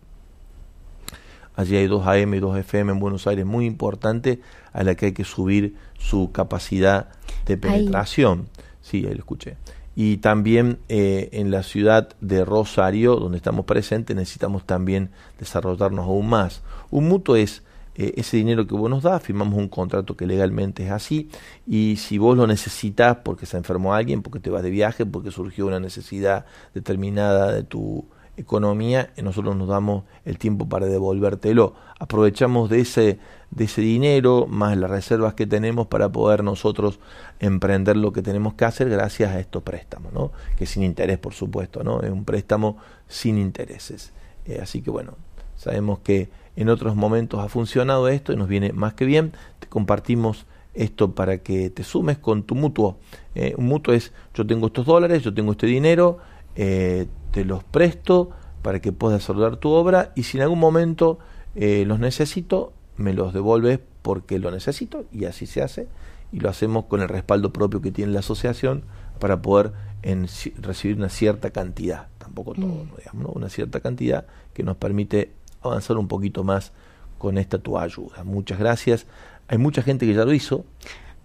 Allí 1.62 1.76
hay 1.76 1.86
dos 1.86 2.08
AM 2.08 2.34
y 2.34 2.40
dos 2.40 2.58
FM 2.58 2.94
en 2.94 3.00
Buenos 3.00 3.28
Aires 3.28 3.46
muy 3.46 3.68
importantes 3.68 4.40
a 4.74 4.84
la 4.84 4.96
que 4.96 5.06
hay 5.06 5.12
que 5.12 5.24
subir 5.24 5.76
su 6.00 6.32
capacidad 6.32 7.10
de 7.46 7.56
penetración. 7.56 8.48
Sí, 8.82 9.06
ahí 9.06 9.14
lo 9.14 9.20
escuché. 9.20 9.58
Y 9.96 10.18
también 10.18 10.80
eh, 10.90 11.30
en 11.34 11.52
la 11.52 11.62
ciudad 11.62 12.10
de 12.20 12.44
Rosario, 12.46 13.16
donde 13.18 13.38
estamos 13.38 13.66
presentes, 13.66 14.16
necesitamos 14.16 14.66
también 14.66 15.12
desarrollarnos 15.38 16.08
aún 16.08 16.30
más. 16.30 16.64
Un 16.90 17.08
mutuo 17.08 17.36
es 17.36 17.62
eh, 17.94 18.16
ese 18.18 18.38
dinero 18.38 18.66
que 18.66 18.74
vos 18.74 18.90
nos 18.90 19.04
das, 19.04 19.22
firmamos 19.22 19.60
un 19.60 19.70
contrato 19.70 20.18
que 20.18 20.26
legalmente 20.26 20.86
es 20.86 20.92
así, 20.92 21.30
y 21.68 21.98
si 21.98 22.18
vos 22.18 22.36
lo 22.36 22.48
necesitas 22.48 23.18
porque 23.18 23.46
se 23.46 23.58
enfermó 23.58 23.94
alguien, 23.94 24.24
porque 24.24 24.40
te 24.40 24.50
vas 24.50 24.64
de 24.64 24.72
viaje, 24.72 25.06
porque 25.06 25.30
surgió 25.30 25.68
una 25.68 25.80
necesidad 25.80 26.46
determinada 26.74 27.52
de 27.52 27.62
tu 27.62 28.08
economía 28.38 29.12
nosotros 29.22 29.56
nos 29.56 29.68
damos 29.68 30.04
el 30.26 30.38
tiempo 30.38 30.68
para 30.68 30.86
devolvértelo. 30.88 31.74
Aprovechamos 32.00 32.70
de 32.70 32.82
ese, 32.82 33.20
de 33.52 33.66
ese 33.66 33.82
dinero 33.82 34.48
más 34.48 34.78
las 34.78 34.90
reservas 34.90 35.34
que 35.34 35.46
tenemos 35.46 35.88
para 35.88 36.12
poder 36.12 36.44
nosotros 36.44 37.00
emprender 37.40 37.98
lo 37.98 38.12
que 38.12 38.22
tenemos 38.22 38.54
que 38.56 38.66
hacer 38.66 38.90
gracias 38.90 39.32
a 39.32 39.40
estos 39.40 39.64
préstamos, 39.64 40.14
¿no? 40.14 40.32
que 40.58 40.66
sin 40.66 40.84
interés 40.84 41.18
por 41.18 41.34
supuesto, 41.34 41.84
¿no? 41.84 42.02
es 42.02 42.10
un 42.10 42.26
préstamo 42.26 42.78
sin 43.08 43.38
intereses. 43.38 44.14
Eh, 44.46 44.60
así 44.62 44.82
que 44.82 44.90
bueno, 44.90 45.16
sabemos 45.56 46.00
que 46.00 46.30
en 46.56 46.70
otros 46.70 46.96
momentos 46.96 47.40
ha 47.40 47.50
funcionado 47.50 48.08
esto 48.08 48.34
y 48.34 48.36
nos 48.36 48.48
viene 48.48 48.74
más 48.74 48.94
que 48.94 49.06
bien. 49.06 49.34
Te 49.60 49.68
compartimos 49.68 50.46
esto 50.74 51.14
para 51.14 51.40
que 51.40 51.70
te 51.70 51.84
sumes 51.84 52.18
con 52.18 52.44
tu 52.44 52.56
mutuo. 52.56 52.98
Eh, 53.36 53.54
un 53.58 53.66
mutuo 53.66 53.94
es 53.94 54.12
yo 54.34 54.46
tengo 54.46 54.68
estos 54.68 54.86
dólares, 54.86 55.24
yo 55.24 55.34
tengo 55.34 55.52
este 55.52 55.68
dinero, 55.68 56.18
eh, 56.56 57.08
te 57.32 57.46
los 57.46 57.64
presto 57.64 58.30
para 58.62 58.80
que 58.80 58.92
puedas 58.92 59.20
desarrollar 59.20 59.58
tu 59.58 59.70
obra 59.70 60.12
y 60.16 60.24
si 60.24 60.38
en 60.38 60.44
algún 60.44 60.60
momento 60.60 61.20
eh, 61.56 61.84
los 61.86 62.00
necesito, 62.00 62.74
me 62.98 63.14
los 63.14 63.34
devuelves 63.34 63.80
porque 64.02 64.40
lo 64.40 64.52
necesito 64.52 65.06
y 65.12 65.26
así 65.26 65.46
se 65.46 65.62
hace 65.62 65.88
y 66.32 66.40
lo 66.40 66.50
hacemos 66.50 66.86
con 66.86 67.02
el 67.02 67.10
respaldo 67.10 67.52
propio 67.52 67.82
que 67.82 67.92
tiene 67.92 68.14
la 68.14 68.20
asociación 68.20 68.84
para 69.20 69.42
poder 69.42 69.74
en, 70.02 70.28
recibir 70.60 70.98
una 70.98 71.10
cierta 71.10 71.52
cantidad, 71.52 72.08
tampoco 72.18 72.54
todo, 72.54 72.86
mm. 72.86 72.98
digamos, 72.98 73.36
una 73.36 73.50
cierta 73.50 73.80
cantidad 73.80 74.26
que 74.54 74.64
nos 74.64 74.78
permite 74.78 75.32
avanzar 75.62 75.98
un 75.98 76.08
poquito 76.08 76.44
más 76.44 76.72
con 77.18 77.38
esta 77.38 77.60
tu 77.60 77.78
ayuda. 77.78 78.24
Muchas 78.24 78.58
gracias. 78.58 79.06
Hay 79.48 79.58
mucha 79.58 79.84
gente 79.84 80.08
que 80.08 80.14
ya 80.14 80.26
lo 80.26 80.34
hizo 80.34 80.66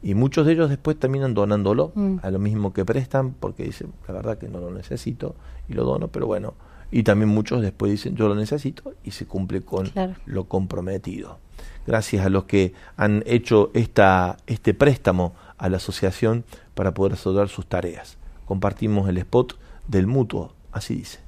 y 0.02 0.14
muchos 0.14 0.46
de 0.46 0.52
ellos 0.52 0.68
después 0.68 0.98
terminan 0.98 1.34
donándolo 1.34 1.92
mm. 1.94 2.18
a 2.22 2.30
lo 2.30 2.38
mismo 2.38 2.72
que 2.72 2.84
prestan 2.84 3.32
porque 3.32 3.64
dicen, 3.64 3.92
la 4.06 4.14
verdad 4.14 4.38
que 4.38 4.48
no 4.48 4.60
lo 4.60 4.70
necesito 4.70 5.34
y 5.68 5.74
lo 5.74 5.84
dono, 5.84 6.08
pero 6.08 6.26
bueno, 6.26 6.54
y 6.90 7.02
también 7.02 7.28
muchos 7.28 7.62
después 7.62 7.90
dicen 7.90 8.14
yo 8.16 8.28
lo 8.28 8.34
necesito 8.34 8.94
y 9.02 9.10
se 9.10 9.26
cumple 9.26 9.62
con 9.62 9.90
lo 10.26 10.44
comprometido. 10.44 11.38
Gracias 11.86 12.26
a 12.26 12.28
los 12.28 12.44
que 12.44 12.74
han 12.96 13.22
hecho 13.26 13.70
esta, 13.74 14.36
este 14.46 14.74
préstamo 14.74 15.34
a 15.56 15.68
la 15.68 15.78
asociación 15.78 16.44
para 16.74 16.94
poder 16.94 17.12
resolver 17.12 17.48
sus 17.48 17.66
tareas. 17.66 18.18
Compartimos 18.44 19.08
el 19.08 19.18
spot 19.18 19.58
del 19.88 20.06
mutuo, 20.06 20.52
así 20.72 20.96
dice. 20.96 21.20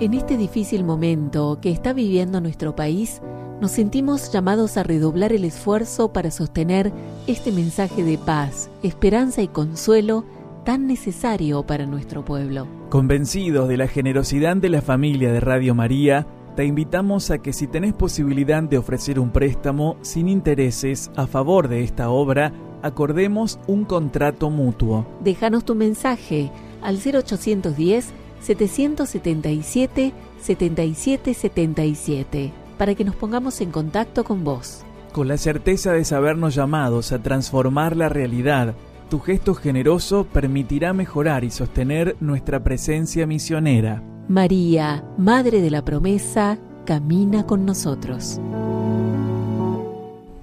En 0.00 0.14
este 0.14 0.38
difícil 0.38 0.82
momento 0.84 1.58
que 1.60 1.70
está 1.70 1.92
viviendo 1.92 2.40
nuestro 2.40 2.74
país, 2.74 3.20
nos 3.60 3.72
sentimos 3.72 4.32
llamados 4.32 4.76
a 4.76 4.82
redoblar 4.82 5.32
el 5.32 5.44
esfuerzo 5.44 6.12
para 6.12 6.30
sostener 6.30 6.92
este 7.26 7.52
mensaje 7.52 8.02
de 8.02 8.16
paz, 8.16 8.70
esperanza 8.82 9.42
y 9.42 9.48
consuelo 9.48 10.24
tan 10.64 10.86
necesario 10.86 11.66
para 11.66 11.86
nuestro 11.86 12.24
pueblo. 12.24 12.66
Convencidos 12.88 13.68
de 13.68 13.76
la 13.76 13.86
generosidad 13.86 14.56
de 14.56 14.70
la 14.70 14.82
familia 14.82 15.32
de 15.32 15.40
Radio 15.40 15.74
María, 15.74 16.26
te 16.56 16.64
invitamos 16.64 17.30
a 17.30 17.38
que 17.38 17.52
si 17.52 17.66
tenés 17.66 17.94
posibilidad 17.94 18.62
de 18.62 18.78
ofrecer 18.78 19.20
un 19.20 19.30
préstamo 19.30 19.96
sin 20.02 20.28
intereses 20.28 21.10
a 21.16 21.26
favor 21.26 21.68
de 21.68 21.84
esta 21.84 22.10
obra, 22.10 22.52
acordemos 22.82 23.58
un 23.66 23.84
contrato 23.84 24.50
mutuo. 24.50 25.06
Déjanos 25.22 25.64
tu 25.64 25.74
mensaje 25.74 26.50
al 26.82 26.96
0810 26.96 28.12
777 28.40 30.12
7777 30.40 32.59
para 32.80 32.94
que 32.94 33.04
nos 33.04 33.14
pongamos 33.14 33.60
en 33.60 33.70
contacto 33.70 34.24
con 34.24 34.42
vos. 34.42 34.86
Con 35.12 35.28
la 35.28 35.36
certeza 35.36 35.92
de 35.92 36.02
sabernos 36.06 36.54
llamados 36.54 37.12
a 37.12 37.22
transformar 37.22 37.94
la 37.94 38.08
realidad 38.08 38.74
tu 39.10 39.18
gesto 39.18 39.54
generoso 39.54 40.24
permitirá 40.32 40.92
mejorar 40.92 41.42
y 41.42 41.50
sostener 41.50 42.16
nuestra 42.20 42.62
presencia 42.62 43.26
misionera. 43.26 44.04
María, 44.28 45.04
Madre 45.18 45.60
de 45.60 45.68
la 45.68 45.84
Promesa, 45.84 46.58
camina 46.86 47.44
con 47.44 47.66
nosotros. 47.66 48.40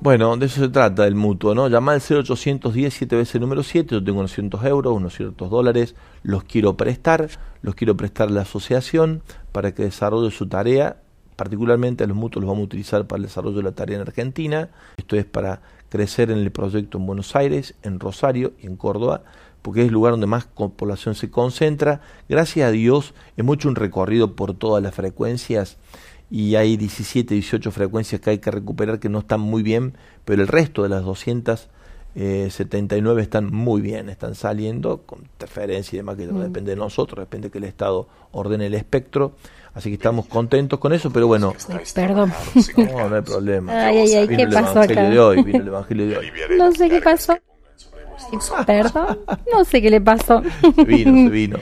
Bueno, 0.01 0.35
de 0.35 0.47
eso 0.47 0.61
se 0.61 0.67
trata 0.67 1.07
el 1.07 1.15
mutuo, 1.15 1.55
¿no? 1.55 1.69
Llama 1.69 1.93
al 1.93 2.01
0810 2.01 2.93
7 2.93 3.15
veces 3.15 3.39
número 3.39 3.63
7, 3.63 3.95
yo 3.95 4.03
tengo 4.03 4.19
unos 4.19 4.33
cientos 4.33 4.63
euros, 4.65 4.93
unos 4.93 5.15
ciertos 5.15 5.49
dólares, 5.49 5.95
los 6.23 6.43
quiero 6.43 6.75
prestar, 6.75 7.29
los 7.61 7.73
quiero 7.73 7.95
prestar 7.95 8.27
a 8.27 8.31
la 8.31 8.41
asociación 8.41 9.23
para 9.53 9.73
que 9.73 9.83
desarrolle 9.83 10.29
su 10.29 10.47
tarea, 10.47 10.97
particularmente 11.37 12.03
a 12.03 12.07
los 12.07 12.17
mutuos 12.17 12.43
los 12.43 12.49
vamos 12.49 12.63
a 12.63 12.65
utilizar 12.65 13.07
para 13.07 13.19
el 13.19 13.23
desarrollo 13.23 13.57
de 13.57 13.63
la 13.63 13.71
tarea 13.71 13.95
en 13.95 14.01
Argentina, 14.01 14.69
esto 14.97 15.15
es 15.15 15.23
para 15.23 15.61
crecer 15.87 16.31
en 16.31 16.39
el 16.39 16.51
proyecto 16.51 16.97
en 16.97 17.05
Buenos 17.05 17.37
Aires, 17.37 17.75
en 17.83 18.01
Rosario 18.01 18.51
y 18.61 18.67
en 18.67 18.75
Córdoba, 18.75 19.23
porque 19.61 19.81
es 19.81 19.87
el 19.87 19.93
lugar 19.93 20.11
donde 20.11 20.27
más 20.27 20.45
población 20.45 21.15
se 21.15 21.29
concentra. 21.29 22.01
Gracias 22.27 22.67
a 22.67 22.71
Dios, 22.71 23.13
es 23.37 23.45
mucho 23.45 23.69
un 23.69 23.75
recorrido 23.75 24.35
por 24.35 24.53
todas 24.53 24.83
las 24.83 24.95
frecuencias 24.95 25.77
y 26.29 26.55
hay 26.55 26.75
17, 26.77 27.33
18 27.33 27.71
frecuencias 27.71 28.21
que 28.21 28.29
hay 28.31 28.39
que 28.39 28.51
recuperar 28.51 28.99
que 28.99 29.07
no 29.09 29.19
están 29.19 29.39
muy 29.39 29.63
bien, 29.63 29.93
pero 30.25 30.41
el 30.41 30.47
resto 30.47 30.83
de 30.83 30.89
las 30.89 31.03
279 31.03 33.21
están 33.21 33.53
muy 33.53 33.81
bien, 33.81 34.09
están 34.09 34.35
saliendo 34.35 35.03
con 35.03 35.19
interferencia 35.19 35.95
y 35.95 35.99
demás, 35.99 36.17
que 36.17 36.25
no 36.25 36.39
mm. 36.39 36.41
depende 36.41 36.71
de 36.71 36.77
nosotros, 36.77 37.23
depende 37.23 37.49
que 37.49 37.59
el 37.59 37.63
Estado 37.63 38.09
ordene 38.31 38.65
el 38.67 38.73
espectro. 38.73 39.35
Así 39.77 39.89
que 39.89 39.95
estamos 39.95 40.25
contentos 40.25 40.79
con 40.79 40.91
eso, 40.91 41.11
pero 41.11 41.27
bueno. 41.27 41.53
perdón. 41.93 42.33
No, 42.75 43.09
no 43.09 43.15
hay 43.15 43.21
problema. 43.21 43.85
Ay, 43.85 43.99
ay, 43.99 44.13
ay, 44.15 44.27
¿qué 44.27 44.47
pasó 44.47 44.79
acá? 44.79 45.07
De 45.07 45.19
hoy, 45.19 45.43
vino 45.43 45.59
el 45.59 45.67
Evangelio 45.67 46.07
de 46.07 46.17
hoy. 46.17 46.31
No 46.57 46.71
sé 46.71 46.89
qué 46.89 46.99
pasó. 46.99 47.37
Perdón, 48.65 49.19
no 49.53 49.63
sé 49.63 49.79
qué 49.79 49.91
le 49.91 50.01
pasó. 50.01 50.41
Vino, 50.87 51.13
se 51.25 51.29
vino. 51.29 51.59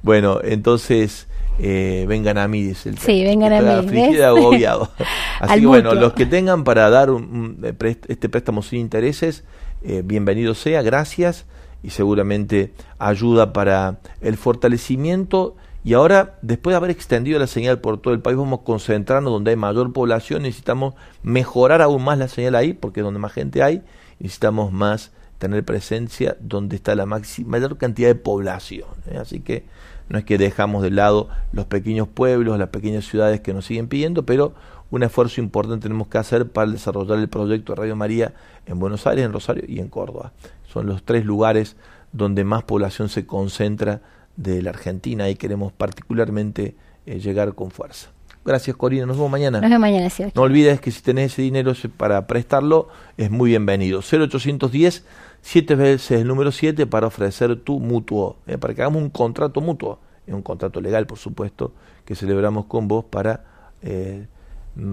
Bueno, 0.00 0.38
entonces 0.44 1.26
eh, 1.58 2.04
vengan 2.06 2.38
a 2.38 2.46
mí, 2.46 2.62
dice 2.62 2.90
el 2.90 2.98
Sí, 2.98 3.24
vengan 3.24 3.52
a 3.52 3.82
mí. 3.82 4.16
agobiado. 4.20 4.92
Así 5.40 5.58
que 5.58 5.66
bueno, 5.66 5.92
los 5.94 6.12
que 6.12 6.24
tengan 6.24 6.62
para 6.62 6.88
dar 6.88 7.10
un, 7.10 7.58
eh, 7.64 7.96
este 8.06 8.28
préstamo 8.28 8.62
sin 8.62 8.78
intereses, 8.78 9.42
eh, 9.82 10.02
bienvenido 10.04 10.54
sea, 10.54 10.82
gracias 10.82 11.46
y 11.82 11.90
seguramente 11.90 12.72
ayuda 13.00 13.52
para 13.52 13.98
el 14.20 14.36
fortalecimiento. 14.36 15.56
Y 15.86 15.94
ahora, 15.94 16.34
después 16.42 16.72
de 16.72 16.78
haber 16.78 16.90
extendido 16.90 17.38
la 17.38 17.46
señal 17.46 17.78
por 17.78 17.98
todo 18.00 18.12
el 18.12 18.18
país, 18.18 18.36
vamos 18.36 18.58
a 18.58 18.64
concentrarnos 18.64 19.32
donde 19.32 19.52
hay 19.52 19.56
mayor 19.56 19.92
población. 19.92 20.42
Necesitamos 20.42 20.94
mejorar 21.22 21.80
aún 21.80 22.02
más 22.02 22.18
la 22.18 22.26
señal 22.26 22.56
ahí, 22.56 22.72
porque 22.72 22.98
es 22.98 23.04
donde 23.04 23.20
más 23.20 23.32
gente 23.32 23.62
hay. 23.62 23.84
Necesitamos 24.18 24.72
más 24.72 25.12
tener 25.38 25.64
presencia 25.64 26.36
donde 26.40 26.74
está 26.74 26.96
la 26.96 27.06
mayor 27.06 27.78
cantidad 27.78 28.08
de 28.08 28.16
población. 28.16 28.88
Así 29.16 29.38
que 29.38 29.64
no 30.08 30.18
es 30.18 30.24
que 30.24 30.38
dejamos 30.38 30.82
de 30.82 30.90
lado 30.90 31.28
los 31.52 31.66
pequeños 31.66 32.08
pueblos, 32.08 32.58
las 32.58 32.70
pequeñas 32.70 33.04
ciudades 33.04 33.38
que 33.38 33.54
nos 33.54 33.66
siguen 33.66 33.86
pidiendo, 33.86 34.26
pero 34.26 34.54
un 34.90 35.04
esfuerzo 35.04 35.40
importante 35.40 35.84
tenemos 35.84 36.08
que 36.08 36.18
hacer 36.18 36.50
para 36.50 36.68
desarrollar 36.68 37.20
el 37.20 37.28
proyecto 37.28 37.76
Radio 37.76 37.94
María 37.94 38.34
en 38.66 38.80
Buenos 38.80 39.06
Aires, 39.06 39.24
en 39.24 39.32
Rosario 39.32 39.62
y 39.68 39.78
en 39.78 39.86
Córdoba. 39.86 40.32
Son 40.66 40.84
los 40.86 41.04
tres 41.04 41.24
lugares 41.24 41.76
donde 42.10 42.42
más 42.42 42.64
población 42.64 43.08
se 43.08 43.24
concentra 43.24 44.00
de 44.36 44.62
la 44.62 44.70
Argentina 44.70 45.28
y 45.28 45.34
queremos 45.34 45.72
particularmente 45.72 46.74
eh, 47.06 47.18
llegar 47.18 47.54
con 47.54 47.70
fuerza. 47.70 48.10
Gracias 48.44 48.76
Corina, 48.76 49.06
nos 49.06 49.16
vemos 49.16 49.30
mañana. 49.30 49.60
Nos 49.60 49.68
vemos 49.68 49.80
mañana, 49.80 50.08
No 50.34 50.42
olvides 50.42 50.80
que 50.80 50.92
si 50.92 51.02
tenés 51.02 51.32
ese 51.32 51.42
dinero 51.42 51.72
para 51.96 52.26
prestarlo, 52.28 52.88
es 53.16 53.30
muy 53.30 53.50
bienvenido. 53.50 54.00
0810 54.00 55.04
siete 55.46 55.76
veces 55.76 56.20
el 56.22 56.26
número 56.26 56.50
7 56.50 56.86
para 56.86 57.06
ofrecer 57.06 57.54
tu 57.60 57.78
mutuo, 57.78 58.36
eh, 58.48 58.58
para 58.58 58.74
que 58.74 58.82
hagamos 58.82 59.00
un 59.00 59.10
contrato 59.10 59.60
mutuo, 59.60 60.00
es 60.26 60.34
un 60.34 60.42
contrato 60.42 60.80
legal 60.80 61.06
por 61.06 61.18
supuesto, 61.18 61.72
que 62.04 62.16
celebramos 62.16 62.66
con 62.66 62.88
vos 62.88 63.04
para 63.04 63.44
eh, 63.82 64.26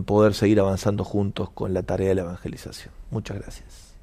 poder 0.06 0.36
seguir 0.36 0.60
avanzando 0.60 1.04
juntos 1.04 1.50
con 1.50 1.74
la 1.74 1.82
tarea 1.82 2.10
de 2.10 2.16
la 2.16 2.22
evangelización. 2.22 2.94
Muchas 3.10 3.38
gracias. 3.38 3.96